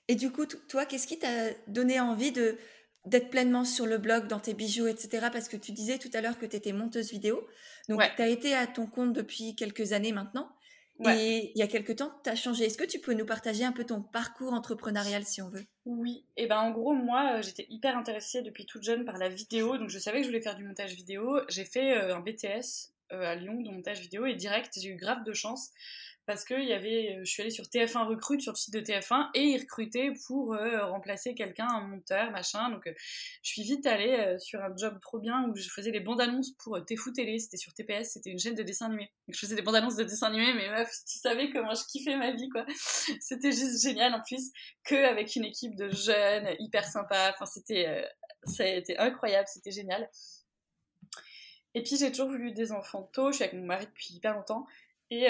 Et 0.09 0.15
du 0.15 0.31
coup, 0.33 0.47
toi, 0.47 0.87
qu'est-ce 0.87 1.07
qui 1.07 1.19
t'a 1.19 1.51
donné 1.67 2.01
envie 2.01 2.33
de 2.33 2.59
d'être 3.07 3.31
pleinement 3.31 3.65
sur 3.65 3.87
le 3.87 3.97
blog, 3.97 4.27
dans 4.27 4.41
tes 4.41 4.53
bijoux, 4.53 4.87
etc. 4.87 5.29
Parce 5.33 5.49
que 5.49 5.57
tu 5.57 5.73
disais 5.73 5.99
tout 5.99 6.11
à 6.13 6.21
l'heure 6.21 6.39
que 6.39 6.45
tu 6.45 6.57
étais 6.57 6.73
monteuse 6.73 7.11
vidéo. 7.11 7.47
Donc, 7.89 8.03
tu 8.17 8.23
as 8.23 8.29
été 8.29 8.55
à 8.55 8.67
ton 8.67 8.87
compte 8.87 9.15
depuis 9.15 9.55
quelques 9.55 9.93
années 9.93 10.13
maintenant. 10.13 10.51
Et 11.07 11.53
il 11.55 11.59
y 11.59 11.63
a 11.63 11.69
quelques 11.69 11.97
temps, 11.97 12.13
tu 12.25 12.31
as 12.31 12.35
changé. 12.35 12.65
Est-ce 12.65 12.79
que 12.79 12.85
tu 12.85 12.99
peux 12.99 13.15
nous 13.15 13.27
partager 13.27 13.65
un 13.65 13.73
peu 13.73 13.85
ton 13.85 14.03
parcours 14.03 14.53
entrepreneurial 14.53 15.25
si 15.25 15.41
on 15.41 15.49
veut? 15.49 15.65
Oui, 15.85 16.25
et 16.37 16.47
ben 16.47 16.59
en 16.59 16.71
gros, 16.71 16.93
moi, 16.93 17.37
euh, 17.37 17.43
j'étais 17.43 17.67
hyper 17.71 17.97
intéressée 17.97 18.43
depuis 18.43 18.67
toute 18.67 18.83
jeune 18.83 19.05
par 19.05 19.19
la 19.19 19.29
vidéo, 19.29 19.79
donc 19.79 19.91
je 19.91 19.99
savais 19.99 20.19
que 20.19 20.25
je 20.25 20.29
voulais 20.29 20.43
faire 20.43 20.57
du 20.57 20.65
montage 20.65 20.95
vidéo. 20.95 21.41
J'ai 21.49 21.65
fait 21.65 21.97
euh, 21.97 22.17
un 22.17 22.21
BTS 22.21 22.93
euh, 23.13 23.23
à 23.23 23.35
Lyon 23.37 23.61
de 23.63 23.71
montage 23.71 24.01
vidéo. 24.01 24.27
Et 24.27 24.35
direct, 24.35 24.79
j'ai 24.79 24.91
eu 24.91 24.97
grave 24.97 25.25
de 25.25 25.33
chance 25.33 25.71
parce 26.29 26.45
que 26.45 26.53
y 26.63 26.75
avait, 26.75 27.17
euh, 27.17 27.25
je 27.25 27.31
suis 27.31 27.41
allée 27.41 27.51
sur 27.51 27.65
TF1 27.65 28.07
Recrute, 28.07 28.43
sur 28.43 28.53
le 28.53 28.57
site 28.59 28.75
de 28.75 28.81
TF1, 28.81 29.31
et 29.33 29.45
ils 29.45 29.61
recrutaient 29.61 30.13
pour 30.27 30.53
euh, 30.53 30.85
remplacer 30.85 31.35
quelqu'un, 31.35 31.67
un 31.67 31.81
monteur, 31.81 32.31
machin. 32.33 32.69
Donc, 32.69 32.87
euh, 32.87 32.93
je 33.43 33.51
suis 33.51 33.63
vite 33.63 33.87
allée 33.87 34.37
sur 34.39 34.61
un 34.61 34.77
job 34.77 34.99
trop 35.01 35.19
bien 35.19 35.49
où 35.49 35.57
je 35.57 35.71
faisais 35.71 35.91
des 35.91 36.01
bandes 36.01 36.21
annonces 36.21 36.51
pour 36.59 36.85
TFU 36.85 37.15
Télé, 37.15 37.39
c'était 37.39 37.57
sur 37.57 37.73
TPS, 37.73 38.13
c'était 38.13 38.29
une 38.29 38.39
chaîne 38.39 38.55
de 38.55 38.63
dessin 38.63 38.87
animé. 38.89 39.11
Donc, 39.27 39.37
je 39.37 39.39
faisais 39.39 39.57
des 39.57 39.63
bandes 39.63 39.77
annonces 39.77 39.97
de 39.97 40.05
dessin 40.05 40.27
animé, 40.27 40.53
mais 40.53 40.69
meuf, 40.69 40.91
tu 41.11 41.19
savais 41.19 41.51
comment 41.51 41.73
je 41.73 41.85
kiffais 41.91 42.19
ma 42.19 42.33
vie, 42.33 42.51
quoi. 42.51 42.67
C'était 43.21 43.53
juste 43.53 43.83
génial 43.83 44.13
en 44.13 44.21
plus, 44.21 44.51
qu'avec 44.85 45.35
une 45.35 45.47
équipe 45.47 45.77
de 45.77 45.89
jeunes 45.89 46.55
hyper 46.59 46.85
sympa. 46.85 47.33
Enfin, 47.35 47.47
c'était, 47.47 48.07
ça 48.45 48.65
a 48.65 48.67
été 48.67 48.99
incroyable, 48.99 49.49
c'était 49.49 49.71
génial. 49.71 50.11
Et 51.73 51.83
puis, 51.83 51.97
j'ai 51.97 52.11
toujours 52.11 52.29
voulu 52.29 52.53
des 52.53 52.71
enfants 52.71 53.09
tôt, 53.15 53.33
je 53.33 53.37
suis 53.37 53.45
avec 53.45 53.59
mon 53.59 53.65
mari 53.65 53.87
depuis 53.87 54.13
hyper 54.13 54.35
longtemps, 54.35 54.67
et 55.11 55.27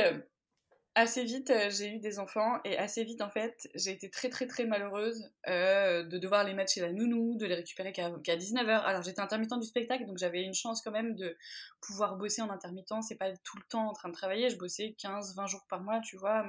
assez 0.98 1.22
vite, 1.22 1.50
euh, 1.50 1.70
j'ai 1.70 1.94
eu 1.94 1.98
des 1.98 2.18
enfants 2.18 2.61
et 2.64 2.76
assez 2.76 3.04
vite, 3.04 3.22
en 3.22 3.30
fait, 3.30 3.68
j'ai 3.74 3.92
été 3.92 4.11
très 4.11 4.28
très 4.28 4.46
très 4.46 4.66
malheureuse 4.66 5.30
euh, 5.46 6.02
de 6.02 6.18
devoir 6.18 6.44
les 6.44 6.54
mettre 6.54 6.72
chez 6.72 6.80
la 6.80 6.92
nounou, 6.92 7.37
de 7.37 7.46
les 7.46 7.54
récupérer 7.54 7.92
qu'à 7.92 8.11
19h. 8.11 8.82
Alors 8.82 9.02
j'étais 9.02 9.20
intermittent 9.20 9.58
du 9.58 9.66
spectacle, 9.66 10.06
donc 10.06 10.18
j'avais 10.18 10.42
une 10.42 10.54
chance 10.54 10.82
quand 10.82 10.90
même 10.90 11.14
de 11.14 11.37
pouvoir 11.80 12.16
bosser 12.16 12.42
en 12.42 12.50
intermittent. 12.50 12.92
C'est 13.02 13.16
pas 13.16 13.30
tout 13.44 13.56
le 13.56 13.62
temps 13.68 13.88
en 13.88 13.92
train 13.92 14.08
de 14.08 14.14
travailler, 14.14 14.50
je 14.50 14.56
bossais 14.56 14.96
15-20 14.98 15.48
jours 15.48 15.64
par 15.68 15.80
mois, 15.80 16.00
tu 16.00 16.16
vois, 16.16 16.44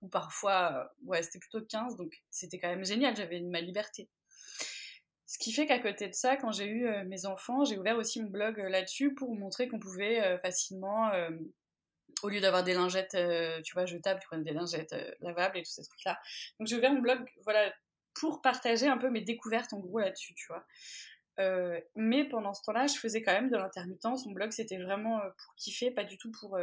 ou, 0.00 0.08
parfois, 0.08 0.72
euh, 0.72 1.06
ouais, 1.06 1.22
c'était 1.22 1.40
plutôt 1.40 1.60
15, 1.60 1.96
donc 1.96 2.22
c'était 2.30 2.58
quand 2.58 2.68
même 2.68 2.84
génial, 2.84 3.16
j'avais 3.16 3.40
ma 3.40 3.60
liberté. 3.60 4.08
Ce 5.26 5.38
qui 5.38 5.52
fait 5.52 5.66
qu'à 5.66 5.78
côté 5.78 6.08
de 6.08 6.14
ça, 6.14 6.36
quand 6.36 6.52
j'ai 6.52 6.66
eu 6.66 6.86
mes 7.06 7.24
enfants, 7.24 7.64
j'ai 7.64 7.78
ouvert 7.78 7.96
aussi 7.96 8.22
mon 8.22 8.28
blog 8.28 8.58
là-dessus 8.58 9.14
pour 9.14 9.34
montrer 9.34 9.66
qu'on 9.66 9.78
pouvait 9.78 10.38
facilement 10.42 11.10
au 12.22 12.28
lieu 12.28 12.40
d'avoir 12.40 12.62
des 12.62 12.74
lingettes, 12.74 13.14
euh, 13.14 13.60
tu 13.62 13.74
vois, 13.74 13.86
jetables, 13.86 14.20
tu 14.20 14.26
prenais 14.26 14.44
des 14.44 14.52
lingettes 14.52 14.92
euh, 14.92 15.10
lavables 15.20 15.58
et 15.58 15.62
tous 15.62 15.72
ces 15.72 15.84
trucs-là. 15.84 16.18
Donc 16.58 16.68
j'ai 16.68 16.76
ouvert 16.76 16.92
mon 16.92 17.00
blog, 17.00 17.18
voilà, 17.44 17.72
pour 18.14 18.40
partager 18.42 18.86
un 18.86 18.98
peu 18.98 19.10
mes 19.10 19.20
découvertes 19.20 19.72
en 19.72 19.78
gros 19.78 19.98
là-dessus, 19.98 20.34
tu 20.34 20.46
vois. 20.48 20.64
Euh, 21.40 21.80
mais 21.96 22.28
pendant 22.28 22.54
ce 22.54 22.62
temps-là, 22.62 22.86
je 22.86 22.94
faisais 22.98 23.22
quand 23.22 23.32
même 23.32 23.50
de 23.50 23.56
l'intermittence. 23.56 24.26
Mon 24.26 24.32
blog, 24.32 24.52
c'était 24.52 24.78
vraiment 24.78 25.18
pour 25.20 25.54
kiffer, 25.56 25.90
pas 25.90 26.04
du 26.04 26.18
tout 26.18 26.30
pour 26.30 26.58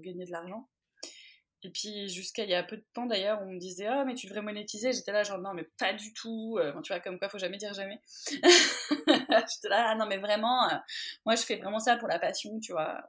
gagner 0.00 0.24
de 0.24 0.30
l'argent. 0.30 0.68
Et 1.64 1.70
puis 1.70 2.08
jusqu'à 2.08 2.42
il 2.42 2.50
y 2.50 2.54
a 2.54 2.62
peu 2.64 2.76
de 2.76 2.84
temps 2.92 3.06
d'ailleurs, 3.06 3.40
on 3.42 3.52
me 3.52 3.58
disait 3.58 3.86
ah 3.86 4.04
mais 4.04 4.14
tu 4.14 4.26
devrais 4.26 4.42
monétiser. 4.42 4.92
J'étais 4.92 5.12
là 5.12 5.22
genre 5.22 5.38
non 5.38 5.54
mais 5.54 5.68
pas 5.78 5.92
du 5.92 6.12
tout. 6.12 6.58
Euh, 6.58 6.72
tu 6.82 6.92
vois 6.92 7.00
comme 7.00 7.18
quoi 7.18 7.28
faut 7.28 7.38
jamais 7.38 7.56
dire 7.56 7.72
jamais. 7.72 8.00
J'étais 8.26 9.68
là 9.68 9.90
ah, 9.90 9.94
non 9.94 10.06
mais 10.06 10.18
vraiment, 10.18 10.68
euh, 10.68 10.74
moi 11.24 11.36
je 11.36 11.42
fais 11.42 11.56
vraiment 11.56 11.78
ça 11.78 11.96
pour 11.96 12.08
la 12.08 12.18
passion, 12.18 12.58
tu 12.58 12.72
vois. 12.72 13.00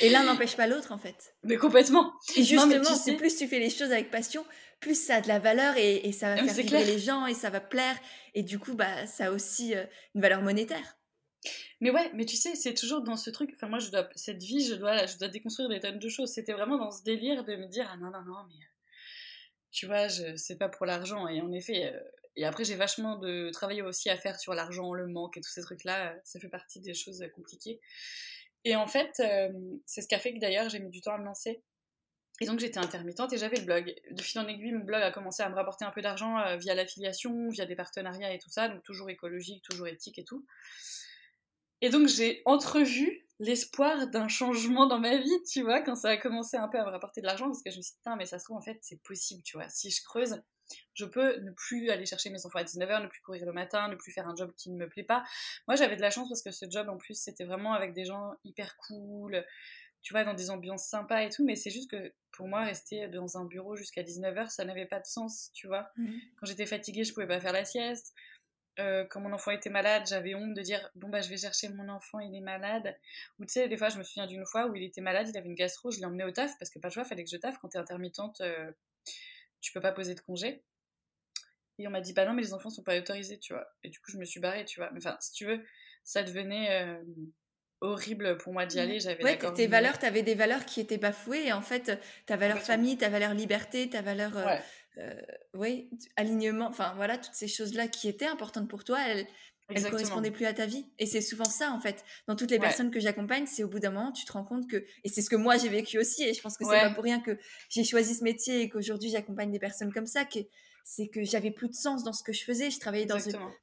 et 0.00 0.10
l'un 0.10 0.24
n'empêche 0.24 0.56
pas 0.56 0.66
l'autre 0.66 0.92
en 0.92 0.98
fait. 0.98 1.34
Mais 1.42 1.56
complètement. 1.56 2.12
Et 2.36 2.42
justement, 2.42 2.84
c'est 2.84 3.16
plus 3.16 3.34
tu 3.36 3.48
fais 3.48 3.58
les 3.58 3.70
choses 3.70 3.92
avec 3.92 4.10
passion, 4.10 4.44
plus 4.80 4.94
ça 4.94 5.16
a 5.16 5.20
de 5.22 5.28
la 5.28 5.38
valeur 5.38 5.74
et, 5.78 6.12
ça 6.12 6.34
va 6.34 6.44
faire 6.44 6.54
vibrer 6.54 6.84
les 6.84 6.98
gens 6.98 7.26
et 7.26 7.34
ça 7.34 7.48
va 7.48 7.60
plaire. 7.60 7.96
Et 8.34 8.42
du 8.42 8.58
coup 8.58 8.74
bah 8.74 9.06
ça 9.06 9.26
a 9.26 9.30
aussi 9.30 9.74
euh, 9.74 9.84
une 10.14 10.20
valeur 10.20 10.42
monétaire. 10.42 10.99
Mais 11.80 11.90
ouais, 11.90 12.10
mais 12.14 12.26
tu 12.26 12.36
sais, 12.36 12.54
c'est 12.54 12.74
toujours 12.74 13.02
dans 13.02 13.16
ce 13.16 13.30
truc. 13.30 13.52
Enfin, 13.54 13.68
moi, 13.68 13.78
je 13.78 13.90
dois, 13.90 14.08
cette 14.14 14.42
vie, 14.42 14.64
je 14.66 14.74
dois, 14.74 15.06
je 15.06 15.16
dois 15.16 15.28
déconstruire 15.28 15.68
des 15.68 15.80
tonnes 15.80 15.98
de 15.98 16.08
choses. 16.08 16.30
C'était 16.32 16.52
vraiment 16.52 16.76
dans 16.76 16.90
ce 16.90 17.02
délire 17.02 17.44
de 17.44 17.56
me 17.56 17.66
dire, 17.66 17.88
ah 17.90 17.96
non, 17.96 18.10
non, 18.10 18.22
non, 18.22 18.44
mais 18.48 18.66
tu 19.70 19.86
vois, 19.86 20.08
c'est 20.08 20.58
pas 20.58 20.68
pour 20.68 20.84
l'argent. 20.84 21.26
Et 21.28 21.40
en 21.40 21.52
effet, 21.52 21.92
euh, 21.94 22.00
et 22.36 22.44
après, 22.44 22.64
j'ai 22.64 22.76
vachement 22.76 23.16
de 23.16 23.50
travail 23.50 23.82
aussi 23.82 24.10
à 24.10 24.16
faire 24.16 24.38
sur 24.38 24.54
l'argent, 24.54 24.92
le 24.92 25.06
manque 25.06 25.36
et 25.36 25.40
tous 25.40 25.50
ces 25.50 25.62
trucs-là. 25.62 26.16
Ça 26.24 26.38
fait 26.38 26.48
partie 26.48 26.80
des 26.80 26.94
choses 26.94 27.24
compliquées. 27.34 27.80
Et 28.64 28.76
en 28.76 28.86
fait, 28.86 29.20
euh, 29.20 29.48
c'est 29.86 30.02
ce 30.02 30.08
qui 30.08 30.14
a 30.14 30.18
fait 30.18 30.34
que 30.34 30.38
d'ailleurs, 30.38 30.68
j'ai 30.68 30.80
mis 30.80 30.90
du 30.90 31.00
temps 31.00 31.14
à 31.14 31.18
me 31.18 31.24
lancer. 31.24 31.62
Et 32.42 32.46
donc 32.46 32.58
j'étais 32.58 32.78
intermittente 32.78 33.32
et 33.34 33.38
j'avais 33.38 33.58
le 33.58 33.64
blog. 33.64 33.94
De 34.10 34.22
fil 34.22 34.40
en 34.40 34.48
aiguille, 34.48 34.72
mon 34.72 34.84
blog 34.84 35.02
a 35.02 35.10
commencé 35.10 35.42
à 35.42 35.48
me 35.50 35.54
rapporter 35.54 35.84
un 35.84 35.90
peu 35.90 36.00
d'argent 36.00 36.38
euh, 36.38 36.56
via 36.56 36.74
l'affiliation, 36.74 37.50
via 37.50 37.66
des 37.66 37.76
partenariats 37.76 38.32
et 38.32 38.38
tout 38.38 38.48
ça, 38.48 38.68
donc 38.68 38.82
toujours 38.82 39.10
écologique, 39.10 39.62
toujours 39.62 39.88
éthique 39.88 40.18
et 40.18 40.24
tout. 40.24 40.46
Et 41.80 41.88
donc 41.88 42.08
j'ai 42.08 42.42
entrevu 42.44 43.26
l'espoir 43.40 44.06
d'un 44.08 44.28
changement 44.28 44.86
dans 44.86 45.00
ma 45.00 45.16
vie, 45.16 45.42
tu 45.50 45.62
vois, 45.62 45.80
quand 45.80 45.96
ça 45.96 46.10
a 46.10 46.16
commencé 46.18 46.56
un 46.56 46.68
peu 46.68 46.78
à 46.78 46.84
me 46.84 46.90
rapporter 46.90 47.22
de 47.22 47.26
l'argent, 47.26 47.46
parce 47.46 47.62
que 47.62 47.70
je 47.70 47.78
me 47.78 47.82
suis 47.82 47.92
dit, 47.92 47.98
putain, 47.98 48.16
mais 48.16 48.26
ça 48.26 48.38
se 48.38 48.44
trouve, 48.44 48.58
en 48.58 48.62
fait, 48.62 48.78
c'est 48.82 49.02
possible, 49.02 49.42
tu 49.42 49.56
vois. 49.56 49.68
Si 49.70 49.90
je 49.90 50.04
creuse, 50.04 50.42
je 50.92 51.06
peux 51.06 51.40
ne 51.40 51.50
plus 51.52 51.88
aller 51.90 52.04
chercher 52.04 52.28
mes 52.28 52.44
enfants 52.44 52.58
à 52.58 52.64
19h, 52.64 53.02
ne 53.02 53.08
plus 53.08 53.22
courir 53.22 53.46
le 53.46 53.52
matin, 53.52 53.88
ne 53.88 53.96
plus 53.96 54.12
faire 54.12 54.28
un 54.28 54.36
job 54.36 54.52
qui 54.56 54.70
ne 54.70 54.76
me 54.76 54.88
plaît 54.88 55.04
pas. 55.04 55.24
Moi, 55.66 55.76
j'avais 55.76 55.96
de 55.96 56.02
la 56.02 56.10
chance 56.10 56.28
parce 56.28 56.42
que 56.42 56.50
ce 56.50 56.66
job, 56.70 56.88
en 56.90 56.98
plus, 56.98 57.14
c'était 57.14 57.44
vraiment 57.44 57.72
avec 57.72 57.94
des 57.94 58.04
gens 58.04 58.30
hyper 58.44 58.76
cool, 58.76 59.42
tu 60.02 60.12
vois, 60.12 60.24
dans 60.24 60.34
des 60.34 60.50
ambiances 60.50 60.86
sympas 60.86 61.22
et 61.22 61.30
tout, 61.30 61.44
mais 61.44 61.56
c'est 61.56 61.70
juste 61.70 61.90
que 61.90 62.12
pour 62.32 62.46
moi, 62.46 62.64
rester 62.64 63.08
dans 63.08 63.38
un 63.38 63.46
bureau 63.46 63.74
jusqu'à 63.74 64.02
19h, 64.02 64.50
ça 64.50 64.66
n'avait 64.66 64.86
pas 64.86 65.00
de 65.00 65.06
sens, 65.06 65.50
tu 65.54 65.66
vois. 65.66 65.90
Mmh. 65.96 66.12
Quand 66.38 66.46
j'étais 66.46 66.66
fatiguée, 66.66 67.04
je 67.04 67.14
pouvais 67.14 67.26
pas 67.26 67.40
faire 67.40 67.52
la 67.52 67.64
sieste. 67.64 68.14
Euh, 68.80 69.04
quand 69.04 69.20
mon 69.20 69.32
enfant 69.32 69.50
était 69.50 69.70
malade, 69.70 70.04
j'avais 70.08 70.34
honte 70.34 70.54
de 70.54 70.62
dire 70.62 70.90
bon 70.94 71.08
bah 71.08 71.20
je 71.20 71.28
vais 71.28 71.36
chercher 71.36 71.68
mon 71.68 71.88
enfant, 71.88 72.18
il 72.18 72.34
est 72.34 72.40
malade. 72.40 72.96
Ou 73.38 73.44
tu 73.44 73.52
sais, 73.52 73.68
des 73.68 73.76
fois 73.76 73.90
je 73.90 73.98
me 73.98 74.02
souviens 74.02 74.26
d'une 74.26 74.46
fois 74.46 74.66
où 74.66 74.74
il 74.74 74.82
était 74.82 75.00
malade, 75.00 75.28
il 75.28 75.36
avait 75.36 75.48
une 75.48 75.54
gastro, 75.54 75.90
je 75.90 75.98
l'ai 75.98 76.06
emmené 76.06 76.24
au 76.24 76.30
taf 76.30 76.58
parce 76.58 76.70
que 76.70 76.78
pas 76.78 76.88
le 76.88 76.94
choix, 76.94 77.04
fallait 77.04 77.24
que 77.24 77.30
je 77.30 77.36
taffe. 77.36 77.58
Quand 77.60 77.68
t'es 77.68 77.78
intermittente, 77.78 78.40
euh, 78.40 78.70
tu 79.60 79.72
peux 79.72 79.80
pas 79.80 79.92
poser 79.92 80.14
de 80.14 80.20
congé. 80.20 80.62
Et 81.78 81.86
on 81.86 81.90
m'a 81.90 82.00
dit 82.00 82.12
bah 82.14 82.24
non 82.24 82.32
mais 82.32 82.42
les 82.42 82.54
enfants 82.54 82.70
sont 82.70 82.82
pas 82.82 82.98
autorisés, 82.98 83.38
tu 83.38 83.52
vois. 83.52 83.66
Et 83.82 83.90
du 83.90 84.00
coup 84.00 84.10
je 84.10 84.18
me 84.18 84.24
suis 84.24 84.40
barrée, 84.40 84.64
tu 84.64 84.80
vois. 84.80 84.90
Mais 84.92 84.98
enfin 84.98 85.16
si 85.20 85.32
tu 85.32 85.44
veux, 85.44 85.62
ça 86.02 86.22
devenait 86.22 86.82
euh, 86.82 87.02
horrible 87.80 88.38
pour 88.38 88.52
moi 88.52 88.66
d'y 88.66 88.80
aller. 88.80 89.00
J'avais 89.00 89.22
ouais, 89.24 89.38
tes 89.54 89.66
valeurs, 89.66 89.98
t'avais 89.98 90.22
des 90.22 90.34
valeurs 90.34 90.64
qui 90.64 90.80
étaient 90.80 90.98
bafouées. 90.98 91.46
Et 91.46 91.52
en 91.52 91.62
fait, 91.62 92.00
ta 92.26 92.36
valeur 92.36 92.58
famille, 92.58 92.96
ta 92.96 93.08
valeur 93.08 93.34
liberté, 93.34 93.88
ta 93.90 94.02
valeur 94.02 94.32
oui, 95.54 95.90
alignement, 96.16 96.66
enfin 96.66 96.92
voilà, 96.96 97.18
toutes 97.18 97.34
ces 97.34 97.48
choses-là 97.48 97.88
qui 97.88 98.08
étaient 98.08 98.26
importantes 98.26 98.68
pour 98.68 98.84
toi, 98.84 98.98
elles, 99.06 99.26
elles 99.68 99.88
correspondaient 99.90 100.30
plus 100.30 100.46
à 100.46 100.52
ta 100.52 100.66
vie. 100.66 100.86
Et 100.98 101.06
c'est 101.06 101.20
souvent 101.20 101.44
ça, 101.44 101.70
en 101.70 101.80
fait. 101.80 102.04
Dans 102.26 102.36
toutes 102.36 102.50
les 102.50 102.58
personnes 102.58 102.90
que 102.90 103.00
j'accompagne, 103.00 103.46
c'est 103.46 103.64
au 103.64 103.68
bout 103.68 103.78
d'un 103.78 103.90
moment, 103.90 104.12
tu 104.12 104.24
te 104.24 104.32
rends 104.32 104.44
compte 104.44 104.68
que, 104.68 104.76
et 104.76 105.08
c'est 105.08 105.22
ce 105.22 105.30
que 105.30 105.36
moi 105.36 105.56
j'ai 105.56 105.68
vécu 105.68 105.98
aussi, 105.98 106.24
et 106.24 106.34
je 106.34 106.40
pense 106.40 106.56
que 106.56 106.64
c'est 106.64 106.80
pas 106.80 106.90
pour 106.90 107.04
rien 107.04 107.20
que 107.20 107.38
j'ai 107.68 107.84
choisi 107.84 108.14
ce 108.14 108.24
métier 108.24 108.62
et 108.62 108.68
qu'aujourd'hui 108.68 109.10
j'accompagne 109.10 109.50
des 109.50 109.58
personnes 109.58 109.92
comme 109.92 110.06
ça, 110.06 110.24
que 110.24 110.40
c'est 110.84 111.08
que 111.08 111.22
j'avais 111.22 111.50
plus 111.50 111.68
de 111.68 111.74
sens 111.74 112.04
dans 112.04 112.12
ce 112.12 112.22
que 112.22 112.32
je 112.32 112.44
faisais. 112.44 112.70
Je 112.70 112.80
travaillais 112.80 113.06
dans, 113.06 113.18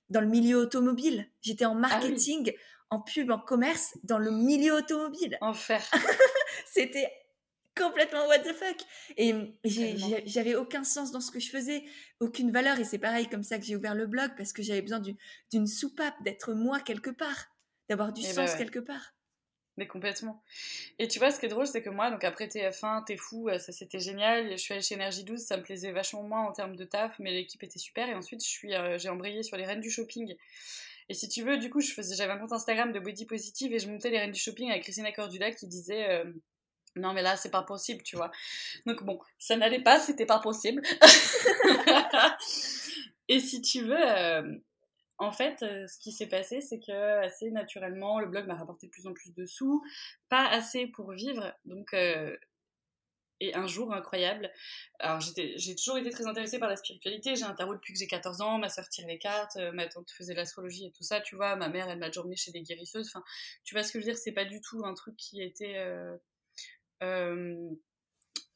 dans 0.09 0.21
le 0.21 0.27
milieu 0.27 0.57
automobile. 0.57 1.27
J'étais 1.41 1.65
en 1.65 1.75
ah 1.75 1.79
marketing, 1.79 2.53
en 2.89 3.01
pub, 3.01 3.31
en 3.31 3.39
commerce, 3.39 3.97
dans 4.03 4.17
le 4.17 4.31
milieu 4.31 4.73
automobile. 4.73 5.37
Enfer. 5.41 5.83
C'était 6.71 7.11
complètement 7.77 8.27
what 8.27 8.39
the 8.39 8.53
fuck. 8.53 8.77
Et 9.17 9.33
j'avais 10.25 10.55
aucun 10.55 10.83
sens 10.83 11.11
dans 11.11 11.21
ce 11.21 11.31
que 11.31 11.39
je 11.39 11.49
faisais, 11.49 11.83
aucune 12.19 12.51
valeur. 12.51 12.79
Et 12.79 12.83
c'est 12.83 12.99
pareil 12.99 13.27
comme 13.27 13.43
ça 13.43 13.57
que 13.57 13.65
j'ai 13.65 13.75
ouvert 13.75 13.95
le 13.95 14.07
blog 14.07 14.31
parce 14.37 14.53
que 14.53 14.61
j'avais 14.61 14.81
besoin 14.81 15.01
d'une 15.51 15.67
soupape, 15.67 16.15
d'être 16.23 16.53
moi 16.53 16.79
quelque 16.79 17.09
part, 17.09 17.47
d'avoir 17.89 18.13
du 18.13 18.21
eh 18.23 18.33
ben 18.33 18.47
sens 18.47 18.55
quelque 18.55 18.79
part. 18.79 19.13
Mais 19.77 19.85
complètement. 19.85 20.41
Et 20.97 21.07
tu 21.07 21.19
vois, 21.19 21.29
ce 21.29 21.39
qui 21.39 21.45
est 21.45 21.49
drôle, 21.49 21.67
c'est 21.67 21.83
que 21.83 21.91
moi, 21.91 22.09
donc 22.09 22.23
après 22.23 22.47
TF1, 22.47 23.05
T'es 23.05 23.15
fou, 23.15 23.47
euh, 23.47 23.59
ça 23.59 23.71
c'était 23.71 23.99
génial. 23.99 24.51
Je 24.51 24.57
suis 24.57 24.73
allée 24.73 24.81
chez 24.81 24.95
Énergie 24.95 25.23
12, 25.23 25.39
ça 25.39 25.55
me 25.55 25.61
plaisait 25.61 25.91
vachement 25.91 26.23
moins 26.23 26.47
en 26.47 26.51
termes 26.51 26.75
de 26.75 26.83
taf, 26.83 27.19
mais 27.19 27.31
l'équipe 27.31 27.61
était 27.61 27.77
super. 27.77 28.09
Et 28.09 28.15
ensuite, 28.15 28.43
je 28.43 28.49
suis, 28.49 28.73
euh, 28.73 28.97
j'ai 28.97 29.09
embrayé 29.09 29.43
sur 29.43 29.55
les 29.55 29.65
reines 29.65 29.79
du 29.79 29.91
shopping. 29.91 30.35
Et 31.09 31.13
si 31.13 31.29
tu 31.29 31.43
veux, 31.43 31.57
du 31.57 31.69
coup, 31.69 31.79
je 31.79 31.93
faisais, 31.93 32.15
j'avais 32.15 32.33
un 32.33 32.39
compte 32.39 32.53
Instagram 32.53 32.91
de 32.91 32.99
body 32.99 33.27
positive 33.27 33.71
et 33.71 33.79
je 33.79 33.87
montais 33.87 34.09
les 34.09 34.17
reines 34.17 34.31
du 34.31 34.39
shopping 34.39 34.71
avec 34.71 34.81
Christina 34.81 35.11
Cordula 35.11 35.51
qui 35.51 35.67
disait 35.67 36.09
euh, 36.09 36.25
non 36.97 37.13
mais 37.13 37.21
là 37.21 37.35
c'est 37.37 37.51
pas 37.51 37.63
possible 37.63 38.03
tu 38.03 38.15
vois. 38.15 38.31
Donc 38.85 39.03
bon 39.03 39.19
ça 39.39 39.55
n'allait 39.57 39.83
pas 39.83 39.99
c'était 39.99 40.25
pas 40.25 40.39
possible. 40.39 40.81
Et 43.29 43.39
si 43.39 43.61
tu 43.61 43.83
veux 43.83 43.97
euh, 43.99 44.57
en 45.17 45.31
fait 45.31 45.61
euh, 45.63 45.87
ce 45.87 45.97
qui 45.99 46.11
s'est 46.11 46.27
passé 46.27 46.61
c'est 46.61 46.79
que 46.79 47.23
assez 47.23 47.51
naturellement 47.51 48.19
le 48.19 48.27
blog 48.27 48.47
m'a 48.47 48.55
rapporté 48.55 48.87
de 48.87 48.91
plus 48.91 49.07
en 49.07 49.13
plus 49.13 49.33
de 49.33 49.45
sous 49.45 49.83
pas 50.29 50.47
assez 50.47 50.87
pour 50.87 51.11
vivre. 51.11 51.53
Donc 51.65 51.93
euh, 51.93 52.35
et 53.39 53.53
un 53.53 53.67
jour 53.67 53.93
incroyable 53.93 54.51
alors 54.99 55.19
j'ai 55.19 55.75
toujours 55.75 55.99
été 55.99 56.09
très 56.09 56.25
intéressée 56.25 56.57
par 56.57 56.69
la 56.69 56.75
spiritualité. 56.75 57.35
J'ai 57.35 57.43
un 57.43 57.53
tarot 57.53 57.75
depuis 57.75 57.93
que 57.93 57.99
j'ai 57.99 58.07
14 58.07 58.41
ans 58.41 58.57
ma 58.57 58.69
soeur 58.69 58.87
tire 58.89 59.07
les 59.07 59.19
cartes 59.19 59.57
ma 59.73 59.87
tante 59.87 60.09
faisait 60.09 60.33
l'astrologie 60.33 60.87
et 60.87 60.91
tout 60.91 61.03
ça 61.03 61.21
tu 61.21 61.35
vois. 61.35 61.55
Ma 61.55 61.69
mère 61.69 61.89
elle 61.89 61.99
m'a 61.99 62.09
journée 62.09 62.35
chez 62.35 62.51
des 62.51 62.61
guérisseuses. 62.61 63.07
Enfin 63.13 63.23
tu 63.63 63.75
vois 63.75 63.83
ce 63.83 63.91
que 63.91 63.99
je 63.99 64.05
veux 64.05 64.11
dire? 64.11 64.17
C'est 64.17 64.31
pas 64.31 64.45
du 64.45 64.61
tout 64.61 64.83
un 64.85 64.93
truc 64.93 65.15
qui 65.17 65.41
était 65.43 65.77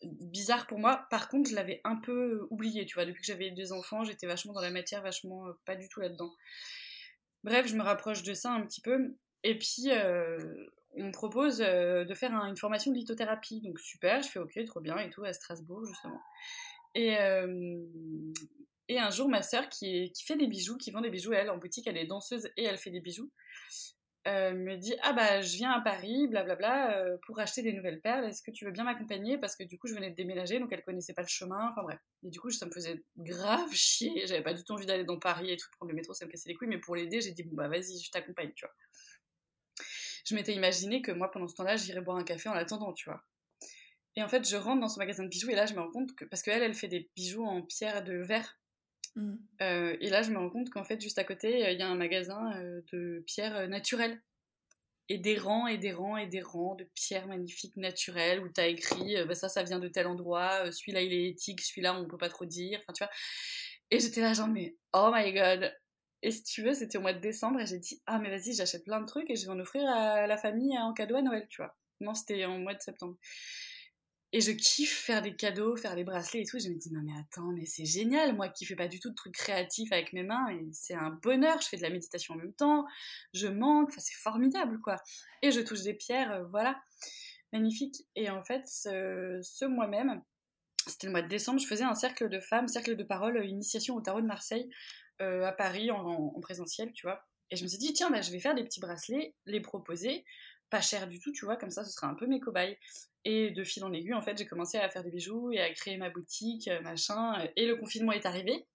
bizarre 0.03 0.67
pour 0.67 0.79
moi. 0.79 1.05
Par 1.09 1.29
contre, 1.29 1.49
je 1.49 1.55
l'avais 1.55 1.81
un 1.83 1.95
peu 1.97 2.47
oublié, 2.49 2.85
tu 2.85 2.95
vois. 2.95 3.05
Depuis 3.05 3.21
que 3.21 3.27
j'avais 3.27 3.51
deux 3.51 3.71
enfants, 3.73 4.03
j'étais 4.03 4.27
vachement 4.27 4.53
dans 4.53 4.61
la 4.61 4.71
matière, 4.71 5.01
vachement 5.01 5.45
pas 5.65 5.75
du 5.75 5.87
tout 5.89 5.99
là-dedans. 5.99 6.33
Bref, 7.43 7.67
je 7.67 7.75
me 7.75 7.83
rapproche 7.83 8.23
de 8.23 8.33
ça 8.33 8.51
un 8.51 8.61
petit 8.65 8.81
peu. 8.81 9.15
Et 9.43 9.57
puis, 9.57 9.89
on 10.95 11.05
me 11.05 11.11
propose 11.11 11.59
de 11.59 12.13
faire 12.13 12.33
une 12.33 12.57
formation 12.57 12.91
de 12.91 12.97
lithothérapie. 12.97 13.61
Donc, 13.61 13.79
super, 13.79 14.21
je 14.21 14.29
fais 14.29 14.39
OK, 14.39 14.59
trop 14.65 14.81
bien 14.81 14.97
et 14.97 15.09
tout, 15.09 15.23
à 15.23 15.33
Strasbourg, 15.33 15.85
justement. 15.85 16.21
Et, 16.95 17.15
et 18.87 18.99
un 18.99 19.09
jour, 19.09 19.29
ma 19.29 19.41
sœur, 19.41 19.69
qui, 19.69 20.11
qui 20.11 20.25
fait 20.25 20.35
des 20.35 20.47
bijoux, 20.47 20.77
qui 20.77 20.91
vend 20.91 21.01
des 21.01 21.09
bijoux, 21.09 21.31
elle, 21.31 21.49
en 21.49 21.57
boutique, 21.57 21.87
elle 21.87 21.97
est 21.97 22.07
danseuse 22.07 22.49
et 22.57 22.65
elle 22.65 22.77
fait 22.77 22.91
des 22.91 22.99
bijoux, 22.99 23.31
me 24.25 24.75
dit 24.75 24.93
Ah 25.01 25.13
bah, 25.13 25.41
je 25.41 25.55
viens 25.57 25.71
à 25.71 25.81
Paris, 25.81 26.27
blablabla, 26.27 27.17
pour 27.25 27.39
acheter 27.39 27.61
des 27.63 27.73
nouvelles 27.73 28.01
perles, 28.01 28.25
est-ce 28.25 28.43
que 28.43 28.51
tu 28.51 28.65
veux 28.65 28.71
bien 28.71 28.83
m'accompagner? 28.83 29.37
Parce 29.37 29.55
que 29.55 29.63
du 29.63 29.77
coup, 29.77 29.87
je 29.87 29.93
venais 29.93 30.09
de 30.11 30.15
déménager, 30.15 30.59
donc 30.59 30.71
elle 30.71 30.83
connaissait 30.83 31.13
pas 31.13 31.23
le 31.23 31.27
chemin, 31.27 31.69
enfin 31.71 31.83
bref. 31.83 31.99
Et 32.23 32.29
du 32.29 32.39
coup, 32.39 32.51
ça 32.51 32.65
me 32.65 32.71
faisait 32.71 33.03
grave 33.17 33.71
chier, 33.73 34.11
j'avais 34.27 34.43
pas 34.43 34.53
du 34.53 34.63
tout 34.63 34.73
envie 34.73 34.85
d'aller 34.85 35.05
dans 35.05 35.19
Paris 35.19 35.51
et 35.51 35.57
tout, 35.57 35.67
prendre 35.77 35.91
le 35.91 35.95
métro, 35.95 36.13
ça 36.13 36.25
me 36.25 36.31
cassait 36.31 36.49
les 36.49 36.55
couilles, 36.55 36.67
mais 36.67 36.79
pour 36.79 36.95
l'aider, 36.95 37.21
j'ai 37.21 37.31
dit 37.31 37.43
Bon 37.43 37.55
bah, 37.55 37.67
vas-y, 37.67 37.99
je 37.99 38.11
t'accompagne, 38.11 38.51
tu 38.55 38.65
vois. 38.65 38.73
Je 40.25 40.35
m'étais 40.35 40.53
imaginé 40.53 41.01
que 41.01 41.11
moi, 41.11 41.31
pendant 41.31 41.47
ce 41.47 41.55
temps-là, 41.55 41.75
j'irais 41.77 42.01
boire 42.01 42.17
un 42.17 42.23
café 42.23 42.49
en 42.49 42.53
attendant, 42.53 42.93
tu 42.93 43.09
vois. 43.09 43.23
Et 44.15 44.23
en 44.23 44.27
fait, 44.27 44.47
je 44.47 44.55
rentre 44.57 44.81
dans 44.81 44.89
son 44.89 44.99
magasin 44.99 45.23
de 45.23 45.29
bijoux 45.29 45.49
et 45.49 45.55
là, 45.55 45.65
je 45.65 45.73
me 45.73 45.79
rends 45.79 45.91
compte 45.91 46.15
que. 46.15 46.25
Parce 46.25 46.41
qu'elle, 46.41 46.61
elle 46.61 46.73
fait 46.73 46.87
des 46.87 47.09
bijoux 47.15 47.45
en 47.45 47.61
pierre 47.61 48.03
de 48.03 48.15
verre. 48.17 48.59
Mmh. 49.15 49.35
et 49.59 50.09
là, 50.09 50.21
je 50.21 50.31
me 50.31 50.37
rends 50.37 50.49
compte 50.49 50.69
qu'en 50.69 50.85
fait, 50.85 51.01
juste 51.01 51.19
à 51.19 51.23
côté, 51.25 51.71
il 51.71 51.77
y 51.77 51.81
a 51.81 51.87
un 51.87 51.95
magasin 51.95 52.51
de 52.93 53.23
pierres 53.27 53.67
naturelles. 53.67 54.21
Et 55.09 55.17
des 55.17 55.37
rangs 55.37 55.67
et 55.67 55.77
des 55.77 55.91
rangs 55.91 56.15
et 56.15 56.27
des 56.27 56.41
rangs 56.41 56.75
de 56.75 56.85
pierres 56.95 57.27
magnifiques 57.27 57.75
naturelles 57.75 58.39
où 58.41 58.47
tu 58.47 58.61
as 58.61 58.67
écrit 58.67 59.15
bah, 59.27 59.35
ça 59.35 59.49
ça 59.49 59.61
vient 59.61 59.79
de 59.79 59.89
tel 59.89 60.07
endroit 60.07 60.71
celui-là 60.71 61.01
il 61.01 61.11
est 61.11 61.27
éthique 61.27 61.59
celui-là 61.59 61.99
on 61.99 62.07
peut 62.07 62.17
pas 62.17 62.29
trop 62.29 62.45
dire 62.45 62.79
enfin 62.79 62.93
tu 62.93 63.03
vois. 63.03 63.11
Et 63.89 63.99
j'étais 63.99 64.21
là 64.21 64.33
genre 64.33 64.47
mais 64.47 64.77
oh 64.93 65.11
my 65.13 65.33
god. 65.33 65.73
Et 66.21 66.31
si 66.31 66.43
tu 66.43 66.63
veux 66.63 66.73
c'était 66.73 66.97
au 66.97 67.01
mois 67.01 67.11
de 67.13 67.19
décembre 67.19 67.59
et 67.59 67.65
j'ai 67.65 67.79
dit 67.79 68.01
ah 68.05 68.19
mais 68.19 68.29
vas-y 68.29 68.53
j'achète 68.53 68.85
plein 68.85 69.01
de 69.01 69.05
trucs 69.05 69.29
et 69.29 69.35
je 69.35 69.45
vais 69.47 69.51
en 69.51 69.59
offrir 69.59 69.85
à 69.89 70.27
la 70.27 70.37
famille 70.37 70.77
en 70.77 70.93
cadeau 70.93 71.17
à 71.17 71.21
Noël 71.21 71.45
tu 71.49 71.61
vois. 71.61 71.75
Non 71.99 72.13
c'était 72.13 72.45
en 72.45 72.59
mois 72.59 72.73
de 72.73 72.81
septembre 72.81 73.17
et 74.33 74.39
je 74.39 74.51
kiffe 74.51 74.97
faire 74.97 75.21
des 75.21 75.35
cadeaux, 75.35 75.75
faire 75.75 75.95
des 75.95 76.03
bracelets 76.03 76.41
et 76.41 76.45
tout. 76.45 76.57
je 76.59 76.69
me 76.69 76.75
dis, 76.75 76.91
non 76.93 77.01
mais 77.03 77.11
attends, 77.19 77.51
mais 77.51 77.65
c'est 77.65 77.85
génial, 77.85 78.35
moi 78.35 78.47
qui 78.47 78.65
fais 78.65 78.75
pas 78.75 78.87
du 78.87 78.99
tout 78.99 79.09
de 79.09 79.15
trucs 79.15 79.33
créatifs 79.33 79.91
avec 79.91 80.13
mes 80.13 80.23
mains, 80.23 80.47
c'est 80.71 80.93
un 80.93 81.09
bonheur, 81.21 81.59
je 81.61 81.67
fais 81.67 81.77
de 81.77 81.81
la 81.81 81.89
méditation 81.89 82.35
en 82.35 82.37
même 82.37 82.53
temps, 82.53 82.85
je 83.33 83.47
manque, 83.47 83.89
enfin 83.89 83.99
c'est 83.99 84.15
formidable 84.15 84.79
quoi. 84.81 84.97
Et 85.41 85.51
je 85.51 85.59
touche 85.59 85.81
des 85.81 85.93
pierres, 85.93 86.31
euh, 86.31 86.43
voilà, 86.49 86.81
magnifique. 87.51 88.05
Et 88.15 88.29
en 88.29 88.43
fait, 88.43 88.67
ce, 88.67 89.65
mois-même, 89.65 90.21
c'était 90.87 91.07
le 91.07 91.11
mois 91.11 91.21
de 91.21 91.27
décembre, 91.27 91.59
je 91.59 91.67
faisais 91.67 91.83
un 91.83 91.95
cercle 91.95 92.29
de 92.29 92.39
femmes, 92.39 92.67
cercle 92.67 92.95
de 92.95 93.03
parole, 93.03 93.37
euh, 93.37 93.45
initiation 93.45 93.95
au 93.95 94.01
tarot 94.01 94.21
de 94.21 94.27
Marseille, 94.27 94.69
euh, 95.21 95.45
à 95.45 95.51
Paris, 95.51 95.91
en, 95.91 96.39
présentiel, 96.41 96.91
tu 96.93 97.05
vois. 97.05 97.23
Et 97.49 97.57
je 97.57 97.63
me 97.63 97.67
suis 97.67 97.77
dit, 97.77 97.93
tiens, 97.93 98.09
bah, 98.09 98.21
je 98.21 98.31
vais 98.31 98.39
faire 98.39 98.55
des 98.55 98.63
petits 98.63 98.79
bracelets, 98.79 99.35
les 99.45 99.59
proposer, 99.59 100.23
pas 100.71 100.81
cher 100.81 101.07
du 101.07 101.19
tout, 101.19 101.31
tu 101.31 101.45
vois, 101.45 101.57
comme 101.57 101.69
ça, 101.69 101.83
ce 101.83 101.91
sera 101.91 102.07
un 102.07 102.15
peu 102.15 102.25
mes 102.25 102.39
cobayes. 102.39 102.77
Et 103.23 103.51
de 103.51 103.63
fil 103.63 103.83
en 103.83 103.93
aiguille, 103.93 104.15
en 104.15 104.21
fait, 104.21 104.37
j'ai 104.37 104.47
commencé 104.47 104.79
à 104.79 104.89
faire 104.89 105.03
des 105.03 105.11
bijoux 105.11 105.51
et 105.51 105.61
à 105.61 105.71
créer 105.73 105.97
ma 105.97 106.09
boutique, 106.09 106.67
euh, 106.69 106.81
machin. 106.81 107.39
Euh, 107.39 107.47
et 107.55 107.67
le 107.67 107.75
confinement 107.75 108.13
est 108.13 108.25
arrivé, 108.25 108.65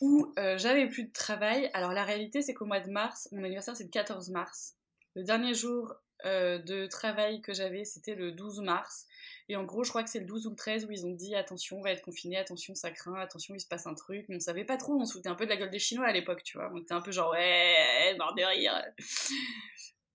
où 0.00 0.32
euh, 0.38 0.58
j'avais 0.58 0.88
plus 0.88 1.04
de 1.04 1.12
travail. 1.12 1.70
Alors 1.74 1.92
la 1.92 2.02
réalité, 2.02 2.42
c'est 2.42 2.54
qu'au 2.54 2.64
mois 2.64 2.80
de 2.80 2.90
mars, 2.90 3.28
mon 3.30 3.44
anniversaire, 3.44 3.76
c'est 3.76 3.84
le 3.84 3.90
14 3.90 4.30
mars. 4.30 4.74
Le 5.14 5.22
dernier 5.22 5.54
jour 5.54 5.94
de 6.24 6.86
travail 6.86 7.42
que 7.42 7.52
j'avais, 7.52 7.84
c'était 7.84 8.14
le 8.14 8.32
12 8.32 8.60
mars. 8.60 9.06
Et 9.50 9.56
en 9.56 9.64
gros, 9.64 9.84
je 9.84 9.90
crois 9.90 10.02
que 10.02 10.08
c'est 10.08 10.20
le 10.20 10.24
12 10.24 10.46
ou 10.46 10.50
le 10.50 10.56
13 10.56 10.86
où 10.86 10.90
ils 10.90 11.04
ont 11.04 11.12
dit 11.12 11.34
attention, 11.34 11.78
on 11.78 11.82
va 11.82 11.90
être 11.90 12.00
confiné, 12.00 12.38
attention, 12.38 12.74
ça 12.74 12.90
craint, 12.90 13.14
attention, 13.16 13.54
il 13.54 13.60
se 13.60 13.66
passe 13.66 13.86
un 13.86 13.92
truc. 13.92 14.24
On 14.30 14.40
savait 14.40 14.64
pas 14.64 14.78
trop, 14.78 14.94
on 14.94 15.04
se 15.04 15.12
foutait 15.12 15.28
un 15.28 15.34
peu 15.34 15.44
de 15.44 15.50
la 15.50 15.58
gueule 15.58 15.70
des 15.70 15.78
Chinois 15.78 16.06
à 16.06 16.12
l'époque, 16.12 16.42
tu 16.42 16.56
vois. 16.56 16.70
On 16.72 16.80
était 16.80 16.94
un 16.94 17.02
peu 17.02 17.12
genre 17.12 17.32
ouais, 17.32 18.16
mort 18.16 18.34
de 18.34 18.42
rire. 18.42 18.72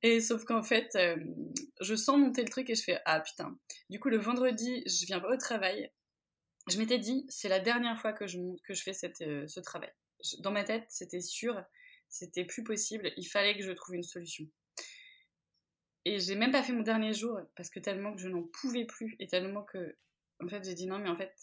Et 0.02 0.22
sauf 0.22 0.46
qu'en 0.46 0.64
fait, 0.64 0.96
euh, 0.96 1.18
je 1.82 1.96
sens 1.96 2.18
monter 2.18 2.44
le 2.44 2.50
truc 2.50 2.70
et 2.70 2.76
je 2.76 2.84
fais 2.84 3.00
Ah 3.06 3.20
putain. 3.20 3.58
Du 3.90 4.00
coup, 4.00 4.10
le 4.10 4.18
vendredi, 4.18 4.82
je 4.86 5.06
viens 5.06 5.20
pas 5.20 5.34
au 5.34 5.38
travail. 5.38 5.92
Je 6.70 6.78
m'étais 6.78 7.00
dit, 7.00 7.26
c'est 7.30 7.50
la 7.50 7.60
dernière 7.60 8.00
fois 8.00 8.14
que 8.14 8.28
je, 8.28 8.38
que 8.64 8.74
je 8.74 8.84
fais 8.84 8.94
cette, 8.94 9.22
euh, 9.22 9.48
ce 9.48 9.60
travail. 9.60 9.92
dans 10.40 10.52
ma 10.52 10.64
tête, 10.64 10.86
c'était 10.90 11.22
sûr, 11.22 11.62
c'était 12.10 12.46
plus 12.46 12.64
possible, 12.64 13.12
il 13.18 13.26
fallait 13.26 13.58
que 13.58 13.64
je 13.64 13.72
trouve 13.72 13.96
une 13.96 14.04
solution. 14.04 14.46
Et 16.06 16.20
j'ai 16.20 16.36
même 16.36 16.52
pas 16.52 16.64
fait 16.64 16.74
mon 16.74 16.82
dernier 16.82 17.14
jour 17.14 17.40
parce 17.56 17.70
que 17.70 17.80
tellement 17.80 18.14
que 18.14 18.22
je 18.22 18.30
n'en 18.30 18.44
pouvais 18.44 18.86
plus 18.86 19.16
et 19.20 19.28
tellement 19.28 19.64
que, 19.64 19.96
en 20.44 20.48
fait, 20.48 20.64
j'ai 20.64 20.74
dit 20.74 20.88
non, 20.88 21.00
mais 21.00 21.10
en 21.10 21.18
fait, 21.18 21.34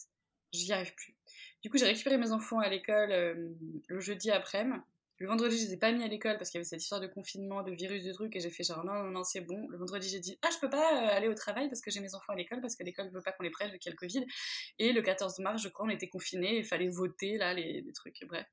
j'y 0.53 0.73
arrive 0.73 0.95
plus. 0.95 1.15
Du 1.63 1.71
coup, 1.71 1.79
j'ai 1.79 1.87
récupéré 1.87 2.17
mes 2.19 2.33
enfants 2.33 2.61
à 2.61 2.69
l'école 2.69 3.13
euh, 3.13 3.49
le 3.89 4.01
jeudi 4.01 4.31
après-midi. 4.31 4.81
Le 5.19 5.29
vendredi, 5.29 5.57
je 5.57 5.65
les 5.65 5.73
ai 5.73 5.77
pas 5.79 5.93
mis 5.93 6.05
à 6.05 6.09
l'école 6.09 6.37
parce 6.37 6.51
qu'il 6.51 6.59
y 6.59 6.61
avait 6.61 6.69
cette 6.69 6.83
histoire 6.83 7.01
de 7.01 7.07
confinement, 7.07 7.63
de 7.63 7.73
virus, 7.73 8.05
de 8.05 8.13
trucs, 8.13 8.37
et 8.37 8.41
j'ai 8.41 8.51
fait 8.51 8.65
genre 8.65 8.85
non, 8.85 8.93
non, 8.93 9.11
non, 9.11 9.25
c'est 9.25 9.41
bon. 9.41 9.67
Le 9.69 9.79
vendredi, 9.79 10.11
j'ai 10.11 10.21
dit 10.21 10.39
ah, 10.43 10.49
je 10.53 10.59
peux 10.59 10.69
pas 10.69 10.93
euh, 10.93 11.17
aller 11.17 11.29
au 11.29 11.35
travail 11.35 11.69
parce 11.69 11.81
que 11.81 11.91
j'ai 11.91 12.01
mes 12.01 12.15
enfants 12.15 12.35
à 12.35 12.37
l'école, 12.37 12.61
parce 12.61 12.77
que 12.77 12.83
l'école 12.83 13.11
veut 13.11 13.23
pas 13.23 13.33
qu'on 13.33 13.43
les 13.43 13.51
prenne 13.51 13.71
vu 13.71 13.79
qu'il 13.79 13.93
y 13.93 13.95
Covid. 13.95 14.27
Et 14.79 14.93
le 14.93 15.01
14 15.01 15.39
mars, 15.39 15.63
je 15.63 15.69
crois, 15.69 15.87
on 15.87 15.89
était 15.89 16.09
confinés, 16.09 16.59
il 16.59 16.65
fallait 16.65 16.89
voter, 16.89 17.39
là, 17.39 17.55
les, 17.55 17.83
trucs, 17.95 18.19
bref. 18.29 18.47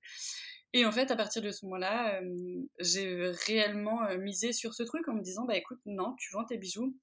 Et 0.71 0.86
en 0.86 0.91
fait, 0.93 1.12
à 1.12 1.17
partir 1.17 1.41
de 1.41 1.52
ce 1.52 1.65
moment-là, 1.65 2.21
euh, 2.21 2.62
j'ai 2.80 3.30
réellement 3.45 4.04
euh, 4.06 4.17
misé 4.17 4.54
sur 4.54 4.73
ce 4.73 4.84
truc 4.84 5.08
en 5.10 5.15
me 5.15 5.21
disant 5.21 5.43
bah 5.43 5.58
écoute, 5.58 5.82
non, 5.86 6.15
tu 6.17 6.32
vends 6.32 6.45
tes 6.45 6.58
bijoux, 6.58 6.97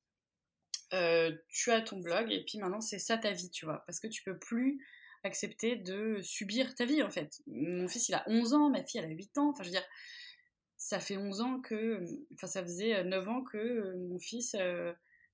tu 0.91 1.71
as 1.71 1.83
ton 1.83 1.99
blog, 1.99 2.33
et 2.33 2.45
puis 2.47 2.59
maintenant, 2.59 2.81
c'est 2.81 2.99
ça 2.99 3.19
ta 3.19 3.33
vie, 3.33 3.51
tu 3.51 3.67
vois, 3.67 3.85
parce 3.87 4.01
que 4.01 4.09
tu 4.09 4.23
peux 4.23 4.39
plus 4.39 4.81
accepter 5.23 5.77
de 5.77 6.21
subir 6.23 6.75
ta 6.75 6.85
vie 6.85 7.03
en 7.03 7.11
fait. 7.11 7.41
Mon 7.47 7.89
fils 7.89 8.09
il 8.09 8.15
a 8.15 8.25
11 8.27 8.55
ans, 8.55 8.71
ma 8.71 8.83
fille 8.85 9.01
elle 9.01 9.11
a 9.11 9.15
8 9.15 9.39
ans, 9.39 9.51
enfin 9.51 9.63
je 9.63 9.69
veux 9.69 9.75
dire, 9.75 9.87
ça 10.77 11.01
fait 11.01 11.17
11 11.17 11.41
ans 11.41 11.61
que, 11.61 12.03
enfin 12.35 12.47
ça 12.47 12.63
faisait 12.63 13.05
9 13.05 13.29
ans 13.29 13.43
que 13.43 13.59
euh, 13.59 13.97
mon 14.09 14.19
fils, 14.19 14.55
euh, 14.59 14.93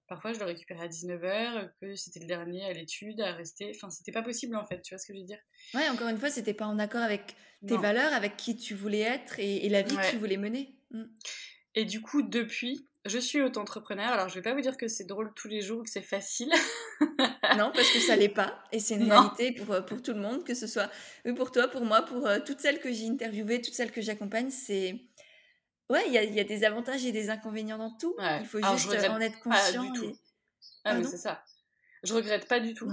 parfois 0.08 0.32
je 0.32 0.38
le 0.38 0.44
récupérais 0.44 0.84
à 0.84 0.88
19h, 0.88 1.70
que 1.80 1.94
c'était 1.94 2.20
le 2.20 2.26
dernier 2.26 2.64
à 2.64 2.72
l'étude, 2.72 3.20
à 3.20 3.32
rester, 3.32 3.72
enfin 3.74 3.90
c'était 3.90 4.12
pas 4.12 4.22
possible 4.22 4.56
en 4.56 4.64
fait, 4.64 4.82
tu 4.82 4.94
vois 4.94 4.98
ce 4.98 5.06
que 5.06 5.14
je 5.14 5.20
veux 5.20 5.26
dire? 5.26 5.40
Ouais, 5.74 5.88
encore 5.88 6.08
une 6.08 6.18
fois, 6.18 6.30
c'était 6.30 6.54
pas 6.54 6.66
en 6.66 6.78
accord 6.78 7.02
avec 7.02 7.36
tes 7.66 7.76
valeurs, 7.76 8.12
avec 8.12 8.36
qui 8.36 8.56
tu 8.56 8.74
voulais 8.74 9.00
être 9.00 9.40
et, 9.40 9.68
la 9.68 9.82
vie 9.82 9.96
que 9.96 10.10
tu 10.10 10.18
voulais 10.18 10.36
mener. 10.36 10.76
Mmh. 10.90 11.04
Et 11.74 11.84
du 11.84 12.00
coup, 12.00 12.22
depuis, 12.22 12.86
je 13.08 13.18
suis 13.18 13.42
auto-entrepreneur. 13.42 14.08
Alors, 14.08 14.28
je 14.28 14.34
vais 14.34 14.42
pas 14.42 14.54
vous 14.54 14.60
dire 14.60 14.76
que 14.76 14.88
c'est 14.88 15.04
drôle 15.04 15.32
tous 15.34 15.48
les 15.48 15.60
jours, 15.60 15.82
que 15.82 15.90
c'est 15.90 16.02
facile. 16.02 16.50
non, 17.56 17.70
parce 17.74 17.90
que 17.90 18.00
ça 18.00 18.16
l'est 18.16 18.28
pas. 18.28 18.62
Et 18.72 18.80
c'est 18.80 18.94
une 18.94 19.10
réalité 19.10 19.52
pour, 19.52 19.72
euh, 19.72 19.80
pour 19.80 20.02
tout 20.02 20.12
le 20.12 20.20
monde, 20.20 20.44
que 20.44 20.54
ce 20.54 20.66
soit 20.66 20.90
pour 21.36 21.52
toi, 21.52 21.68
pour 21.68 21.84
moi, 21.84 22.02
pour 22.02 22.26
euh, 22.26 22.38
toutes 22.44 22.60
celles 22.60 22.80
que 22.80 22.92
j'ai 22.92 23.08
interviewées, 23.08 23.60
toutes 23.60 23.74
celles 23.74 23.92
que 23.92 24.00
j'accompagne. 24.00 24.50
C'est. 24.50 25.00
Ouais, 25.88 26.02
il 26.06 26.12
y 26.12 26.18
a, 26.18 26.24
y 26.24 26.40
a, 26.40 26.44
des 26.44 26.64
avantages 26.64 27.04
et 27.04 27.12
des 27.12 27.30
inconvénients 27.30 27.78
dans 27.78 27.96
tout. 27.96 28.16
Il 28.18 28.46
faut 28.46 28.58
juste 28.58 28.88
en 29.08 29.20
être 29.20 29.38
conscient. 29.40 29.84
Pas 29.84 29.92
du 29.92 29.98
tout. 29.98 30.16
Ah, 30.84 30.94
mais 30.94 31.04
c'est 31.04 31.16
ça. 31.16 31.42
Je 32.02 32.14
regrette 32.14 32.48
pas 32.48 32.60
du 32.60 32.74
tout. 32.74 32.90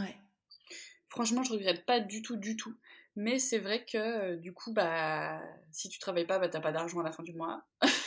Franchement, 1.09 1.43
je 1.43 1.53
regrette 1.53 1.85
pas 1.85 1.99
du 1.99 2.21
tout, 2.21 2.37
du 2.37 2.55
tout. 2.55 2.75
Mais 3.15 3.37
c'est 3.37 3.59
vrai 3.59 3.85
que 3.85 3.97
euh, 3.97 4.35
du 4.37 4.53
coup, 4.53 4.73
bah, 4.73 5.39
si 5.71 5.87
tu 5.87 5.99
travailles 5.99 6.25
pas, 6.25 6.39
bah, 6.39 6.49
t'as 6.49 6.59
pas 6.59 6.71
d'argent 6.71 6.99
à 6.99 7.03
la 7.03 7.11
fin 7.11 7.21
du 7.21 7.33
mois. 7.33 7.63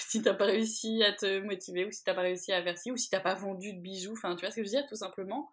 Si 0.08 0.22
t'as 0.22 0.34
pas 0.34 0.46
réussi 0.46 1.02
à 1.02 1.12
te 1.12 1.40
motiver, 1.40 1.84
ou 1.84 1.90
si 1.90 2.04
t'as 2.04 2.14
pas 2.14 2.22
réussi 2.22 2.52
à 2.52 2.62
faire 2.62 2.78
ci, 2.78 2.90
ou 2.90 2.96
si 2.96 3.10
t'as 3.10 3.20
pas 3.20 3.34
vendu 3.34 3.72
de 3.72 3.80
bijoux, 3.80 4.12
enfin, 4.12 4.34
tu 4.36 4.40
vois 4.40 4.50
ce 4.50 4.56
que 4.56 4.62
je 4.62 4.68
veux 4.68 4.76
dire, 4.76 4.86
tout 4.88 4.96
simplement. 4.96 5.52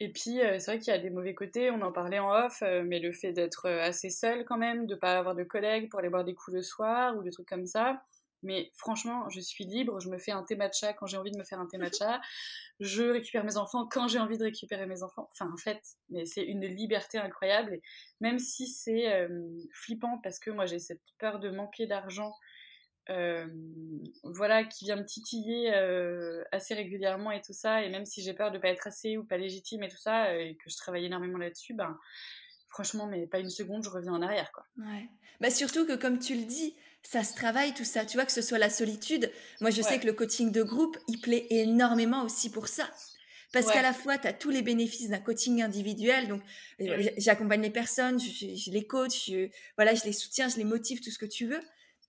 Et 0.00 0.12
puis, 0.12 0.40
euh, 0.40 0.58
c'est 0.58 0.72
vrai 0.72 0.78
qu'il 0.78 0.92
y 0.92 0.96
a 0.96 0.98
des 0.98 1.10
mauvais 1.10 1.34
côtés, 1.34 1.70
on 1.70 1.82
en 1.82 1.92
parlait 1.92 2.18
en 2.18 2.32
off, 2.32 2.62
euh, 2.62 2.82
mais 2.84 3.00
le 3.00 3.12
fait 3.12 3.32
d'être 3.32 3.68
assez 3.68 4.10
seul 4.10 4.44
quand 4.44 4.56
même, 4.56 4.86
de 4.86 4.94
pas 4.94 5.18
avoir 5.18 5.34
de 5.34 5.44
collègues 5.44 5.90
pour 5.90 6.00
aller 6.00 6.08
boire 6.08 6.24
des 6.24 6.34
coups 6.34 6.56
le 6.56 6.62
soir, 6.62 7.16
ou 7.16 7.22
des 7.22 7.30
trucs 7.30 7.48
comme 7.48 7.66
ça, 7.66 8.02
mais 8.42 8.70
franchement, 8.74 9.28
je 9.28 9.40
suis 9.40 9.64
libre, 9.64 10.00
je 10.00 10.08
me 10.08 10.18
fais 10.18 10.32
un 10.32 10.42
thé 10.42 10.56
matcha 10.56 10.92
quand 10.94 11.06
j'ai 11.06 11.16
envie 11.16 11.30
de 11.30 11.38
me 11.38 11.44
faire 11.44 11.60
un 11.60 11.66
thé 11.66 11.76
matcha, 11.78 12.20
je 12.80 13.02
récupère 13.02 13.44
mes 13.44 13.56
enfants 13.56 13.86
quand 13.86 14.08
j'ai 14.08 14.18
envie 14.18 14.38
de 14.38 14.44
récupérer 14.44 14.86
mes 14.86 15.02
enfants. 15.02 15.28
Enfin, 15.32 15.50
en 15.52 15.56
fait, 15.56 15.82
mais 16.08 16.24
c'est 16.24 16.42
une 16.42 16.64
liberté 16.64 17.18
incroyable. 17.18 17.74
Et 17.74 17.82
même 18.20 18.38
si 18.38 18.66
c'est 18.66 19.12
euh, 19.12 19.28
flippant 19.72 20.18
parce 20.22 20.38
que 20.38 20.50
moi 20.50 20.66
j'ai 20.66 20.78
cette 20.78 21.02
peur 21.18 21.38
de 21.38 21.50
manquer 21.50 21.86
d'argent, 21.86 22.32
euh, 23.10 23.46
voilà, 24.24 24.64
qui 24.64 24.84
vient 24.84 24.96
me 24.96 25.04
titiller 25.04 25.74
euh, 25.74 26.42
assez 26.52 26.74
régulièrement 26.74 27.30
et 27.30 27.40
tout 27.40 27.52
ça, 27.52 27.82
et 27.82 27.90
même 27.90 28.04
si 28.04 28.22
j'ai 28.22 28.34
peur 28.34 28.50
de 28.50 28.58
pas 28.58 28.68
être 28.68 28.86
assez 28.86 29.16
ou 29.16 29.24
pas 29.24 29.36
légitime 29.36 29.82
et 29.82 29.88
tout 29.88 29.98
ça, 29.98 30.34
et 30.36 30.56
que 30.56 30.70
je 30.70 30.76
travaille 30.76 31.04
énormément 31.04 31.38
là-dessus, 31.38 31.74
ben 31.74 31.98
franchement, 32.68 33.06
mais 33.06 33.26
pas 33.26 33.40
une 33.40 33.50
seconde, 33.50 33.84
je 33.84 33.90
reviens 33.90 34.12
en 34.12 34.22
arrière, 34.22 34.52
quoi. 34.52 34.64
Ouais. 34.78 35.08
Bah 35.40 35.50
surtout 35.50 35.86
que 35.86 35.96
comme 35.96 36.18
tu 36.18 36.34
le 36.34 36.44
dis, 36.44 36.76
ça 37.02 37.24
se 37.24 37.34
travaille 37.34 37.74
tout 37.74 37.84
ça. 37.84 38.04
Tu 38.04 38.16
vois, 38.16 38.26
que 38.26 38.32
ce 38.32 38.42
soit 38.42 38.58
la 38.58 38.70
solitude. 38.70 39.30
Moi, 39.60 39.70
je 39.70 39.82
sais 39.82 39.98
que 39.98 40.06
le 40.06 40.12
coaching 40.12 40.52
de 40.52 40.62
groupe, 40.62 40.98
il 41.08 41.20
plaît 41.20 41.46
énormément 41.50 42.22
aussi 42.24 42.50
pour 42.50 42.68
ça. 42.68 42.88
Parce 43.52 43.66
qu'à 43.66 43.82
la 43.82 43.92
fois, 43.92 44.16
tu 44.16 44.28
as 44.28 44.32
tous 44.32 44.50
les 44.50 44.62
bénéfices 44.62 45.08
d'un 45.08 45.18
coaching 45.18 45.60
individuel. 45.62 46.28
Donc, 46.28 46.42
euh, 46.80 47.08
j'accompagne 47.16 47.62
les 47.62 47.70
personnes, 47.70 48.20
je, 48.20 48.70
les 48.70 48.86
coach, 48.86 49.28
je, 49.28 49.48
voilà, 49.76 49.94
je 49.94 50.04
les 50.04 50.12
soutiens, 50.12 50.48
je 50.48 50.56
les 50.56 50.64
motive, 50.64 51.00
tout 51.00 51.10
ce 51.10 51.18
que 51.18 51.26
tu 51.26 51.46
veux. 51.46 51.60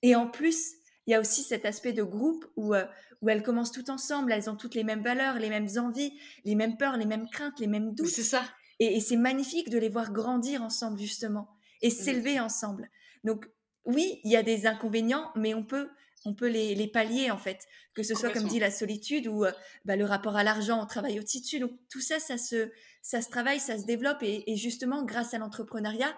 Et 0.04 0.16
en 0.16 0.28
plus, 0.28 0.74
il 1.08 1.12
y 1.12 1.14
a 1.14 1.20
aussi 1.20 1.44
cet 1.44 1.66
aspect 1.66 1.94
de 1.94 2.04
groupe 2.04 2.46
où, 2.56 2.74
euh, 2.74 2.86
où 3.22 3.30
elles 3.30 3.44
commencent 3.44 3.72
toutes 3.72 3.90
ensemble, 3.90 4.32
elles 4.32 4.50
ont 4.50 4.56
toutes 4.56 4.76
les 4.76 4.84
mêmes 4.84 5.04
valeurs, 5.04 5.40
les 5.40 5.50
mêmes 5.50 5.70
envies, 5.78 6.14
les 6.46 6.56
mêmes 6.56 6.78
peurs, 6.78 6.98
les 6.98 7.06
mêmes 7.06 7.28
craintes, 7.30 7.60
les 7.60 7.68
mêmes 7.68 7.94
doutes. 7.94 8.08
C'est 8.08 8.24
ça. 8.24 8.44
Et, 8.80 9.00
c'est 9.00 9.18
magnifique 9.18 9.70
de 9.70 9.78
les 9.78 9.90
voir 9.90 10.12
grandir 10.12 10.64
ensemble, 10.64 11.00
justement, 11.00 11.50
et 11.84 11.90
mmh. 11.90 11.92
s'élever 11.92 12.40
ensemble. 12.40 12.90
Donc, 13.24 13.48
oui, 13.86 14.20
il 14.24 14.32
y 14.32 14.36
a 14.36 14.44
des 14.44 14.66
inconvénients, 14.66 15.32
mais 15.36 15.54
on 15.54 15.64
peut, 15.64 15.90
on 16.26 16.34
peut 16.34 16.48
les, 16.48 16.74
les 16.74 16.88
pallier, 16.88 17.30
en 17.30 17.38
fait. 17.38 17.60
Que 17.94 18.02
ce 18.02 18.16
soit, 18.16 18.32
comme 18.32 18.48
dit, 18.48 18.60
la 18.60 18.72
solitude 18.72 19.28
ou 19.28 19.46
euh, 19.46 19.52
bah, 19.86 19.96
le 19.96 20.06
rapport 20.06 20.36
à 20.36 20.44
l'argent, 20.44 20.82
on 20.82 20.88
travaille 20.88 21.20
au-dessus 21.20 21.42
dessus. 21.42 21.60
Donc, 21.60 21.74
tout 21.92 22.02
ça, 22.02 22.20
ça 22.20 22.40
se, 22.40 22.72
ça 23.04 23.22
se 23.22 23.30
travaille, 23.30 23.60
ça 23.60 23.78
se 23.78 23.86
développe. 23.86 24.24
Et, 24.24 24.56
justement, 24.56 25.04
grâce 25.04 25.36
à 25.36 25.38
l'entrepreneuriat, 25.38 26.16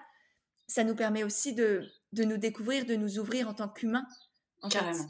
ça 0.67 0.85
nous 0.85 0.95
permet 0.95 1.25
aussi 1.25 1.53
de, 1.53 1.85
de 2.13 2.23
nous 2.23 2.37
découvrir, 2.37 2.85
de 2.85 2.95
nous 2.95 3.19
ouvrir 3.19 3.49
en 3.49 3.53
tant 3.53 3.67
qu'humains. 3.67 4.07
Carrément. 4.69 5.09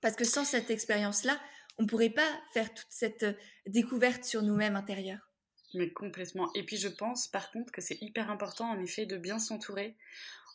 Parce 0.00 0.16
que 0.16 0.24
sans 0.24 0.44
cette 0.44 0.70
expérience-là, 0.70 1.38
on 1.78 1.84
ne 1.84 1.88
pourrait 1.88 2.10
pas 2.10 2.28
faire 2.52 2.72
toute 2.74 2.90
cette 2.90 3.22
euh, 3.22 3.34
découverte 3.66 4.24
sur 4.24 4.42
nous-mêmes 4.42 4.76
intérieurs. 4.76 5.30
Mais 5.74 5.90
complètement. 5.90 6.52
Et 6.54 6.64
puis 6.64 6.76
je 6.76 6.88
pense 6.88 7.28
par 7.28 7.50
contre 7.50 7.72
que 7.72 7.80
c'est 7.80 7.96
hyper 8.02 8.30
important 8.30 8.68
en 8.68 8.78
effet 8.80 9.06
de 9.06 9.16
bien 9.16 9.38
s'entourer. 9.38 9.96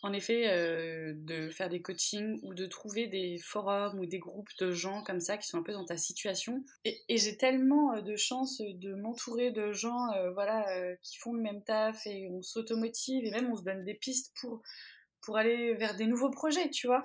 En 0.03 0.13
effet, 0.13 0.47
euh, 0.49 1.13
de 1.15 1.49
faire 1.49 1.70
des 1.70 1.82
coachings 1.82 2.39
ou 2.43 2.53
de 2.53 2.68
trouver 2.68 3.07
des 3.07 3.39
forums 3.39 3.99
ou 3.99 4.05
des 4.05 4.20
groupes 4.20 4.51
de 4.59 4.72
gens 4.72 5.01
comme 5.03 5.20
ça 5.20 5.39
qui 5.39 5.47
sont 5.47 5.57
un 5.57 5.63
peu 5.63 5.74
dans 5.74 5.86
ta 5.86 5.97
situation. 5.97 6.63
Et, 6.86 7.01
j'ai 7.09 7.36
tellement 7.36 7.95
euh, 7.95 8.01
de 8.01 8.15
chance 8.15 8.61
de 8.61 8.93
m'entourer 8.93 9.49
de 9.49 9.72
gens 9.72 10.05
voilà, 10.34 10.68
qui 11.01 11.18
font 11.18 11.34
le 11.34 11.41
même 11.41 11.63
taf 11.63 12.05
et 12.05 12.28
on 12.30 12.43
s'automotive 12.43 13.26
et 13.26 13.32
même 13.32 13.51
on 13.51 13.55
se 13.55 13.63
donne 13.63 13.84
des 13.86 13.95
pistes 13.95 14.36
pour, 14.39 14.61
pour 15.22 15.38
aller 15.38 15.74
vers 15.74 15.95
des 15.95 16.05
nouveaux 16.05 16.30
projets, 16.30 16.70
tu 16.70 16.86
vois. 16.86 17.01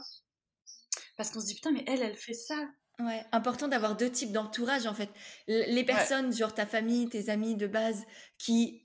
Parce 1.22 1.32
qu'on 1.32 1.40
se 1.40 1.46
dit, 1.46 1.54
putain, 1.54 1.70
mais 1.70 1.84
elle, 1.86 2.02
elle 2.02 2.16
fait 2.16 2.34
ça. 2.34 2.56
Ouais, 2.98 3.24
important 3.30 3.68
d'avoir 3.68 3.96
deux 3.96 4.10
types 4.10 4.32
d'entourage 4.32 4.86
en 4.86 4.94
fait. 4.94 5.08
Les 5.46 5.84
personnes, 5.84 6.34
genre 6.34 6.52
ta 6.52 6.66
famille, 6.66 7.08
tes 7.08 7.30
amis 7.30 7.54
de 7.54 7.68
base, 7.68 8.02
qui 8.38 8.82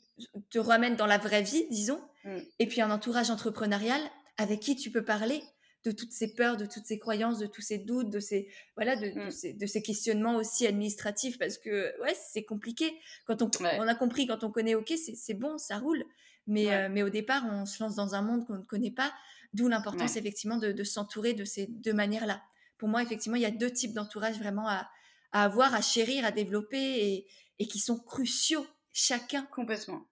te 0.51 0.59
ramènent 0.59 0.95
dans 0.95 1.07
la 1.07 1.17
vraie 1.17 1.41
vie, 1.41 1.65
disons, 1.71 1.99
mm. 2.25 2.37
et 2.59 2.67
puis 2.67 2.81
un 2.81 2.91
entourage 2.91 3.31
entrepreneurial 3.31 3.99
avec 4.37 4.59
qui 4.59 4.75
tu 4.75 4.91
peux 4.91 5.03
parler 5.03 5.41
de 5.83 5.89
toutes 5.89 6.11
ces 6.11 6.35
peurs, 6.35 6.57
de 6.57 6.67
toutes 6.67 6.85
ces 6.85 6.99
croyances, 6.99 7.39
de 7.39 7.47
tous 7.47 7.61
ces 7.61 7.79
doutes, 7.79 8.11
de 8.11 8.19
ces 8.19 8.51
voilà, 8.75 8.95
de, 8.95 9.07
mm. 9.07 9.31
ces, 9.31 9.53
de 9.53 9.65
ces, 9.65 9.81
questionnements 9.81 10.35
aussi 10.35 10.67
administratifs, 10.67 11.39
parce 11.39 11.57
que 11.57 11.99
ouais, 12.03 12.15
c'est 12.31 12.43
compliqué. 12.43 12.95
Quand 13.25 13.41
on, 13.41 13.49
on, 13.61 13.87
a 13.87 13.95
compris, 13.95 14.27
quand 14.27 14.43
on 14.43 14.51
connaît, 14.51 14.75
ok, 14.75 14.93
c'est 14.95 15.33
bon, 15.33 15.57
ça 15.57 15.79
roule, 15.79 16.05
mais 16.47 16.73
euh, 16.73 16.89
mais 16.89 17.03
au 17.03 17.09
départ, 17.09 17.43
on 17.45 17.65
se 17.65 17.81
lance 17.83 17.95
dans 17.95 18.15
un 18.15 18.21
monde 18.21 18.45
qu'on 18.45 18.57
ne 18.57 18.63
connaît 18.63 18.91
pas. 18.91 19.13
D'où 19.53 19.67
l'importance 19.67 20.17
effectivement 20.17 20.57
de, 20.57 20.83
s'entourer 20.83 21.33
de 21.33 21.45
ces 21.45 21.67
deux 21.67 21.93
manières-là. 21.93 22.41
Pour 22.77 22.89
moi, 22.89 23.01
effectivement, 23.01 23.37
il 23.37 23.41
y 23.41 23.45
a 23.45 23.51
deux 23.51 23.71
types 23.71 23.93
d'entourage 23.93 24.37
vraiment 24.37 24.67
à, 24.67 24.89
avoir, 25.31 25.73
à 25.73 25.81
chérir, 25.81 26.25
à 26.25 26.31
développer 26.31 27.25
et, 27.57 27.67
qui 27.67 27.79
sont 27.79 27.97
cruciaux, 27.97 28.67
chacun. 28.91 29.43
Complètement. 29.43 30.05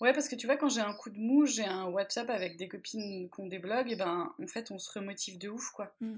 Ouais, 0.00 0.14
parce 0.14 0.28
que 0.28 0.36
tu 0.36 0.46
vois, 0.46 0.56
quand 0.56 0.70
j'ai 0.70 0.80
un 0.80 0.94
coup 0.94 1.10
de 1.10 1.18
mou, 1.18 1.46
j'ai 1.46 1.64
un 1.64 1.86
WhatsApp 1.86 2.30
avec 2.30 2.56
des 2.56 2.68
copines 2.68 3.28
qui 3.28 3.40
ont 3.40 3.48
des 3.48 3.58
blogs, 3.58 3.90
et 3.90 3.96
ben 3.96 4.32
en 4.40 4.46
fait, 4.46 4.70
on 4.70 4.78
se 4.78 4.90
remotive 4.98 5.36
de 5.36 5.50
ouf, 5.50 5.70
quoi. 5.72 5.94
Mmh. 6.00 6.16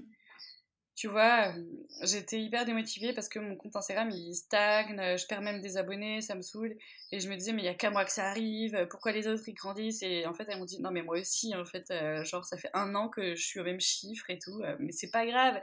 Tu 0.95 1.07
vois, 1.07 1.47
euh, 1.47 1.63
j'étais 2.03 2.39
hyper 2.39 2.65
démotivée 2.65 3.13
parce 3.13 3.27
que 3.27 3.39
mon 3.39 3.55
compte 3.55 3.75
Instagram 3.75 4.11
il 4.11 4.35
stagne, 4.35 4.99
euh, 4.99 5.17
je 5.17 5.25
perds 5.25 5.41
même 5.41 5.59
des 5.59 5.75
abonnés, 5.77 6.21
ça 6.21 6.35
me 6.35 6.43
saoule. 6.43 6.75
Et 7.11 7.19
je 7.19 7.27
me 7.29 7.35
disais, 7.35 7.51
mais 7.51 7.63
il 7.63 7.65
y 7.65 7.69
a 7.69 7.73
qu'à 7.73 7.89
moi 7.89 8.05
que 8.05 8.11
ça 8.11 8.29
arrive, 8.29 8.75
euh, 8.75 8.85
pourquoi 8.85 9.11
les 9.11 9.27
autres 9.27 9.41
ils 9.47 9.55
grandissent? 9.55 10.03
Et 10.03 10.27
en 10.27 10.35
fait, 10.35 10.45
elles 10.47 10.59
m'ont 10.59 10.65
dit, 10.65 10.79
non, 10.81 10.91
mais 10.91 11.01
moi 11.01 11.19
aussi, 11.19 11.55
en 11.55 11.65
fait, 11.65 11.91
genre, 12.25 12.45
ça 12.45 12.57
fait 12.57 12.69
un 12.75 12.93
an 12.93 13.09
que 13.09 13.33
je 13.35 13.43
suis 13.43 13.59
au 13.59 13.63
même 13.63 13.79
chiffre 13.79 14.29
et 14.29 14.37
tout, 14.37 14.61
mais 14.79 14.91
c'est 14.91 15.09
pas 15.09 15.25
grave. 15.25 15.59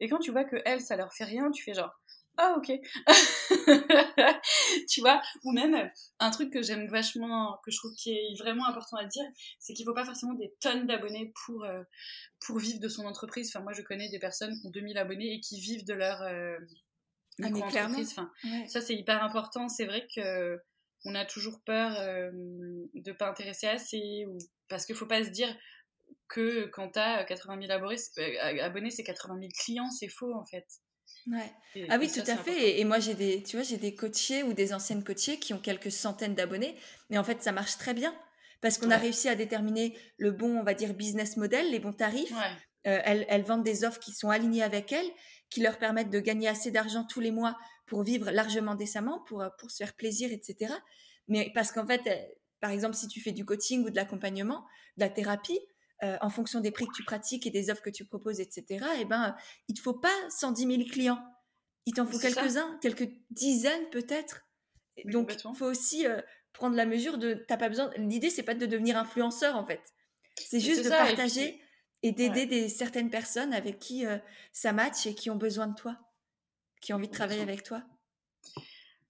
Et 0.00 0.08
quand 0.08 0.18
tu 0.18 0.30
vois 0.32 0.44
que 0.44 0.56
elles, 0.66 0.80
ça 0.80 0.96
leur 0.96 1.12
fait 1.14 1.24
rien, 1.24 1.50
tu 1.50 1.62
fais 1.62 1.74
genre, 1.74 1.94
ah 2.36 2.56
ok. 2.56 2.72
tu 4.88 5.00
vois, 5.00 5.22
ou 5.44 5.52
même 5.52 5.90
un 6.18 6.30
truc 6.30 6.52
que 6.52 6.62
j'aime 6.62 6.88
vachement, 6.88 7.58
que 7.64 7.70
je 7.70 7.76
trouve 7.78 7.94
qui 7.94 8.10
est 8.10 8.38
vraiment 8.38 8.66
important 8.66 8.96
à 8.96 9.04
dire, 9.04 9.24
c'est 9.58 9.72
qu'il 9.72 9.84
faut 9.84 9.94
pas 9.94 10.04
forcément 10.04 10.34
des 10.34 10.52
tonnes 10.60 10.86
d'abonnés 10.86 11.32
pour, 11.44 11.64
euh, 11.64 11.82
pour 12.40 12.58
vivre 12.58 12.80
de 12.80 12.88
son 12.88 13.04
entreprise. 13.06 13.50
Enfin, 13.54 13.62
moi 13.62 13.72
je 13.72 13.82
connais 13.82 14.08
des 14.08 14.18
personnes 14.18 14.58
qui 14.60 14.66
ont 14.66 14.70
2000 14.70 14.98
abonnés 14.98 15.34
et 15.34 15.40
qui 15.40 15.60
vivent 15.60 15.84
de 15.84 15.94
leur 15.94 16.22
euh, 16.22 16.58
ah, 17.42 17.50
micro-entreprise. 17.50 18.10
Enfin, 18.12 18.30
Ça 18.66 18.80
c'est 18.80 18.94
hyper 18.94 19.22
important. 19.22 19.68
C'est 19.68 19.86
vrai 19.86 20.06
que 20.14 20.58
on 21.04 21.14
a 21.14 21.24
toujours 21.24 21.60
peur 21.64 21.96
euh, 22.00 22.30
de 22.94 23.12
pas 23.12 23.28
intéresser 23.28 23.66
assez, 23.66 24.24
ou 24.26 24.38
parce 24.68 24.86
qu'il 24.86 24.96
faut 24.96 25.06
pas 25.06 25.22
se 25.22 25.30
dire 25.30 25.54
que 26.28 26.66
quand 26.66 26.92
tu 26.92 26.98
as 26.98 27.24
80 27.24 27.68
000 27.68 27.72
abonnés, 27.72 28.90
c'est 28.90 29.04
80 29.04 29.38
000 29.38 29.50
clients, 29.56 29.90
c'est 29.90 30.08
faux 30.08 30.34
en 30.34 30.46
fait. 30.46 30.66
Ouais. 31.26 31.86
ah 31.88 31.96
oui, 31.98 32.10
tout 32.10 32.28
à 32.30 32.36
fait. 32.36 32.78
Et, 32.78 32.84
moi, 32.84 32.98
j'ai 32.98 33.14
des, 33.14 33.42
tu 33.42 33.56
vois, 33.56 33.64
j'ai 33.64 33.76
des 33.76 33.94
coachés 33.94 34.42
ou 34.42 34.52
des 34.52 34.74
anciennes 34.74 35.02
coachées 35.02 35.38
qui 35.38 35.54
ont 35.54 35.58
quelques 35.58 35.92
centaines 35.92 36.34
d'abonnés, 36.34 36.76
mais 37.10 37.18
en 37.18 37.24
fait, 37.24 37.42
ça 37.42 37.52
marche 37.52 37.78
très 37.78 37.94
bien 37.94 38.14
parce 38.60 38.78
qu'on 38.78 38.90
a 38.90 38.96
réussi 38.96 39.28
à 39.28 39.34
déterminer 39.34 39.94
le 40.16 40.30
bon, 40.30 40.58
on 40.58 40.62
va 40.62 40.72
dire, 40.72 40.94
business 40.94 41.36
model, 41.36 41.70
les 41.70 41.80
bons 41.80 41.92
tarifs. 41.92 42.32
Euh, 42.86 43.00
elles, 43.04 43.26
elles, 43.28 43.42
vendent 43.42 43.62
des 43.62 43.84
offres 43.84 44.00
qui 44.00 44.12
sont 44.12 44.30
alignées 44.30 44.62
avec 44.62 44.92
elles, 44.92 45.10
qui 45.50 45.60
leur 45.60 45.78
permettent 45.78 46.10
de 46.10 46.20
gagner 46.20 46.48
assez 46.48 46.70
d'argent 46.70 47.04
tous 47.04 47.20
les 47.20 47.30
mois 47.30 47.56
pour 47.86 48.02
vivre 48.02 48.30
largement 48.30 48.74
décemment, 48.74 49.20
pour, 49.26 49.42
euh, 49.42 49.48
pour 49.58 49.70
se 49.70 49.76
faire 49.76 49.94
plaisir, 49.94 50.30
etc. 50.32 50.72
Mais 51.28 51.50
parce 51.54 51.72
qu'en 51.72 51.86
fait, 51.86 52.02
par 52.60 52.70
exemple, 52.70 52.94
si 52.94 53.08
tu 53.08 53.20
fais 53.20 53.32
du 53.32 53.44
coaching 53.44 53.84
ou 53.84 53.90
de 53.90 53.96
l'accompagnement, 53.96 54.64
de 54.96 55.04
la 55.04 55.10
thérapie, 55.10 55.60
euh, 56.04 56.18
en 56.20 56.28
fonction 56.28 56.60
des 56.60 56.70
prix 56.70 56.86
que 56.86 56.92
tu 56.94 57.04
pratiques 57.04 57.46
et 57.46 57.50
des 57.50 57.70
offres 57.70 57.82
que 57.82 57.90
tu 57.90 58.04
proposes, 58.04 58.38
etc., 58.38 58.84
eh 59.00 59.04
ben, 59.06 59.34
il 59.68 59.72
ne 59.72 59.76
te 59.76 59.80
faut 59.80 59.94
pas 59.94 60.14
110 60.28 60.66
000 60.66 60.90
clients. 60.90 61.22
Il 61.86 61.94
t'en 61.94 62.06
faut 62.06 62.18
quelques-uns, 62.18 62.78
quelques 62.82 63.08
dizaines 63.30 63.88
peut-être. 63.90 64.46
Donc, 65.06 65.34
il 65.34 65.56
faut 65.56 65.66
aussi 65.66 66.06
euh, 66.06 66.20
prendre 66.52 66.76
la 66.76 66.84
mesure 66.84 67.18
de. 67.18 67.44
T'as 67.48 67.56
pas 67.56 67.68
besoin. 67.68 67.90
L'idée, 67.96 68.30
c'est 68.30 68.42
pas 68.42 68.54
de 68.54 68.66
devenir 68.66 68.98
influenceur, 68.98 69.56
en 69.56 69.66
fait. 69.66 69.82
C'est 70.36 70.60
juste 70.60 70.84
de 70.84 70.90
partager 70.90 71.60
et, 72.02 72.12
d'aider 72.12 72.46
des 72.46 72.68
certaines 72.68 73.10
personnes 73.10 73.54
avec 73.54 73.78
qui 73.78 74.04
euh, 74.04 74.18
ça 74.52 74.72
match 74.72 75.06
et 75.06 75.14
qui 75.14 75.30
ont 75.30 75.36
besoin 75.36 75.68
de 75.68 75.74
toi, 75.74 75.96
qui 76.80 76.92
ont 76.92 76.96
envie 76.96 77.08
de 77.08 77.14
travailler 77.14 77.42
avec 77.42 77.62
toi. 77.62 77.82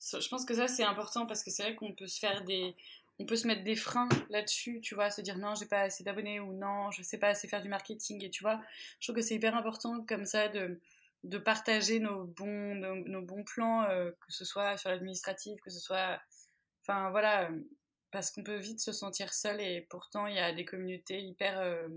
Je 0.00 0.28
pense 0.28 0.44
que 0.44 0.54
ça, 0.54 0.68
c'est 0.68 0.84
important 0.84 1.26
parce 1.26 1.42
que 1.42 1.50
c'est 1.50 1.62
vrai 1.62 1.74
qu'on 1.74 1.92
peut 1.92 2.06
se 2.06 2.18
faire 2.18 2.44
des 2.44 2.76
on 3.18 3.26
peut 3.26 3.36
se 3.36 3.46
mettre 3.46 3.62
des 3.62 3.76
freins 3.76 4.08
là-dessus, 4.28 4.80
tu 4.80 4.94
vois, 4.94 5.10
se 5.10 5.20
dire 5.20 5.38
non, 5.38 5.54
j'ai 5.54 5.66
pas 5.66 5.82
assez 5.82 6.02
d'abonnés 6.02 6.40
ou 6.40 6.52
non, 6.52 6.90
je 6.90 7.02
sais 7.02 7.18
pas 7.18 7.28
assez 7.28 7.46
faire 7.46 7.62
du 7.62 7.68
marketing. 7.68 8.24
Et 8.24 8.30
tu 8.30 8.42
vois, 8.42 8.60
je 8.98 9.06
trouve 9.06 9.16
que 9.16 9.22
c'est 9.22 9.36
hyper 9.36 9.54
important 9.54 10.04
comme 10.04 10.26
ça 10.26 10.48
de, 10.48 10.80
partager 11.44 12.00
nos 12.00 12.24
bons, 12.24 12.74
nos, 12.74 13.22
bons 13.22 13.44
plans, 13.44 13.84
euh, 13.84 14.10
que 14.10 14.32
ce 14.32 14.44
soit 14.44 14.76
sur 14.76 14.90
l'administratif, 14.90 15.60
que 15.60 15.70
ce 15.70 15.80
soit. 15.80 16.20
Enfin 16.82 17.10
voilà, 17.10 17.50
parce 18.10 18.30
qu'on 18.30 18.42
peut 18.42 18.56
vite 18.56 18.80
se 18.80 18.92
sentir 18.92 19.32
seul 19.32 19.60
et 19.60 19.86
pourtant 19.88 20.26
il 20.26 20.34
y 20.34 20.38
a 20.38 20.52
des 20.52 20.64
communautés 20.64 21.20
hyper. 21.20 21.58
Euh, 21.60 21.88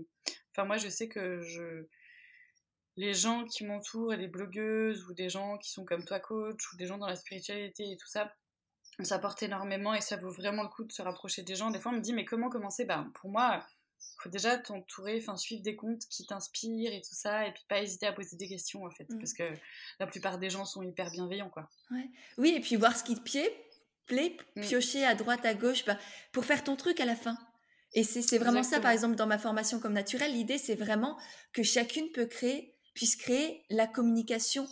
enfin, 0.52 0.64
moi 0.66 0.76
je 0.76 0.88
sais 0.88 1.08
que 1.08 1.40
je. 1.40 1.86
Les 2.96 3.14
gens 3.14 3.44
qui 3.44 3.64
m'entourent, 3.64 4.12
et 4.12 4.18
des 4.18 4.26
blogueuses 4.26 5.04
ou 5.08 5.14
des 5.14 5.28
gens 5.28 5.56
qui 5.58 5.70
sont 5.70 5.84
comme 5.84 6.04
toi 6.04 6.18
coach 6.18 6.72
ou 6.72 6.76
des 6.76 6.86
gens 6.86 6.98
dans 6.98 7.06
la 7.06 7.14
spiritualité 7.14 7.92
et 7.92 7.96
tout 7.96 8.08
ça, 8.08 8.34
ça 9.04 9.18
porte 9.18 9.42
énormément 9.42 9.94
et 9.94 10.00
ça 10.00 10.16
vaut 10.16 10.30
vraiment 10.30 10.62
le 10.62 10.68
coup 10.68 10.84
de 10.84 10.92
se 10.92 11.02
rapprocher 11.02 11.42
des 11.42 11.54
gens. 11.54 11.70
Des 11.70 11.78
fois, 11.78 11.92
on 11.92 11.96
me 11.96 12.00
dit, 12.00 12.12
mais 12.12 12.24
comment 12.24 12.48
commencer? 12.48 12.84
Bah, 12.84 13.06
Pour 13.14 13.30
moi, 13.30 13.64
il 14.00 14.22
faut 14.22 14.28
déjà 14.28 14.58
t'entourer, 14.58 15.18
enfin 15.20 15.36
suivre 15.36 15.62
des 15.62 15.76
comptes 15.76 16.02
qui 16.10 16.26
t'inspirent 16.26 16.92
et 16.92 17.00
tout 17.00 17.14
ça, 17.14 17.46
et 17.46 17.52
puis 17.52 17.62
pas 17.68 17.82
hésiter 17.82 18.06
à 18.06 18.12
poser 18.12 18.36
des 18.36 18.48
questions 18.48 18.84
en 18.84 18.90
fait, 18.90 19.08
mm. 19.08 19.18
parce 19.18 19.32
que 19.32 19.44
la 20.00 20.06
plupart 20.06 20.38
des 20.38 20.50
gens 20.50 20.64
sont 20.64 20.82
hyper 20.82 21.10
bienveillants 21.10 21.50
quoi. 21.50 21.68
Oui, 22.36 22.54
et 22.56 22.60
puis 22.60 22.76
voir 22.76 22.96
ce 22.96 23.04
qui 23.04 23.16
te 23.16 23.20
plaît, 23.20 23.52
plaît 24.06 24.36
mm. 24.56 24.62
piocher 24.62 25.04
à 25.04 25.14
droite, 25.14 25.44
à 25.44 25.54
gauche, 25.54 25.84
bah, 25.84 25.98
pour 26.32 26.44
faire 26.44 26.64
ton 26.64 26.76
truc 26.76 27.00
à 27.00 27.04
la 27.04 27.16
fin. 27.16 27.36
Et 27.94 28.04
c'est 28.04 28.38
vraiment 28.38 28.62
ça, 28.62 28.80
par 28.80 28.90
exemple, 28.90 29.16
dans 29.16 29.26
ma 29.26 29.38
formation 29.38 29.80
comme 29.80 29.94
naturelle, 29.94 30.32
l'idée 30.32 30.58
c'est 30.58 30.74
vraiment 30.74 31.18
que 31.52 31.62
chacune 31.62 32.10
peut 32.12 32.26
créer, 32.26 32.76
puisse 32.94 33.16
créer 33.16 33.64
la 33.70 33.86
communication, 33.86 34.68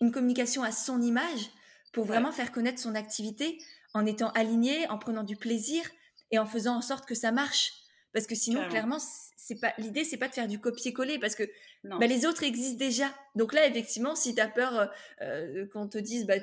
une 0.00 0.12
communication 0.12 0.62
à 0.62 0.70
son 0.70 1.00
image, 1.00 1.50
pour 1.92 2.06
vraiment 2.06 2.32
faire 2.32 2.52
connaître 2.52 2.80
son 2.80 2.94
activité 2.94 3.58
en 3.94 4.06
étant 4.06 4.30
aligné, 4.30 4.88
en 4.88 4.98
prenant 4.98 5.22
du 5.22 5.36
plaisir 5.36 5.84
et 6.30 6.38
en 6.38 6.46
faisant 6.46 6.76
en 6.76 6.82
sorte 6.82 7.06
que 7.06 7.14
ça 7.14 7.30
marche. 7.30 7.72
Parce 8.12 8.26
que 8.26 8.34
sinon, 8.34 8.68
clairement, 8.68 8.98
c'est 9.36 9.60
pas 9.60 9.72
l'idée, 9.78 10.04
c'est 10.04 10.18
pas 10.18 10.28
de 10.28 10.34
faire 10.34 10.48
du 10.48 10.58
copier-coller 10.58 11.18
parce 11.18 11.34
que 11.34 11.44
bah, 11.84 12.06
les 12.06 12.26
autres 12.26 12.42
existent 12.42 12.78
déjà. 12.78 13.14
Donc 13.34 13.52
là, 13.52 13.66
effectivement, 13.66 14.14
si 14.14 14.34
tu 14.34 14.40
as 14.40 14.48
peur 14.48 14.78
euh, 14.78 14.86
euh, 15.22 15.66
qu'on 15.72 15.88
te 15.88 15.98
dise, 15.98 16.26
bah, 16.26 16.34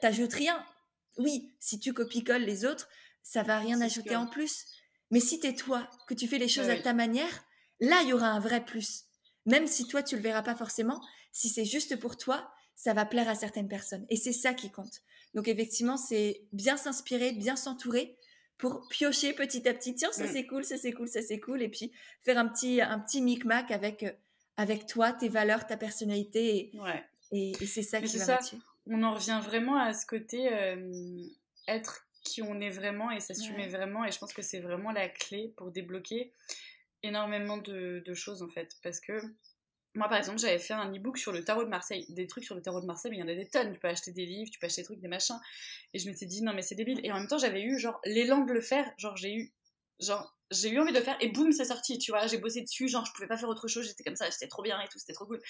t'ajoutes 0.00 0.34
rien. 0.34 0.64
Oui, 1.18 1.52
si 1.60 1.78
tu 1.78 1.92
copies-colles 1.92 2.42
les 2.42 2.64
autres, 2.64 2.88
ça 3.22 3.42
va 3.42 3.58
rien 3.58 3.80
ajouter 3.80 4.16
en 4.16 4.26
plus. 4.26 4.66
Mais 5.10 5.20
si 5.20 5.40
tu 5.40 5.48
es 5.48 5.54
toi, 5.54 5.88
que 6.08 6.14
tu 6.14 6.28
fais 6.28 6.38
les 6.38 6.48
choses 6.48 6.68
à 6.68 6.76
ta 6.76 6.92
manière, 6.92 7.44
là, 7.80 8.00
il 8.02 8.08
y 8.08 8.12
aura 8.12 8.28
un 8.28 8.40
vrai 8.40 8.64
plus. 8.64 9.04
Même 9.46 9.66
si 9.66 9.86
toi, 9.86 10.02
tu 10.02 10.16
le 10.16 10.22
verras 10.22 10.42
pas 10.42 10.54
forcément, 10.54 11.00
si 11.32 11.48
c'est 11.48 11.64
juste 11.64 11.98
pour 11.98 12.16
toi, 12.16 12.53
ça 12.76 12.92
va 12.92 13.04
plaire 13.04 13.28
à 13.28 13.34
certaines 13.34 13.68
personnes. 13.68 14.04
Et 14.08 14.16
c'est 14.16 14.32
ça 14.32 14.54
qui 14.54 14.70
compte. 14.70 15.02
Donc 15.34 15.48
effectivement, 15.48 15.96
c'est 15.96 16.42
bien 16.52 16.76
s'inspirer, 16.76 17.32
bien 17.32 17.56
s'entourer 17.56 18.16
pour 18.58 18.86
piocher 18.88 19.32
petit 19.32 19.68
à 19.68 19.74
petit. 19.74 19.94
Tiens, 19.94 20.12
ça 20.12 20.24
mm. 20.24 20.30
c'est 20.32 20.46
cool, 20.46 20.64
ça 20.64 20.76
c'est 20.76 20.92
cool, 20.92 21.08
ça 21.08 21.22
c'est 21.22 21.40
cool. 21.40 21.62
Et 21.62 21.68
puis 21.68 21.92
faire 22.22 22.38
un 22.38 22.48
petit, 22.48 22.80
un 22.80 22.98
petit 23.00 23.20
micmac 23.20 23.70
avec, 23.70 24.02
euh, 24.04 24.12
avec 24.56 24.86
toi, 24.86 25.12
tes 25.12 25.28
valeurs, 25.28 25.66
ta 25.66 25.76
personnalité. 25.76 26.72
Et, 27.32 27.52
Et, 27.60 27.66
c'est 27.66 27.82
ça 27.82 28.00
qui 28.00 28.16
va 28.18 28.24
ça. 28.24 28.38
On 28.86 29.02
en 29.02 29.14
revient 29.14 29.40
vraiment 29.42 29.78
à 29.78 29.94
ce 29.94 30.06
côté 30.06 30.48
être 31.66 32.06
qui 32.22 32.42
on 32.42 32.60
est 32.60 32.70
vraiment 32.70 33.10
et 33.10 33.20
s'assumer 33.20 33.68
vraiment. 33.68 34.04
Et 34.04 34.10
je 34.10 34.18
pense 34.18 34.32
que 34.32 34.42
c'est 34.42 34.60
vraiment 34.60 34.92
la 34.92 35.08
clé 35.08 35.52
pour 35.56 35.70
débloquer 35.70 36.32
énormément 37.02 37.58
de, 37.58 38.02
de, 38.04 38.14
choses 38.14 38.42
en 38.42 38.48
fait. 38.48 38.76
Parce 38.82 39.00
que 39.00 39.20
moi 39.94 40.08
par 40.08 40.18
exemple, 40.18 40.38
j'avais 40.38 40.58
fait 40.58 40.74
un 40.74 40.92
e-book 40.92 41.18
sur 41.18 41.32
le 41.32 41.44
tarot 41.44 41.64
de 41.64 41.68
Marseille. 41.68 42.06
Des 42.10 42.26
trucs 42.26 42.44
sur 42.44 42.54
le 42.54 42.62
tarot 42.62 42.80
de 42.80 42.86
Marseille, 42.86 43.10
mais 43.10 43.18
il 43.18 43.20
y 43.20 43.22
en 43.22 43.28
a 43.28 43.34
des 43.34 43.48
tonnes. 43.48 43.72
Tu 43.72 43.78
peux 43.78 43.88
acheter 43.88 44.12
des 44.12 44.26
livres, 44.26 44.50
tu 44.50 44.58
peux 44.58 44.66
acheter 44.66 44.82
des 44.82 44.86
trucs, 44.86 45.00
des 45.00 45.08
machins. 45.08 45.38
Et 45.92 45.98
je 45.98 46.08
m'étais 46.08 46.26
dit, 46.26 46.42
non 46.42 46.52
mais 46.52 46.62
c'est 46.62 46.74
débile. 46.74 47.00
Et 47.04 47.12
en 47.12 47.18
même 47.18 47.28
temps, 47.28 47.38
j'avais 47.38 47.62
eu 47.62 47.78
genre 47.78 48.00
l'élan 48.04 48.44
de 48.44 48.52
le 48.52 48.60
faire. 48.60 48.90
Genre, 48.98 49.16
j'ai 49.16 49.34
eu. 49.34 49.52
Genre, 50.00 50.36
j'ai 50.50 50.70
eu 50.70 50.78
envie 50.80 50.92
de 50.92 50.98
le 50.98 51.04
faire 51.04 51.16
et 51.20 51.28
boum, 51.28 51.52
c'est 51.52 51.64
sorti, 51.64 51.98
tu 51.98 52.10
vois. 52.10 52.26
J'ai 52.26 52.38
bossé 52.38 52.62
dessus, 52.62 52.88
genre, 52.88 53.04
je 53.06 53.12
pouvais 53.12 53.28
pas 53.28 53.36
faire 53.36 53.48
autre 53.48 53.68
chose, 53.68 53.86
j'étais 53.86 54.02
comme 54.04 54.16
ça, 54.16 54.28
j'étais 54.30 54.48
trop 54.48 54.62
bien 54.62 54.80
et 54.80 54.88
tout, 54.88 54.98
c'était 54.98 55.12
trop 55.12 55.26
cool. 55.26 55.40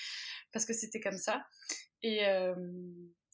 Parce 0.53 0.67
que 0.67 0.73
c'était 0.75 1.01
comme 1.01 1.19
ça. 1.19 1.43
Et, 2.03 2.27
euh, 2.27 2.55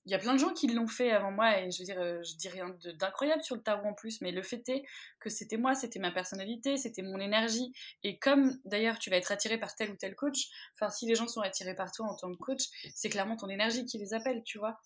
il 0.07 0.12
y 0.12 0.14
a 0.14 0.18
plein 0.18 0.32
de 0.32 0.38
gens 0.38 0.53
qui 0.53 0.66
l'ont 0.68 0.86
fait 0.86 1.11
avant 1.11 1.30
moi 1.30 1.61
et 1.61 1.70
je 1.70 1.78
veux 1.78 1.84
dire, 1.84 2.01
euh, 2.01 2.22
je 2.22 2.36
dis 2.36 2.48
rien 2.48 2.74
d'incroyable 2.98 3.42
sur 3.42 3.55
le 3.55 3.62
tarot 3.62 3.86
en 3.86 3.94
plus, 3.94 4.20
mais 4.20 4.32
le 4.32 4.42
fait 4.42 4.66
est 4.68 4.82
que 5.18 5.28
c'était 5.28 5.59
moi, 5.59 5.74
c'était 5.74 5.98
ma 5.98 6.11
personnalité, 6.11 6.76
c'était 6.76 7.03
mon 7.03 7.18
énergie. 7.18 7.72
Et 8.03 8.18
comme 8.18 8.59
d'ailleurs 8.64 8.98
tu 8.98 9.11
vas 9.11 9.16
être 9.16 9.32
attiré 9.32 9.59
par 9.59 9.74
tel 9.74 9.90
ou 9.90 9.96
tel 9.96 10.14
coach, 10.14 10.48
enfin 10.74 10.90
si 10.90 11.07
les 11.07 11.14
gens 11.14 11.28
sont 11.28 11.42
attirés 11.42 11.74
par 11.74 11.92
toi 11.92 12.07
en 12.07 12.16
tant 12.16 12.32
que 12.32 12.38
coach, 12.38 12.64
c'est 12.94 13.11
clairement 13.11 13.36
ton 13.36 13.48
énergie 13.48 13.84
qui 13.84 13.98
les 13.98 14.14
appelle, 14.14 14.42
tu 14.44 14.59
vois. 14.59 14.80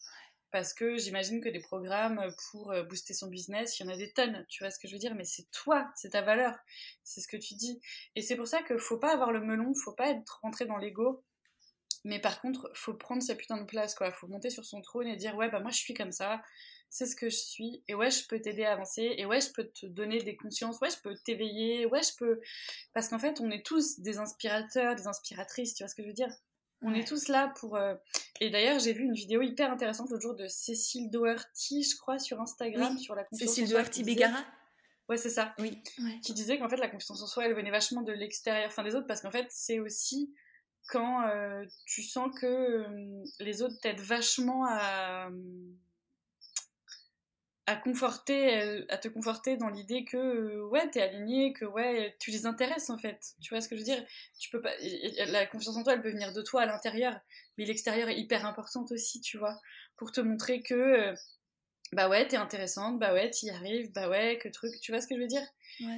Parce 0.51 0.73
que 0.73 0.97
j'imagine 0.97 1.41
que 1.41 1.49
des 1.49 1.61
programmes 1.61 2.33
pour 2.51 2.71
euh, 2.73 2.85
booster 2.85 3.13
son 3.13 3.29
business, 3.29 3.79
il 3.79 3.87
y 3.87 3.89
en 3.89 3.93
a 3.93 3.97
des 3.97 4.13
tonnes, 4.13 4.45
tu 4.49 4.63
vois 4.63 4.71
ce 4.71 4.79
que 4.79 4.87
je 4.87 4.93
veux 4.93 5.01
dire, 5.01 5.15
mais 5.17 5.25
c'est 5.25 5.51
toi, 5.51 5.91
c'est 5.97 6.11
ta 6.11 6.23
valeur, 6.23 6.57
c'est 7.03 7.21
ce 7.21 7.29
que 7.29 7.37
tu 7.37 7.55
dis. 7.55 7.81
Et 8.15 8.23
c'est 8.23 8.37
pour 8.37 8.47
ça 8.47 8.63
qu'il 8.63 8.79
faut 8.79 8.99
pas 8.99 9.13
avoir 9.13 9.33
le 9.33 9.41
melon, 9.41 9.75
faut 9.75 9.95
pas 9.95 10.11
être 10.11 10.39
rentré 10.43 10.65
dans 10.67 10.77
l'ego 10.77 11.25
mais 12.05 12.19
par 12.19 12.41
contre, 12.41 12.71
faut 12.75 12.95
prendre 12.95 13.23
sa 13.23 13.35
putain 13.35 13.57
de 13.57 13.65
place, 13.65 13.95
quoi. 13.95 14.13
Faut 14.13 14.27
monter 14.27 14.51
sur 14.51 14.65
son 14.65 14.81
trône 14.81 15.07
et 15.07 15.17
dire, 15.17 15.35
ouais, 15.37 15.51
bah 15.51 15.61
moi 15.61 15.71
je 15.71 15.79
suis 15.79 15.95
comme 15.95 16.13
ça, 16.13 16.43
c'est 16.91 17.07
ce 17.07 17.17
que 17.17 17.29
je 17.29 17.37
suis, 17.37 17.83
et 17.89 17.95
ouais, 17.95 18.11
je 18.11 18.27
peux 18.29 18.41
t'aider 18.41 18.65
à 18.65 18.73
avancer, 18.73 19.15
et 19.17 19.27
ouais, 19.27 19.41
je 19.41 19.51
peux 19.51 19.65
te 19.65 19.87
donner 19.87 20.23
des 20.23 20.37
consciences, 20.37 20.79
ouais, 20.81 20.91
je 20.91 21.01
peux 21.03 21.15
t'éveiller, 21.25 21.87
ouais, 21.87 22.03
je 22.03 22.17
peux. 22.17 22.41
Parce 22.93 23.09
qu'en 23.09 23.19
fait, 23.19 23.41
on 23.41 23.51
est 23.51 23.67
tous 23.67 23.99
des 24.01 24.19
inspirateurs, 24.19 24.95
des 24.95 25.09
inspiratrices, 25.09 25.75
tu 25.75 25.83
vois 25.83 25.89
ce 25.89 25.95
que 25.95 26.03
je 26.03 26.09
veux 26.09 26.15
dire? 26.15 26.33
On 26.83 26.93
est 26.93 27.09
tous 27.09 27.29
là 27.29 27.53
pour. 27.59 27.77
Euh, 27.77 27.95
et 28.41 28.51
d'ailleurs, 28.51 28.79
j'ai 28.79 28.93
vu 28.93 29.05
une 29.05 29.15
vidéo 29.15 29.41
hyper 29.41 29.73
intéressante 29.73 30.11
l'autre 30.11 30.23
jour 30.23 30.35
de 30.35 30.47
Cécile 30.47 31.11
Doherty, 31.11 31.83
je 31.83 31.97
crois, 31.97 32.19
sur 32.19 32.41
Instagram, 32.43 32.99
sur 32.99 33.15
la 33.15 33.25
confiance 33.25 33.49
Cécile 33.49 33.71
Doherty 33.71 34.05
Bégara 34.05 34.45
Ouais, 35.09 35.17
c'est 35.17 35.31
ça. 35.31 35.55
Oui. 35.59 35.83
Qui 36.23 36.33
disait 36.33 36.59
qu'en 36.59 36.69
fait, 36.69 36.77
la 36.77 36.89
confiance 36.89 37.23
en 37.23 37.27
soi, 37.27 37.47
elle 37.47 37.55
venait 37.55 37.71
vachement 37.71 38.03
de 38.03 38.13
l'extérieur, 38.13 38.69
enfin 38.69 38.83
des 38.85 38.95
autres, 38.95 39.07
parce 39.07 39.21
qu'en 39.21 39.31
fait, 39.31 39.47
c'est 39.51 39.79
aussi 39.79 40.35
quand 40.89 41.27
euh, 41.29 41.65
tu 41.87 42.03
sens 42.03 42.31
que 42.39 42.47
euh, 42.47 43.25
les 43.41 43.63
autres 43.63 43.79
t'aident 43.81 44.01
vachement 44.01 44.67
à, 44.69 45.31
à 47.67 47.77
conforter, 47.77 48.61
euh, 48.63 48.85
à 48.91 48.99
te 48.99 49.09
conforter 49.09 49.57
dans 49.57 49.69
l'idée 49.69 50.05
que 50.05 50.61
ouais 50.69 50.91
t'es 50.91 51.03
aligné, 51.03 51.53
que 51.53 51.65
ouais 51.65 52.17
tu 52.21 52.31
les 52.31 52.47
intéresses 52.47 52.91
en 52.91 52.99
fait. 52.99 53.35
Tu 53.41 53.55
vois 53.55 53.61
ce 53.61 53.69
que 53.69 53.77
je 53.77 53.81
veux 53.81 53.87
dire? 53.87 54.05
Tu 54.39 54.51
peux 54.51 54.61
pas, 54.61 54.73
la 55.27 55.47
confiance 55.47 55.77
en 55.77 55.83
toi 55.83 55.95
elle 55.95 56.03
peut 56.03 56.11
venir 56.11 56.33
de 56.33 56.43
toi 56.43 56.63
à 56.63 56.67
l'intérieur, 56.67 57.19
mais 57.57 57.65
l'extérieur 57.65 58.09
est 58.09 58.19
hyper 58.19 58.45
importante 58.45 58.93
aussi, 58.93 59.21
tu 59.21 59.39
vois, 59.39 59.59
pour 59.97 60.13
te 60.13 60.21
montrer 60.21 60.63
que 60.63 61.15
bah 61.93 62.09
ouais 62.09 62.27
t'es 62.27 62.37
intéressante, 62.37 62.99
bah 62.99 63.13
ouais 63.13 63.31
t'y 63.31 63.51
arrives, 63.51 63.93
bah 63.93 64.09
ouais 64.09 64.39
que 64.39 64.49
truc, 64.49 64.73
tu 64.81 64.93
vois 64.93 65.01
ce 65.01 65.07
que 65.07 65.15
je 65.15 65.21
veux 65.21 65.27
dire? 65.27 65.47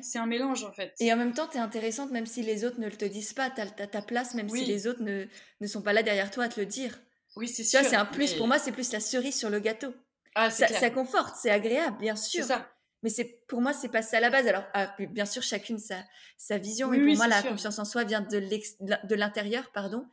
C'est 0.02 0.18
un 0.18 0.26
mélange 0.26 0.64
en 0.64 0.72
fait. 0.72 0.94
Et 1.00 1.12
en 1.12 1.16
même 1.16 1.32
temps, 1.32 1.46
tu 1.46 1.58
es 1.58 1.60
intéressante 1.60 2.10
même 2.10 2.26
si 2.26 2.42
les 2.42 2.64
autres 2.64 2.80
ne 2.80 2.86
le 2.86 2.96
te 2.96 3.04
disent 3.04 3.34
pas. 3.34 3.50
Tu 3.50 3.60
as, 3.60 3.66
ta 3.66 4.02
place 4.02 4.34
même 4.34 4.48
si 4.48 4.64
les 4.64 4.86
autres 4.86 5.02
ne, 5.02 5.26
ne, 5.60 5.66
sont 5.66 5.82
pas 5.82 5.92
là 5.92 6.02
derrière 6.02 6.30
toi 6.30 6.44
à 6.44 6.48
te 6.48 6.58
le 6.58 6.66
dire. 6.66 6.98
Oui, 7.36 7.48
c'est 7.48 7.64
sûr. 7.64 7.80
c'est 7.84 7.96
un 7.96 8.06
plus. 8.06 8.34
Pour 8.34 8.46
moi, 8.46 8.58
c'est 8.58 8.72
plus 8.72 8.90
la 8.92 9.00
cerise 9.00 9.38
sur 9.38 9.50
le 9.50 9.60
gâteau. 9.60 9.94
Ah, 10.34 10.50
ça, 10.50 10.68
ça, 10.68 10.90
conforte, 10.90 11.36
c'est 11.40 11.50
agréable, 11.50 11.98
bien 11.98 12.16
sûr. 12.16 12.44
Ça. 12.44 12.70
Mais 13.02 13.10
c'est 13.10 13.46
pour 13.46 13.60
moi, 13.60 13.72
c'est 13.72 13.90
pas 13.90 14.02
ça 14.02 14.16
à 14.16 14.20
la 14.20 14.30
base. 14.30 14.46
Alors, 14.46 14.64
ah, 14.72 14.94
bien 14.98 15.26
sûr, 15.26 15.42
chacune 15.42 15.78
sa, 15.78 15.96
sa 16.38 16.58
vision. 16.58 16.88
mais 16.88 16.98
pour 16.98 17.16
moi, 17.16 17.28
la 17.28 17.42
confiance 17.42 17.78
en 17.78 17.84
soi 17.84 18.04
vient 18.04 18.22
de 18.22 19.14
l'intérieur, 19.14 19.70
pardon. 19.72 20.06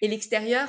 Et 0.00 0.08
l'extérieur 0.08 0.68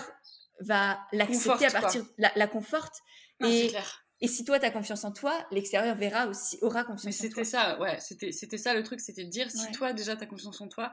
va 0.59 0.99
l'accepter 1.13 1.67
à 1.67 1.71
partir, 1.71 2.03
la, 2.17 2.31
la 2.35 2.47
conforte. 2.47 2.95
Ah, 3.41 3.47
et, 3.47 3.67
clair 3.67 4.08
et 4.21 4.27
si 4.27 4.43
toi, 4.43 4.59
tu 4.59 4.65
as 4.65 4.71
confiance 4.71 5.03
en 5.05 5.11
toi, 5.11 5.47
l'extérieur 5.51 5.95
verra 5.95 6.27
aussi, 6.27 6.57
aura 6.61 6.83
confiance 6.83 7.15
en 7.15 7.19
toi. 7.19 7.29
C'était 7.29 7.43
ça, 7.45 7.79
ouais, 7.79 7.99
c'était, 7.99 8.31
c'était 8.31 8.57
ça 8.57 8.73
le 8.73 8.83
truc, 8.83 8.99
c'était 8.99 9.23
de 9.23 9.29
dire 9.29 9.49
si 9.49 9.71
toi, 9.71 9.93
déjà, 9.93 10.15
tu 10.15 10.23
as 10.23 10.27
confiance 10.27 10.59
en 10.59 10.67
toi, 10.67 10.91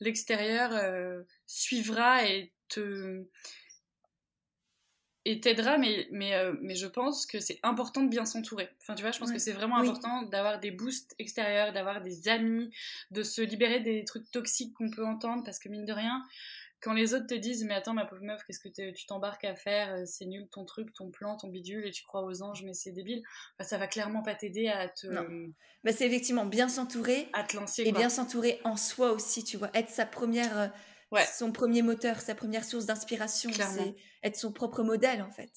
l'extérieur 0.00 0.70
euh, 0.74 1.22
suivra 1.46 2.26
et 2.26 2.52
te 2.68 3.24
et 5.28 5.40
t'aidera, 5.40 5.76
mais, 5.76 6.06
mais, 6.12 6.34
euh, 6.34 6.54
mais 6.62 6.76
je 6.76 6.86
pense 6.86 7.26
que 7.26 7.40
c'est 7.40 7.58
important 7.64 8.02
de 8.02 8.08
bien 8.08 8.24
s'entourer. 8.24 8.68
Enfin, 8.80 8.94
tu 8.94 9.02
vois, 9.02 9.10
je 9.10 9.18
pense 9.18 9.32
que 9.32 9.40
c'est 9.40 9.52
vraiment 9.52 9.76
important 9.76 10.22
d'avoir 10.22 10.60
des 10.60 10.70
boosts 10.70 11.16
extérieurs, 11.18 11.72
d'avoir 11.72 12.00
des 12.00 12.28
amis, 12.28 12.70
de 13.10 13.24
se 13.24 13.42
libérer 13.42 13.80
des 13.80 14.04
trucs 14.04 14.30
toxiques 14.30 14.72
qu'on 14.74 14.88
peut 14.88 15.04
entendre, 15.04 15.42
parce 15.42 15.58
que 15.58 15.68
mine 15.68 15.84
de 15.84 15.92
rien, 15.92 16.22
quand 16.80 16.92
les 16.92 17.14
autres 17.14 17.26
te 17.26 17.34
disent 17.34 17.64
mais 17.64 17.74
attends 17.74 17.94
ma 17.94 18.04
pauvre 18.04 18.22
meuf 18.22 18.42
qu'est-ce 18.44 18.60
que 18.60 18.68
tu 18.68 19.06
t'embarques 19.06 19.44
à 19.44 19.54
faire 19.54 19.94
euh, 19.94 20.02
c'est 20.04 20.26
nul 20.26 20.48
ton 20.50 20.64
truc 20.64 20.92
ton 20.92 21.10
plan 21.10 21.36
ton 21.36 21.48
bidule 21.48 21.86
et 21.86 21.90
tu 21.90 22.04
crois 22.04 22.22
aux 22.22 22.42
anges 22.42 22.62
mais 22.64 22.74
c'est 22.74 22.92
débile 22.92 23.22
bah, 23.58 23.64
ça 23.64 23.78
va 23.78 23.86
clairement 23.86 24.22
pas 24.22 24.34
t'aider 24.34 24.68
à 24.68 24.88
te 24.88 25.06
non. 25.06 25.52
Bah, 25.84 25.92
c'est 25.92 26.06
effectivement 26.06 26.46
bien 26.46 26.68
s'entourer 26.68 27.28
à 27.32 27.44
te 27.44 27.56
lancer 27.56 27.82
et 27.84 27.92
bien 27.92 28.08
s'entourer 28.08 28.60
en 28.64 28.76
soi 28.76 29.12
aussi 29.12 29.44
tu 29.44 29.56
vois 29.56 29.70
être 29.74 29.90
sa 29.90 30.06
première 30.06 30.58
euh, 30.58 30.68
ouais. 31.12 31.24
son 31.24 31.52
premier 31.52 31.82
moteur 31.82 32.20
sa 32.20 32.34
première 32.34 32.64
source 32.64 32.86
d'inspiration 32.86 33.50
c'est 33.52 33.94
être 34.22 34.36
son 34.36 34.52
propre 34.52 34.82
modèle 34.82 35.22
en 35.22 35.30
fait 35.30 35.50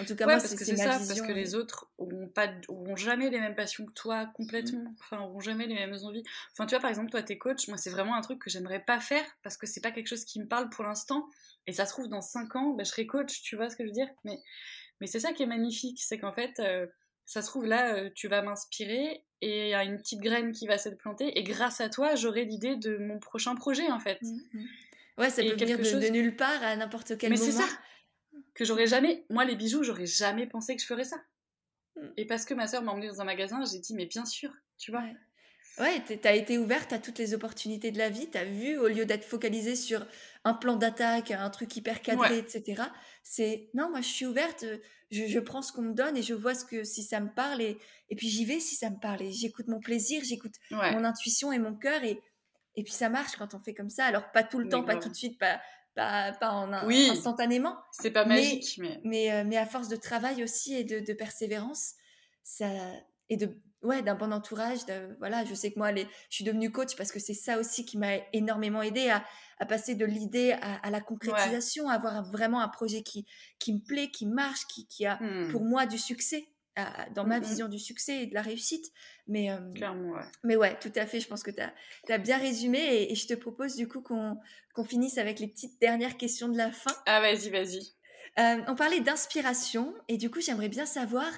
en 0.00 0.04
tout 0.04 0.16
cas, 0.16 0.24
moi, 0.26 0.34
parce 0.34 0.54
que 0.54 0.64
c'est 0.64 0.76
ça, 0.76 0.90
parce 0.90 1.20
que 1.20 1.32
les 1.32 1.54
autres 1.54 1.90
auront, 1.96 2.28
pas, 2.28 2.48
auront 2.68 2.96
jamais 2.96 3.30
les 3.30 3.40
mêmes 3.40 3.54
passions 3.54 3.86
que 3.86 3.92
toi 3.92 4.26
complètement, 4.34 4.90
mm. 4.90 4.96
enfin, 5.00 5.20
auront 5.20 5.40
jamais 5.40 5.66
les 5.66 5.74
mêmes 5.74 5.96
envies. 6.02 6.24
Enfin, 6.52 6.66
tu 6.66 6.74
vois, 6.74 6.80
par 6.80 6.90
exemple, 6.90 7.10
toi, 7.10 7.22
t'es 7.22 7.38
coach, 7.38 7.68
moi, 7.68 7.78
c'est 7.78 7.90
vraiment 7.90 8.14
un 8.14 8.20
truc 8.20 8.40
que 8.40 8.50
j'aimerais 8.50 8.80
pas 8.80 9.00
faire 9.00 9.24
parce 9.42 9.56
que 9.56 9.66
c'est 9.66 9.80
pas 9.80 9.92
quelque 9.92 10.08
chose 10.08 10.24
qui 10.24 10.40
me 10.40 10.46
parle 10.46 10.68
pour 10.70 10.84
l'instant. 10.84 11.26
Et 11.66 11.72
ça 11.72 11.86
se 11.86 11.92
trouve, 11.92 12.08
dans 12.08 12.20
5 12.20 12.56
ans, 12.56 12.70
ben, 12.74 12.84
je 12.84 12.90
serai 12.90 13.06
coach, 13.06 13.42
tu 13.42 13.56
vois 13.56 13.70
ce 13.70 13.76
que 13.76 13.84
je 13.84 13.88
veux 13.88 13.94
dire 13.94 14.08
Mais, 14.24 14.38
mais 15.00 15.06
c'est 15.06 15.20
ça 15.20 15.32
qui 15.32 15.42
est 15.42 15.46
magnifique, 15.46 16.02
c'est 16.02 16.18
qu'en 16.18 16.32
fait, 16.32 16.58
euh, 16.58 16.86
ça 17.24 17.40
se 17.40 17.48
trouve, 17.48 17.64
là, 17.64 17.94
euh, 17.94 18.10
tu 18.14 18.28
vas 18.28 18.42
m'inspirer 18.42 19.24
et 19.40 19.66
il 19.66 19.70
y 19.70 19.74
a 19.74 19.84
une 19.84 19.98
petite 19.98 20.20
graine 20.20 20.52
qui 20.52 20.66
va 20.66 20.78
se 20.78 20.88
planter 20.88 21.38
et 21.38 21.42
grâce 21.42 21.80
à 21.80 21.88
toi, 21.88 22.16
j'aurai 22.16 22.44
l'idée 22.44 22.76
de 22.76 22.98
mon 22.98 23.18
prochain 23.18 23.54
projet, 23.54 23.90
en 23.90 24.00
fait. 24.00 24.20
Mm, 24.22 24.38
mm. 24.52 24.66
Ouais, 25.18 25.30
ça 25.30 25.42
peut 25.42 25.54
venir 25.54 25.78
de, 25.78 25.84
chose... 25.84 26.02
de, 26.02 26.08
nulle 26.08 26.36
part 26.36 26.62
à 26.62 26.76
n'importe 26.76 27.16
quel 27.16 27.32
moment. 27.32 27.44
Mais 27.44 27.50
c'est 27.50 27.56
ça 27.56 27.68
que 28.56 28.64
j'aurais 28.64 28.86
jamais, 28.86 29.24
moi 29.30 29.44
les 29.44 29.54
bijoux, 29.54 29.82
j'aurais 29.82 30.06
jamais 30.06 30.46
pensé 30.46 30.74
que 30.74 30.82
je 30.82 30.86
ferais 30.86 31.04
ça. 31.04 31.16
Mm. 31.96 32.06
Et 32.16 32.26
parce 32.26 32.44
que 32.44 32.54
ma 32.54 32.66
soeur 32.66 32.82
m'a 32.82 32.92
emmenée 32.92 33.08
dans 33.08 33.20
un 33.20 33.24
magasin, 33.24 33.62
j'ai 33.70 33.78
dit, 33.78 33.94
mais 33.94 34.06
bien 34.06 34.24
sûr, 34.24 34.50
tu 34.78 34.90
vois. 34.90 35.04
Ouais, 35.78 36.02
t'as 36.22 36.34
été 36.34 36.56
ouverte 36.56 36.94
à 36.94 36.98
toutes 36.98 37.18
les 37.18 37.34
opportunités 37.34 37.90
de 37.90 37.98
la 37.98 38.08
vie, 38.08 38.30
t'as 38.30 38.44
vu, 38.44 38.78
au 38.78 38.88
lieu 38.88 39.04
d'être 39.04 39.26
focalisée 39.26 39.76
sur 39.76 40.06
un 40.44 40.54
plan 40.54 40.76
d'attaque, 40.76 41.32
un 41.32 41.50
truc 41.50 41.76
hyper 41.76 42.00
cadré, 42.00 42.38
etc. 42.38 42.82
C'est, 43.22 43.68
non, 43.74 43.90
moi 43.90 44.00
je 44.00 44.08
suis 44.08 44.24
ouverte, 44.24 44.64
je, 45.10 45.38
prends 45.38 45.60
ce 45.60 45.72
qu'on 45.72 45.82
me 45.82 45.92
donne 45.92 46.16
et 46.16 46.22
je 46.22 46.32
vois 46.32 46.54
ce 46.54 46.64
que, 46.64 46.82
si 46.82 47.02
ça 47.02 47.20
me 47.20 47.28
parle, 47.28 47.60
et, 47.60 47.78
et 48.08 48.16
puis 48.16 48.28
j'y 48.28 48.46
vais 48.46 48.58
si 48.58 48.74
ça 48.74 48.88
me 48.88 48.98
parle, 48.98 49.20
et 49.20 49.32
j'écoute 49.32 49.68
mon 49.68 49.80
plaisir, 49.80 50.22
j'écoute 50.24 50.54
mon 50.70 51.04
intuition 51.04 51.52
et 51.52 51.58
mon 51.58 51.74
cœur, 51.74 52.02
et, 52.04 52.22
et 52.74 52.82
puis 52.82 52.94
ça 52.94 53.10
marche 53.10 53.36
quand 53.36 53.52
on 53.52 53.60
fait 53.60 53.74
comme 53.74 53.90
ça. 53.90 54.06
Alors 54.06 54.32
pas 54.32 54.44
tout 54.44 54.58
le 54.58 54.70
temps, 54.70 54.82
pas 54.82 54.96
tout 54.96 55.10
de 55.10 55.14
suite, 55.14 55.38
pas, 55.38 55.60
pas, 55.96 56.32
pas 56.32 56.52
en 56.52 56.72
instantanément. 56.72 57.76
C'est 57.90 58.12
pas 58.12 58.24
magique, 58.24 58.78
mais 58.78 59.00
mais... 59.02 59.32
Euh, 59.32 59.44
mais, 59.44 59.56
à 59.56 59.66
force 59.66 59.88
de 59.88 59.96
travail 59.96 60.44
aussi 60.44 60.74
et 60.74 60.84
de, 60.84 61.00
de 61.00 61.12
persévérance, 61.14 61.94
ça 62.44 62.68
et 63.28 63.36
de 63.36 63.50
ouais 63.82 64.02
d'un 64.02 64.14
bon 64.14 64.32
entourage. 64.32 64.80
voilà, 65.18 65.44
je 65.44 65.54
sais 65.54 65.72
que 65.72 65.78
moi, 65.78 65.90
les, 65.90 66.06
je 66.30 66.36
suis 66.36 66.44
devenue 66.44 66.70
coach 66.70 66.96
parce 66.96 67.10
que 67.10 67.18
c'est 67.18 67.34
ça 67.34 67.58
aussi 67.58 67.84
qui 67.84 67.98
m'a 67.98 68.16
énormément 68.32 68.82
aidé 68.82 69.08
à, 69.08 69.24
à, 69.58 69.66
passer 69.66 69.94
de 69.94 70.04
l'idée 70.04 70.52
à, 70.60 70.90
la 70.90 71.00
concrétisation, 71.00 71.88
à 71.88 71.94
avoir 71.94 72.30
vraiment 72.30 72.60
un 72.60 72.68
projet 72.68 73.02
qui 73.02 73.26
qui 73.58 73.72
me 73.72 73.80
plaît, 73.80 74.10
qui 74.10 74.26
marche, 74.26 74.66
qui, 74.66 74.86
qui 74.86 75.06
a 75.06 75.16
hmm. 75.20 75.50
pour 75.50 75.64
moi 75.64 75.86
du 75.86 75.98
succès 75.98 76.46
dans 77.14 77.24
ma 77.24 77.40
vision 77.40 77.68
du 77.68 77.78
succès 77.78 78.22
et 78.22 78.26
de 78.26 78.34
la 78.34 78.42
réussite. 78.42 78.92
Mais, 79.26 79.50
euh, 79.50 79.58
Clairement, 79.74 80.12
ouais. 80.12 80.24
mais 80.44 80.56
ouais, 80.56 80.78
tout 80.78 80.92
à 80.94 81.06
fait, 81.06 81.20
je 81.20 81.28
pense 81.28 81.42
que 81.42 81.50
tu 81.50 81.60
as, 81.60 81.72
as, 82.08 82.18
bien 82.18 82.38
résumé 82.38 82.78
et, 83.10 83.14
je 83.14 83.26
te 83.26 83.34
propose 83.34 83.76
du 83.76 83.88
coup 83.88 84.00
qu'on 84.00 84.38
qu'on 84.74 84.84
finisse 84.84 85.16
avec 85.16 85.40
les 85.40 85.48
petites 85.48 85.80
dernières 85.80 86.18
questions 86.18 86.48
de 86.48 86.58
la 86.58 86.70
fin. 86.70 86.92
Ah, 87.06 87.20
vas-y, 87.20 87.48
vas-y. 87.48 87.80
Euh, 88.38 88.62
on 88.68 88.74
parlait 88.74 89.00
d'inspiration 89.00 89.94
et 90.08 90.18
du 90.18 90.30
coup, 90.30 90.42
j'aimerais 90.42 90.68
bien 90.68 90.84
savoir 90.84 91.30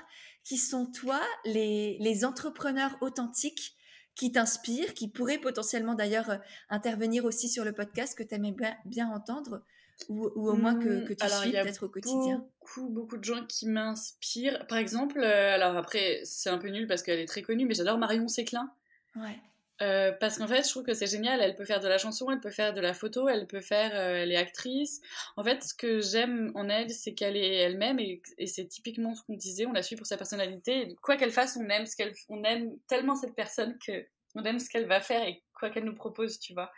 qui 0.43 0.57
sont 0.57 0.87
toi 0.87 1.21
les, 1.45 1.97
les 2.01 2.25
entrepreneurs 2.25 2.97
authentiques 3.01 3.77
qui 4.17 4.33
t'inspirent, 4.33 4.95
qui 4.95 5.07
pourraient 5.07 5.39
potentiellement 5.39 5.95
d'ailleurs 5.95 6.31
euh, 6.31 6.39
intervenir 6.69 7.25
aussi 7.25 7.49
sur 7.49 7.65
le 7.65 7.73
podcast 7.73 8.19
que 8.19 8.25
tu 8.25 8.35
aimais 8.35 8.51
bien, 8.51 8.77
bien 8.85 9.09
entendre 9.09 9.63
ou, 10.09 10.25
au 10.27 10.55
moins 10.55 10.79
que, 10.79 11.03
mmh, 11.03 11.05
que 11.05 11.13
tu 11.13 11.29
suis 11.29 11.51
peut-être 11.51 11.87
au 11.87 11.89
quotidien? 11.89 12.47
beaucoup, 12.61 12.89
beaucoup 12.89 13.17
de 13.17 13.25
gens 13.25 13.45
qui 13.47 13.67
m'inspirent. 13.67 14.67
Par 14.67 14.79
exemple, 14.79 15.19
euh, 15.19 15.55
alors 15.55 15.77
après, 15.77 16.21
c'est 16.25 16.51
un 16.51 16.59
peu 16.59 16.69
nul 16.69 16.87
parce 16.87 17.03
qu'elle 17.03 17.21
est 17.21 17.27
très 17.27 17.43
connue, 17.43 17.67
mais 17.67 17.75
j'adore 17.75 17.99
Marion 17.99 18.29
Séclin. 18.29 18.71
Ouais. 19.17 19.37
Euh, 19.81 20.11
parce 20.13 20.39
qu'en 20.39 20.49
fait, 20.49 20.65
je 20.65 20.71
trouve 20.71 20.83
que 20.83 20.95
c'est 20.95 21.07
génial. 21.07 21.41
Elle 21.41 21.55
peut 21.55 21.65
faire 21.65 21.81
de 21.81 21.89
la 21.89 21.99
chanson, 21.99 22.31
elle 22.31 22.41
peut 22.41 22.51
faire 22.51 22.75
de 22.75 22.81
la 22.81 22.95
photo, 22.95 23.29
elle 23.29 23.47
peut 23.47 23.61
faire. 23.61 23.93
Euh, 23.95 24.23
elle 24.23 24.33
est 24.33 24.37
actrice. 24.37 25.01
En 25.37 25.45
fait, 25.45 25.63
ce 25.63 25.75
que 25.75 26.01
j'aime 26.01 26.51
en 26.55 26.69
elle, 26.69 26.91
c'est 26.91 27.15
qu'elle 27.15 27.37
est 27.37 27.55
elle-même 27.55 27.99
et, 28.01 28.21
c'est 28.47 28.67
typiquement 28.67 29.15
ce 29.15 29.23
qu'on 29.23 29.35
disait. 29.35 29.67
On 29.67 29.73
la 29.73 29.83
suit 29.83 29.97
pour 29.97 30.07
sa 30.07 30.17
personnalité. 30.17 30.97
quoi 31.03 31.17
qu'elle 31.17 31.33
fasse, 31.33 31.57
on 31.57 31.69
aime 31.69 31.87
ce 31.87 31.97
qu'elle, 31.97 32.13
on 32.29 32.43
aime 32.45 32.77
tellement 32.89 33.15
cette 33.15 33.35
personne 33.35 33.79
que 33.79 34.05
on 34.35 34.43
aime 34.45 34.59
ce 34.59 34.69
qu'elle 34.69 34.87
va 34.87 35.01
faire 35.01 35.27
et 35.27 35.43
quoi 35.55 35.71
qu'elle 35.71 35.85
nous 35.85 35.95
propose, 35.95 36.39
tu 36.39 36.55
vois. 36.55 36.71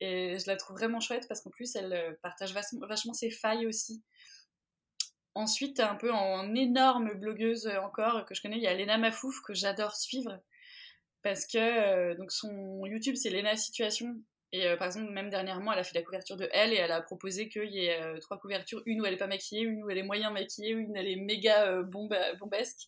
Et 0.00 0.38
je 0.38 0.46
la 0.46 0.56
trouve 0.56 0.76
vraiment 0.76 1.00
chouette 1.00 1.26
parce 1.28 1.40
qu'en 1.40 1.50
plus, 1.50 1.74
elle 1.74 1.92
euh, 1.92 2.12
partage 2.22 2.52
vachement, 2.52 3.14
ses 3.14 3.30
failles 3.30 3.66
aussi. 3.66 4.02
Ensuite, 5.34 5.80
un 5.80 5.96
peu 5.96 6.12
en 6.12 6.54
énorme 6.54 7.14
blogueuse 7.14 7.68
encore 7.82 8.24
que 8.24 8.34
je 8.34 8.42
connais, 8.42 8.56
il 8.56 8.62
y 8.62 8.66
a 8.66 8.74
Lena 8.74 8.98
Mafouf 8.98 9.42
que 9.42 9.54
j'adore 9.54 9.94
suivre 9.94 10.40
parce 11.26 11.44
que 11.44 11.58
euh, 11.58 12.14
donc 12.14 12.30
son 12.30 12.86
YouTube 12.86 13.16
c'est 13.16 13.30
Lena 13.30 13.56
Situation. 13.56 14.14
Et 14.52 14.68
euh, 14.68 14.76
par 14.76 14.86
exemple 14.86 15.10
même 15.10 15.28
dernièrement 15.28 15.72
elle 15.72 15.80
a 15.80 15.82
fait 15.82 15.98
la 15.98 16.04
couverture 16.04 16.36
de 16.36 16.48
elle 16.52 16.72
et 16.72 16.76
elle 16.76 16.92
a 16.92 17.02
proposé 17.02 17.48
qu'il 17.48 17.68
y 17.72 17.86
ait 17.86 18.00
euh, 18.00 18.20
trois 18.20 18.38
couvertures. 18.38 18.80
Une 18.86 19.00
où 19.00 19.06
elle 19.06 19.14
est 19.14 19.18
pas 19.18 19.26
maquillée 19.26 19.62
une 19.62 19.82
où 19.82 19.90
elle 19.90 19.98
est 19.98 20.04
moyen 20.04 20.30
maquillée 20.30 20.70
une 20.70 20.92
où 20.92 20.96
elle 20.96 21.08
est 21.08 21.16
méga 21.16 21.82
bombesque 21.82 22.86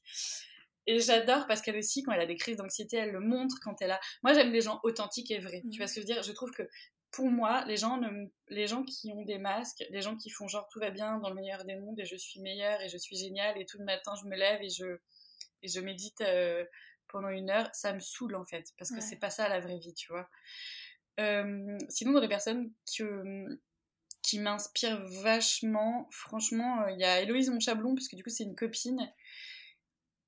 et 0.87 1.01
j'adore 1.01 1.49
parce 1.49 1.63
qu'elle 1.63 1.77
aussi 1.77 2.05
quand 2.05 2.13
elle 2.13 2.21
a 2.21 2.27
des 2.27 2.37
crises 2.37 2.59
d'anxiété 2.59 2.97
elle 2.97 3.11
le 3.11 3.19
montre 3.19 3.57
quand 3.61 3.75
elle 3.83 3.91
a 3.91 4.01
moi 4.23 4.35
j'aime 4.35 4.53
les 4.53 4.61
gens 4.61 4.79
authentiques 4.85 5.33
et 5.33 5.41
vrais. 5.41 5.61
Tu 5.63 5.67
mmh. 5.67 5.77
vois 5.79 5.89
ce 5.89 5.95
que 5.97 6.01
je 6.01 6.07
veux 6.07 6.13
dire? 6.13 6.23
Je 6.23 6.31
trouve 6.31 6.53
que 6.53 6.63
pour 7.11 7.27
moi, 7.31 7.65
les 7.67 7.77
gens, 7.77 8.01
les 8.49 8.67
gens 8.67 8.85
qui 8.85 9.13
ont 9.13 9.25
des 9.25 9.39
masques, 9.39 9.85
les 9.91 10.03
gens 10.03 10.17
qui 10.17 10.31
font 10.31 10.47
genre 10.47 10.69
tout 10.69 10.79
va 10.79 10.91
bien 10.91 11.19
dans 11.19 11.31
le 11.31 11.35
meilleur 11.35 11.65
des 11.65 11.77
mondes 11.77 11.99
et 11.99 12.05
je 12.05 12.17
suis 12.17 12.41
meilleure 12.41 12.81
et 12.81 12.89
je 12.89 12.99
suis 12.99 13.17
géniale 13.17 13.61
et 13.61 13.65
tout 13.65 13.79
le 13.79 13.85
matin 13.85 14.13
je 14.23 14.29
me 14.29 14.37
lève 14.37 14.61
et 14.63 14.69
je, 14.69 14.99
et 15.63 15.69
je 15.69 15.81
médite 15.81 16.23
pendant 17.09 17.29
une 17.29 17.51
heure, 17.51 17.69
ça 17.73 17.93
me 17.93 18.01
saoule 18.01 18.37
en 18.37 18.45
fait, 18.45 18.67
parce 18.79 18.91
que 18.91 19.01
c'est 19.01 19.17
pas 19.17 19.31
ça 19.31 19.49
la 19.49 19.61
vraie 19.61 19.79
vie, 19.79 19.95
tu 19.95 20.13
vois. 20.13 20.29
sinon, 21.89 22.13
dans 22.13 22.21
les 22.21 22.29
personnes 22.29 22.71
qui, 22.85 23.03
qui 24.23 24.39
m'inspirent 24.39 25.03
vachement, 25.23 26.07
franchement, 26.11 26.87
il 26.89 27.01
y 27.01 27.05
a 27.05 27.21
Héloïse 27.21 27.51
Monchablon, 27.51 27.95
parce 27.95 28.09
que 28.09 28.17
du 28.17 28.23
coup, 28.23 28.31
c'est 28.31 28.45
une 28.45 28.55
copine. 28.55 29.11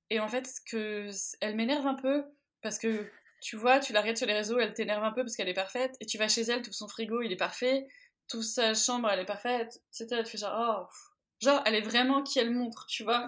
Et 0.09 0.19
en 0.19 0.27
fait, 0.27 0.49
que, 0.65 1.09
elle 1.39 1.55
m'énerve 1.55 1.85
un 1.85 1.95
peu, 1.95 2.25
parce 2.61 2.77
que 2.79 3.09
tu 3.41 3.57
vois, 3.57 3.79
tu 3.79 3.91
la 3.91 4.01
regardes 4.01 4.17
sur 4.17 4.27
les 4.27 4.33
réseaux, 4.33 4.59
elle 4.59 4.73
t'énerve 4.73 5.03
un 5.03 5.11
peu 5.11 5.23
parce 5.23 5.35
qu'elle 5.35 5.49
est 5.49 5.53
parfaite, 5.53 5.95
et 5.99 6.05
tu 6.05 6.17
vas 6.17 6.27
chez 6.27 6.43
elle, 6.43 6.61
tout 6.61 6.71
son 6.71 6.87
frigo, 6.87 7.21
il 7.21 7.31
est 7.31 7.37
parfait, 7.37 7.87
toute 8.29 8.43
sa 8.43 8.73
chambre, 8.73 9.09
elle 9.11 9.19
est 9.19 9.25
parfaite, 9.25 9.81
etc. 9.89 10.21
Tu 10.23 10.31
fais 10.31 10.37
genre, 10.37 10.87
oh, 10.87 10.93
genre, 11.41 11.61
elle 11.65 11.75
est 11.75 11.81
vraiment 11.81 12.23
qui 12.23 12.39
elle 12.39 12.51
montre, 12.51 12.85
tu 12.87 13.03
vois. 13.03 13.27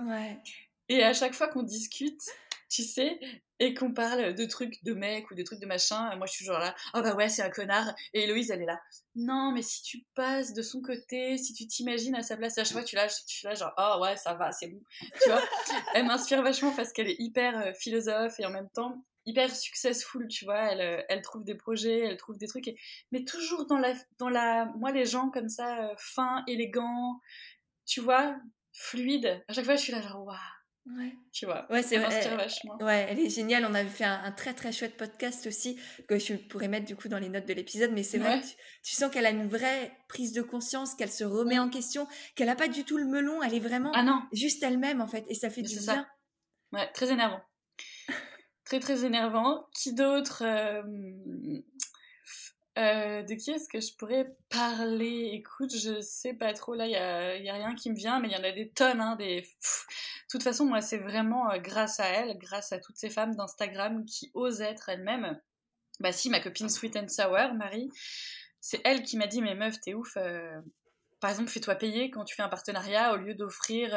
Et 0.88 1.04
à 1.04 1.14
chaque 1.14 1.34
fois 1.34 1.48
qu'on 1.48 1.64
discute, 1.64 2.22
tu 2.70 2.84
sais, 2.84 3.20
et 3.60 3.74
qu'on 3.74 3.94
parle 3.94 4.34
de 4.34 4.46
trucs 4.46 4.84
de 4.84 4.94
mecs 4.94 5.30
ou 5.32 5.36
des 5.36 5.44
trucs 5.44 5.60
de 5.60 5.66
machin, 5.66 6.16
moi 6.16 6.26
je 6.26 6.34
suis 6.34 6.46
toujours 6.46 6.60
là, 6.60 6.76
oh 6.94 7.02
bah 7.02 7.16
ouais, 7.16 7.30
c'est 7.30 7.42
un 7.42 7.50
connard, 7.50 7.94
et 8.14 8.24
Héloïse 8.24 8.52
elle 8.52 8.64
est 8.64 8.66
là, 8.66 8.82
non, 9.16 9.52
mais 9.52 9.62
si 9.62 9.84
tu 9.84 10.04
passes 10.16 10.54
de 10.54 10.62
son 10.62 10.82
côté, 10.82 11.38
si 11.38 11.54
tu 11.54 11.68
t'imagines 11.68 12.16
à 12.16 12.24
sa 12.24 12.36
place, 12.36 12.58
à 12.58 12.64
chaque 12.64 12.74
fois 12.74 12.84
tu 12.84 12.96
lâches, 12.96 13.26
tu 13.28 13.46
là 13.46 13.54
genre, 13.54 13.72
oh 13.78 14.00
ouais, 14.02 14.18
ça 14.18 14.34
va, 14.34 14.52
c'est 14.52 14.68
bon, 14.68 14.82
tu 15.22 15.30
vois? 15.30 15.42
elle 15.94 16.06
m'inspire 16.06 16.42
vachement 16.42 16.72
parce 16.72 16.92
qu'elle 16.92 17.10
est 17.10 17.20
hyper 17.20 17.58
euh, 17.60 17.74
philosophe 17.74 18.40
et 18.40 18.46
en 18.46 18.52
même 18.52 18.70
temps 18.70 19.06
hyper 19.26 19.56
successful, 19.56 20.28
tu 20.28 20.46
vois, 20.46 20.72
elle, 20.72 20.82
euh, 20.82 21.02
elle 21.10 21.22
trouve 21.22 21.44
des 21.44 21.56
projets, 21.56 22.00
elle 22.00 22.18
trouve 22.18 22.38
des 22.38 22.48
trucs, 22.48 22.70
mais 23.12 23.24
toujours 23.24 23.66
dans 23.66 23.78
la, 23.78 23.94
dans 24.18 24.30
la, 24.30 24.66
moi 24.78 24.92
les 24.92 25.06
gens 25.06 25.30
comme 25.30 25.50
ça, 25.50 25.90
euh, 25.90 25.96
fins, 25.98 26.44
élégants, 26.48 27.20
tu 27.86 28.02
vois, 28.02 28.36
fluides, 28.74 29.44
à 29.48 29.54
chaque 29.54 29.66
fois 29.66 29.76
je 29.76 29.82
suis 29.82 29.92
là 29.92 30.02
genre, 30.02 30.26
waouh 30.26 30.38
Ouais. 30.86 31.16
Tu 31.32 31.46
vois, 31.46 31.66
ouais, 31.72 31.82
c'est 31.82 31.96
elle, 31.96 32.36
vachement. 32.36 32.78
Ouais, 32.82 33.08
elle 33.10 33.18
est 33.18 33.30
géniale. 33.30 33.66
On 33.70 33.74
avait 33.74 33.90
fait 33.90 34.04
un, 34.04 34.32
très 34.34 34.54
très 34.54 34.74
chouette 34.74 34.98
podcast 34.98 35.48
aussi 35.48 35.80
que 36.10 36.20
je 36.20 36.34
pourrais 36.34 36.68
mettre 36.68 36.86
du 36.86 36.98
coup 36.98 37.08
dans 37.08 37.20
les 37.20 37.30
notes 37.30 37.48
de 37.48 37.54
l'épisode. 37.54 37.92
Mais 37.94 38.04
c'est 38.04 38.18
vrai, 38.18 38.42
tu, 38.84 38.94
sens 38.94 39.10
qu'elle 39.10 39.26
a 39.26 39.30
une 39.30 39.48
vraie 39.48 39.96
prise 40.10 40.34
de 40.34 40.42
conscience, 40.42 40.96
qu'elle 40.96 41.12
se 41.12 41.24
remet 41.24 41.58
en 41.58 41.70
question, 41.70 42.06
qu'elle 42.36 42.50
a 42.50 42.56
pas 42.56 42.68
du 42.68 42.84
tout 42.84 42.98
le 42.98 43.06
melon. 43.06 43.42
Elle 43.42 43.54
est 43.54 43.62
vraiment 43.62 43.92
ah 43.94 44.04
non. 44.04 44.22
juste 44.34 44.62
elle-même 44.62 45.00
en 45.00 45.08
fait, 45.08 45.24
et 45.30 45.36
ça 45.36 45.50
fait 45.50 45.62
du 45.62 45.80
bien. 45.80 46.06
Ouais, 46.74 46.92
très 46.92 47.10
énervant. 47.12 47.42
Très 48.66 48.80
très 48.80 49.06
énervant. 49.06 49.68
Qui 49.74 49.94
d'autre 49.94 50.44
euh, 50.46 50.84
euh, 52.78 53.22
de 53.24 53.34
qui 53.36 53.52
est-ce 53.52 53.70
que 53.70 53.80
je 53.80 53.96
pourrais 53.96 54.36
parler? 54.50 55.32
Écoute, 55.34 55.76
je 55.76 56.02
sais 56.02 56.34
pas 56.34 56.54
trop, 56.54 56.74
là, 56.74 56.88
il 56.88 56.92
y 56.92 57.50
a, 57.50 57.54
rien 57.54 57.76
qui 57.76 57.92
me 57.92 57.96
vient, 57.96 58.20
mais 58.20 58.30
il 58.30 58.34
y 58.34 58.38
en 58.38 58.44
a 58.44 58.52
des 58.52 58.70
tonnes. 58.70 59.02
Hein, 59.02 59.16
des... 59.16 59.42
De 59.42 59.48
toute 60.30 60.44
façon, 60.44 60.66
moi, 60.66 60.82
c'est 60.82 60.98
vraiment 60.98 61.52
euh, 61.52 61.60
grâce 61.60 62.00
à 62.00 62.08
elle, 62.08 62.38
grâce 62.38 62.72
à 62.72 62.80
toutes 62.80 62.98
ces 62.98 63.10
femmes 63.10 63.36
d'Instagram 63.36 64.06
qui 64.06 64.32
osent 64.34 64.62
être 64.62 64.90
elles-mêmes. 64.90 65.40
Bah 66.00 66.12
si, 66.12 66.30
ma 66.30 66.40
copine 66.40 66.70
Sweet 66.70 66.96
and 66.98 67.08
Sour, 67.08 67.54
Marie, 67.54 67.90
c'est 68.60 68.82
elle 68.84 69.04
qui 69.04 69.18
m'a 69.18 69.28
dit, 69.28 69.42
mais 69.42 69.54
meuf, 69.54 69.80
t'es 69.80 69.94
ouf. 69.94 70.18
Par 71.20 71.30
exemple, 71.30 71.50
fais-toi 71.50 71.76
payer 71.76 72.10
quand 72.10 72.24
tu 72.24 72.36
fais 72.36 72.42
un 72.42 72.50
partenariat 72.50 73.14
au 73.14 73.18
lieu 73.18 73.36
d'offrir... 73.36 73.96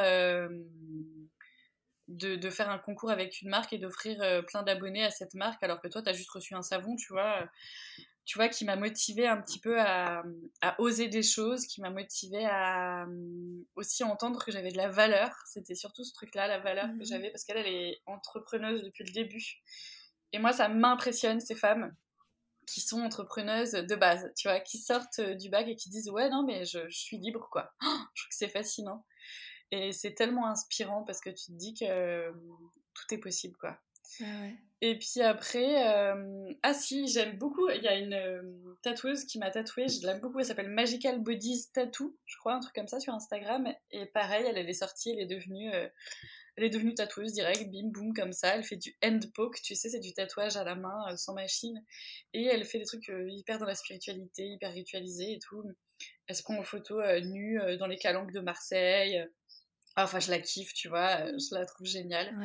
De, 2.08 2.36
de, 2.36 2.50
faire 2.50 2.70
un 2.70 2.78
concours 2.78 3.10
avec 3.10 3.42
une 3.42 3.48
marque 3.48 3.72
et 3.72 3.78
d'offrir 3.78 4.18
plein 4.46 4.62
d'abonnés 4.62 5.04
à 5.04 5.10
cette 5.10 5.34
marque 5.34 5.60
alors 5.64 5.80
que 5.80 5.88
toi, 5.88 6.02
t'as 6.02 6.12
juste 6.12 6.30
reçu 6.30 6.54
un 6.54 6.62
savon, 6.62 6.94
tu 6.94 7.12
vois 7.12 7.48
tu 8.26 8.38
vois, 8.38 8.48
qui 8.48 8.64
m'a 8.64 8.74
motivé 8.74 9.28
un 9.28 9.40
petit 9.40 9.60
peu 9.60 9.80
à, 9.80 10.24
oser 10.78 11.06
des 11.06 11.22
choses, 11.22 11.64
qui 11.66 11.80
m'a 11.80 11.90
motivé 11.90 12.44
à 12.44 13.06
aussi 13.76 14.02
entendre 14.02 14.44
que 14.44 14.50
j'avais 14.50 14.72
de 14.72 14.76
la 14.76 14.88
valeur. 14.88 15.30
C'était 15.46 15.76
surtout 15.76 16.02
ce 16.02 16.12
truc-là, 16.12 16.48
la 16.48 16.58
valeur 16.58 16.86
que 16.86 17.02
mmh 17.02 17.06
j'avais, 17.06 17.30
parce 17.30 17.44
qu'elle, 17.44 17.58
elle 17.58 17.72
est 17.72 18.02
entrepreneuse 18.04 18.82
depuis 18.82 19.04
le 19.04 19.12
début. 19.12 19.62
Et 20.32 20.40
moi, 20.40 20.52
ça 20.52 20.68
m'impressionne, 20.68 21.38
ces 21.40 21.54
femmes 21.54 21.94
qui 22.66 22.80
sont 22.80 23.00
entrepreneuses 23.00 23.72
de 23.72 23.94
base, 23.94 24.28
tu 24.36 24.48
vois, 24.48 24.58
qui 24.58 24.78
sortent 24.78 25.20
du 25.20 25.48
bac 25.48 25.68
et 25.68 25.76
qui 25.76 25.88
disent 25.88 26.10
ouais 26.10 26.28
non 26.28 26.42
mais 26.44 26.64
je, 26.64 26.80
suis 26.90 27.16
libre 27.16 27.48
quoi. 27.52 27.72
je 27.80 27.86
trouve 27.86 28.28
que 28.28 28.34
c'est 28.34 28.48
fascinant 28.48 29.04
et 29.70 29.92
c'est 29.92 30.14
tellement 30.14 30.46
inspirant 30.46 31.02
parce 31.04 31.20
que 31.20 31.30
tu 31.30 31.46
te 31.46 31.52
dis 31.52 31.74
que 31.74 32.30
tout 32.94 33.14
est 33.14 33.18
possible 33.18 33.56
quoi. 33.56 33.78
Ah 34.22 34.24
et 34.82 34.98
puis 34.98 35.22
après, 35.22 35.88
euh, 35.88 36.52
ah 36.62 36.74
si, 36.74 37.08
j'aime 37.08 37.38
beaucoup, 37.38 37.68
il 37.70 37.82
y 37.82 37.88
a 37.88 37.96
une 37.96 38.12
euh, 38.12 38.42
tatoueuse 38.82 39.24
qui 39.24 39.38
m'a 39.38 39.50
tatouée, 39.50 39.88
je 39.88 40.06
l'aime 40.06 40.20
beaucoup, 40.20 40.38
elle 40.38 40.44
s'appelle 40.44 40.68
Magical 40.68 41.22
Bodies 41.22 41.70
Tattoo, 41.72 42.14
je 42.26 42.36
crois, 42.36 42.54
un 42.54 42.60
truc 42.60 42.74
comme 42.74 42.86
ça 42.86 43.00
sur 43.00 43.14
Instagram. 43.14 43.72
Et 43.90 44.04
pareil, 44.06 44.44
elle, 44.46 44.58
elle 44.58 44.68
est 44.68 44.74
sortie, 44.74 45.10
elle 45.10 45.20
est 45.20 45.26
devenue, 45.26 45.72
euh, 45.72 45.88
elle 46.56 46.64
est 46.64 46.70
devenue 46.70 46.94
tatoueuse 46.94 47.32
direct, 47.32 47.70
bim 47.70 47.88
boum 47.88 48.12
comme 48.12 48.34
ça. 48.34 48.54
Elle 48.54 48.64
fait 48.64 48.76
du 48.76 48.94
hand 49.02 49.32
poke, 49.32 49.62
tu 49.62 49.74
sais, 49.74 49.88
c'est 49.88 50.00
du 50.00 50.12
tatouage 50.12 50.58
à 50.58 50.64
la 50.64 50.74
main, 50.74 51.16
sans 51.16 51.32
machine. 51.32 51.82
Et 52.34 52.44
elle 52.44 52.64
fait 52.66 52.78
des 52.78 52.84
trucs 52.84 53.10
hyper 53.28 53.58
dans 53.58 53.66
la 53.66 53.74
spiritualité, 53.74 54.46
hyper 54.46 54.72
ritualisés 54.72 55.32
et 55.32 55.38
tout. 55.38 55.64
Elle 56.26 56.36
se 56.36 56.42
prend 56.42 56.58
en 56.58 56.62
photo 56.62 57.00
nue 57.22 57.58
dans 57.78 57.86
les 57.86 57.98
calanques 57.98 58.32
de 58.32 58.40
Marseille. 58.40 59.22
Enfin, 59.96 60.20
je 60.20 60.30
la 60.30 60.38
kiffe, 60.38 60.74
tu 60.74 60.88
vois, 60.88 61.20
euh, 61.22 61.38
je 61.38 61.54
la 61.54 61.64
trouve 61.64 61.86
géniale. 61.86 62.36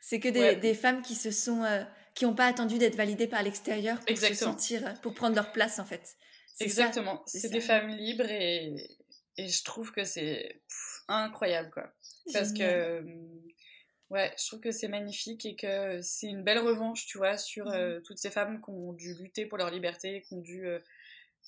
C'est 0.00 0.18
que 0.18 0.28
des, 0.28 0.56
des, 0.56 0.74
femmes 0.74 1.02
qui 1.02 1.14
se 1.14 1.30
sont, 1.30 1.62
euh, 1.62 1.84
qui 2.14 2.24
n'ont 2.24 2.34
pas 2.34 2.46
attendu 2.46 2.78
d'être 2.78 2.96
validées 2.96 3.26
par 3.26 3.42
l'extérieur 3.42 4.00
pour 4.00 4.16
se 4.16 4.34
sentir, 4.34 4.86
euh, 4.86 4.92
pour 5.02 5.12
prendre 5.12 5.36
leur 5.36 5.52
place 5.52 5.78
en 5.78 5.84
fait. 5.84 6.16
Exactement. 6.58 7.22
C'est 7.26 7.50
des 7.50 7.60
femmes 7.60 7.88
libres 7.88 8.30
et, 8.30 8.74
et 9.36 9.48
je 9.48 9.62
trouve 9.62 9.92
que 9.92 10.04
c'est 10.04 10.62
incroyable 11.06 11.70
quoi. 11.70 11.92
Parce 12.32 12.54
que 12.54 13.04
ouais, 14.08 14.34
je 14.38 14.46
trouve 14.46 14.60
que 14.60 14.70
c'est 14.70 14.88
magnifique 14.88 15.44
et 15.44 15.54
que 15.54 16.00
c'est 16.00 16.28
une 16.28 16.44
belle 16.44 16.60
revanche, 16.60 17.04
tu 17.06 17.18
vois, 17.18 17.36
sur 17.36 17.66
mmh 17.66 18.00
toutes 18.04 18.18
ces 18.18 18.30
femmes 18.30 18.62
qui 18.62 18.70
ont 18.70 18.94
dû 18.94 19.12
lutter 19.14 19.44
pour 19.44 19.58
leur 19.58 19.70
liberté, 19.70 20.22
qui 20.22 20.32
ont 20.32 20.40
dû, 20.40 20.66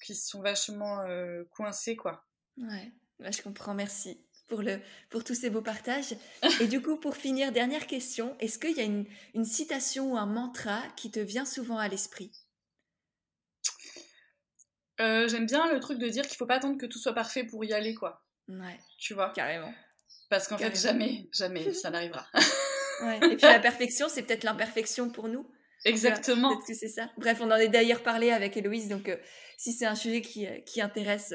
qui 0.05 0.15
sont 0.15 0.43
vachement 0.43 1.07
coincées 1.53 1.97
quoi. 1.97 2.27
Ouais, 2.59 2.93
bah, 3.19 3.31
je 3.31 3.41
comprends, 3.41 3.73
merci 3.73 4.21
pour, 4.49 4.63
le, 4.63 4.81
pour 5.11 5.23
tous 5.23 5.35
ces 5.35 5.51
beaux 5.51 5.63
partages. 5.63 6.15
Et 6.61 6.67
du 6.67 6.83
coup, 6.83 6.97
pour 6.97 7.17
finir, 7.17 7.53
dernière 7.53 7.87
question, 7.87 8.37
est-ce 8.41 8.59
qu'il 8.59 8.77
y 8.77 8.81
a 8.81 8.85
une, 8.85 9.07
une, 9.35 9.45
citation 9.45 10.13
ou 10.13 10.17
un 10.17 10.27
mantra 10.27 10.83
qui 10.97 11.11
te 11.11 11.21
vient 11.21 11.45
souvent 11.45 11.79
à 11.79 11.87
l'esprit? 11.89 12.33
Euh, 15.01 15.29
J'aime 15.29 15.47
bien 15.47 15.73
le 15.73 15.79
truc 15.79 15.99
de 15.99 16.09
dire 16.09 16.27
qu'il 16.27 16.37
faut 16.37 16.47
pas 16.47 16.57
attendre 16.57 16.79
que 16.79 16.87
tout 16.87 16.99
soit 16.99 17.15
parfait 17.15 17.45
pour 17.45 17.65
y 17.65 17.73
aller, 17.73 17.95
quoi. 17.95 18.25
Ouais. 18.49 18.79
Tu 18.99 19.15
vois? 19.15 19.31
Carrément. 19.31 19.73
Parce 20.29 20.49
qu'en 20.49 20.59
fait, 20.59 20.77
jamais, 20.77 21.29
jamais 21.33 21.73
ça 21.75 21.91
n'arrivera. 21.91 22.27
ouais. 23.03 23.19
Et 23.31 23.37
puis 23.37 23.47
la 23.47 23.61
perfection, 23.61 24.09
c'est 24.09 24.23
peut-être 24.23 24.45
l'imperfection 24.45 25.11
pour 25.11 25.29
nous. 25.29 25.49
Exactement. 25.85 26.49
Peut-être 26.49 26.67
que 26.67 26.75
c'est 26.75 26.89
ça. 26.89 27.11
Bref, 27.19 27.39
on 27.41 27.51
en 27.51 27.57
est 27.57 27.69
d'ailleurs 27.69 28.03
parlé 28.03 28.31
avec 28.33 28.57
Héloïse, 28.57 28.89
donc 28.89 29.09
euh, 29.09 29.17
si 29.57 29.73
c'est 29.73 29.87
un 29.87 29.95
sujet 29.95 30.23
qui, 30.23 30.47
euh, 30.47 30.59
qui 30.67 30.81
intéresse, 30.81 31.35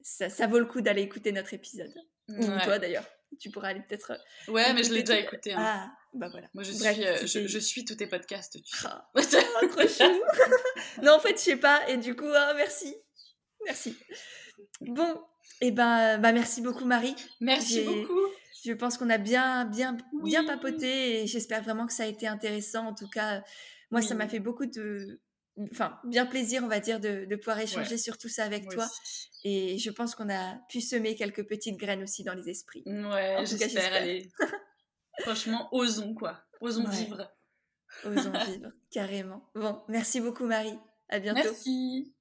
ça, 0.00 0.28
ça 0.28 0.46
vaut 0.46 0.60
le 0.60 0.66
coup 0.66 0.80
d'aller 0.80 1.02
écouter 1.02 1.32
notre 1.32 1.54
épisode. 1.54 1.92
Ou 2.38 2.58
toi 2.64 2.78
d'ailleurs. 2.78 3.06
Tu 3.38 3.50
pourras 3.50 3.68
aller 3.68 3.80
peut-être. 3.80 4.12
Euh, 4.12 4.52
ouais, 4.52 4.72
mais 4.72 4.82
je 4.82 4.92
l'ai 4.92 5.02
déjà 5.02 5.18
écouté. 5.18 5.52
Hein. 5.52 5.58
Ah, 5.60 5.92
bah 6.14 6.28
voilà. 6.30 6.48
Moi, 6.52 6.64
je, 6.64 6.72
suis, 6.72 7.06
euh, 7.06 7.18
je, 7.24 7.58
suis 7.58 7.84
tous 7.84 7.94
tes 7.94 8.08
podcasts. 8.08 8.60
Tu 8.62 8.76
sais. 8.76 8.88
Ah, 8.88 9.08
non, 11.02 11.12
en 11.12 11.20
fait, 11.20 11.36
je 11.36 11.42
sais 11.42 11.56
pas. 11.56 11.88
Et 11.88 11.96
du 11.96 12.16
coup, 12.16 12.26
ah, 12.34 12.54
merci. 12.56 12.96
Merci. 13.64 13.96
Bon, 14.80 15.14
et 15.60 15.68
eh 15.68 15.70
ben, 15.70 16.18
bah, 16.18 16.32
merci 16.32 16.60
beaucoup, 16.60 16.84
Marie. 16.84 17.14
Merci 17.40 17.82
beaucoup. 17.84 18.18
Je 18.64 18.72
pense 18.72 18.98
qu'on 18.98 19.10
a 19.10 19.18
bien, 19.18 19.64
bien, 19.64 19.96
bien 20.22 20.44
papoté 20.44 21.22
et 21.22 21.26
j'espère 21.26 21.62
vraiment 21.62 21.86
que 21.86 21.92
ça 21.92 22.02
a 22.02 22.06
été 22.06 22.26
intéressant. 22.26 22.88
En 22.88 22.94
tout 22.94 23.08
cas, 23.08 23.42
moi, 23.90 24.02
ça 24.02 24.14
m'a 24.14 24.28
fait 24.28 24.40
beaucoup 24.40 24.66
de, 24.66 25.20
enfin, 25.72 25.98
bien 26.04 26.26
plaisir, 26.26 26.62
on 26.64 26.68
va 26.68 26.80
dire, 26.80 27.00
de, 27.00 27.34
pouvoir 27.36 27.60
échanger 27.60 27.98
sur 27.98 28.18
tout 28.18 28.28
ça 28.28 28.44
avec 28.44 28.68
toi. 28.68 28.86
Et 29.44 29.78
je 29.78 29.90
pense 29.90 30.14
qu'on 30.14 30.30
a 30.30 30.58
pu 30.68 30.80
semer 30.80 31.14
quelques 31.14 31.46
petites 31.46 31.78
graines 31.78 32.02
aussi 32.02 32.24
dans 32.24 32.34
les 32.34 32.48
esprits. 32.48 32.82
Ouais, 32.86 33.44
j'espère. 33.44 34.02
Franchement, 35.20 35.68
osons 35.72 36.14
quoi. 36.14 36.40
Osons 36.60 36.88
vivre. 36.88 37.30
Osons 38.04 38.32
vivre, 38.46 38.72
carrément. 38.90 39.50
Bon, 39.54 39.82
merci 39.88 40.20
beaucoup 40.20 40.46
Marie. 40.46 40.78
À 41.08 41.18
bientôt. 41.18 41.42
Merci. 41.42 42.14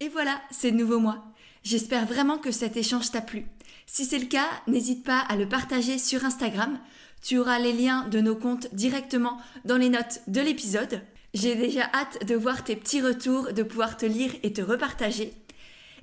Et 0.00 0.08
voilà, 0.08 0.40
c'est 0.50 0.72
de 0.72 0.76
nouveau 0.76 0.98
moi. 0.98 1.24
J'espère 1.62 2.06
vraiment 2.06 2.38
que 2.38 2.50
cet 2.50 2.76
échange 2.76 3.10
t'a 3.10 3.20
plu. 3.20 3.46
Si 3.86 4.06
c'est 4.06 4.18
le 4.18 4.26
cas, 4.26 4.48
n'hésite 4.66 5.04
pas 5.04 5.20
à 5.20 5.36
le 5.36 5.48
partager 5.48 5.98
sur 5.98 6.24
Instagram. 6.24 6.80
Tu 7.22 7.38
auras 7.38 7.58
les 7.58 7.72
liens 7.72 8.08
de 8.08 8.20
nos 8.20 8.34
comptes 8.36 8.74
directement 8.74 9.38
dans 9.66 9.76
les 9.76 9.90
notes 9.90 10.20
de 10.26 10.40
l'épisode. 10.40 11.02
J'ai 11.32 11.54
déjà 11.54 11.88
hâte 11.94 12.26
de 12.26 12.34
voir 12.34 12.64
tes 12.64 12.74
petits 12.74 13.00
retours, 13.00 13.52
de 13.52 13.62
pouvoir 13.62 13.96
te 13.96 14.06
lire 14.06 14.32
et 14.42 14.52
te 14.52 14.62
repartager. 14.62 15.32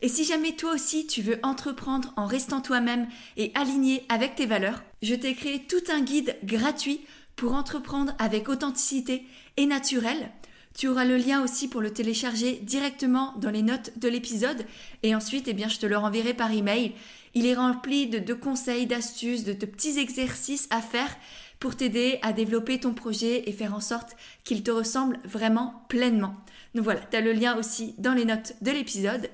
Et 0.01 0.07
si 0.07 0.23
jamais 0.23 0.55
toi 0.55 0.73
aussi 0.73 1.07
tu 1.07 1.21
veux 1.21 1.39
entreprendre 1.43 2.13
en 2.15 2.27
restant 2.27 2.61
toi-même 2.61 3.07
et 3.35 3.51
aligné 3.55 4.05
avec 4.09 4.35
tes 4.35 4.45
valeurs, 4.45 4.83
je 5.01 5.15
t'ai 5.15 5.33
créé 5.33 5.63
tout 5.67 5.83
un 5.91 6.01
guide 6.01 6.37
gratuit 6.43 7.01
pour 7.35 7.53
entreprendre 7.53 8.13
avec 8.19 8.47
authenticité 8.47 9.25
et 9.57 9.65
naturel. 9.65 10.31
Tu 10.77 10.87
auras 10.87 11.05
le 11.05 11.17
lien 11.17 11.43
aussi 11.43 11.67
pour 11.67 11.81
le 11.81 11.91
télécharger 11.91 12.59
directement 12.61 13.33
dans 13.37 13.49
les 13.49 13.63
notes 13.63 13.97
de 13.97 14.07
l'épisode 14.07 14.65
et 15.01 15.15
ensuite 15.15 15.47
eh 15.47 15.53
bien 15.53 15.67
je 15.67 15.79
te 15.79 15.87
le 15.87 15.97
renverrai 15.97 16.35
par 16.35 16.51
email. 16.51 16.93
Il 17.33 17.47
est 17.47 17.55
rempli 17.55 18.07
de, 18.07 18.33
conseils, 18.33 18.85
d'astuces, 18.85 19.43
de, 19.43 19.53
de 19.53 19.65
petits 19.65 19.97
exercices 19.97 20.67
à 20.69 20.81
faire 20.81 21.15
pour 21.59 21.75
t'aider 21.75 22.19
à 22.21 22.33
développer 22.33 22.79
ton 22.79 22.93
projet 22.93 23.49
et 23.49 23.51
faire 23.51 23.73
en 23.73 23.79
sorte 23.79 24.15
qu'il 24.43 24.63
te 24.63 24.71
ressemble 24.71 25.19
vraiment 25.23 25.85
pleinement. 25.89 26.35
Donc 26.75 26.83
voilà, 26.83 27.01
tu 27.01 27.21
le 27.21 27.33
lien 27.33 27.57
aussi 27.57 27.95
dans 27.97 28.13
les 28.13 28.25
notes 28.25 28.53
de 28.61 28.71
l'épisode. 28.71 29.29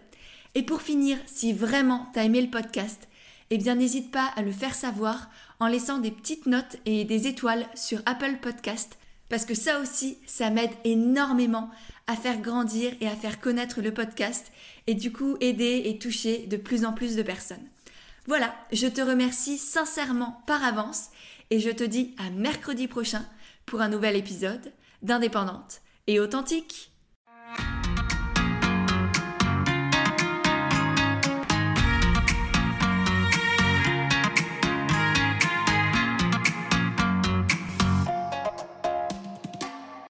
Et 0.56 0.64
pour 0.64 0.82
finir, 0.82 1.18
si 1.26 1.52
vraiment 1.52 2.08
tu 2.14 2.20
as 2.20 2.24
aimé 2.24 2.42
le 2.42 2.50
podcast, 2.50 3.08
eh 3.50 3.58
bien 3.58 3.76
n'hésite 3.76 4.12
pas 4.12 4.32
à 4.36 4.42
le 4.42 4.52
faire 4.52 4.76
savoir 4.76 5.30
en 5.60 5.68
laissant 5.68 5.98
des 6.00 6.12
petites 6.12 6.46
notes 6.46 6.78
et 6.86 7.06
des 7.06 7.28
étoiles 7.28 7.66
sur 7.76 8.02
Apple 8.06 8.38
Podcast 8.42 8.98
parce 9.34 9.46
que 9.46 9.56
ça 9.56 9.80
aussi, 9.80 10.20
ça 10.28 10.52
m'aide 10.52 10.70
énormément 10.84 11.72
à 12.06 12.16
faire 12.16 12.40
grandir 12.40 12.94
et 13.02 13.08
à 13.08 13.16
faire 13.16 13.42
connaître 13.42 13.82
le 13.82 13.92
podcast 13.92 14.52
et 14.86 14.94
du 14.94 15.12
coup 15.12 15.38
aider 15.40 15.84
et 15.86 15.98
toucher 15.98 16.46
de 16.46 16.56
plus 16.56 16.86
en 16.86 16.94
plus 16.94 17.16
de 17.16 17.24
personnes. 17.24 17.68
Voilà, 18.28 18.54
je 18.72 18.86
te 18.86 19.02
remercie 19.02 19.58
sincèrement 19.58 20.44
par 20.46 20.64
avance 20.64 21.10
et 21.50 21.60
je 21.60 21.70
te 21.70 21.84
dis 21.84 22.16
à 22.18 22.30
mercredi 22.30 22.88
prochain 22.88 23.26
pour 23.66 23.82
un 23.82 23.90
nouvel 23.90 24.16
épisode 24.16 24.74
d'Indépendante 25.02 25.82
et 26.08 26.20
authentique. 26.20 26.92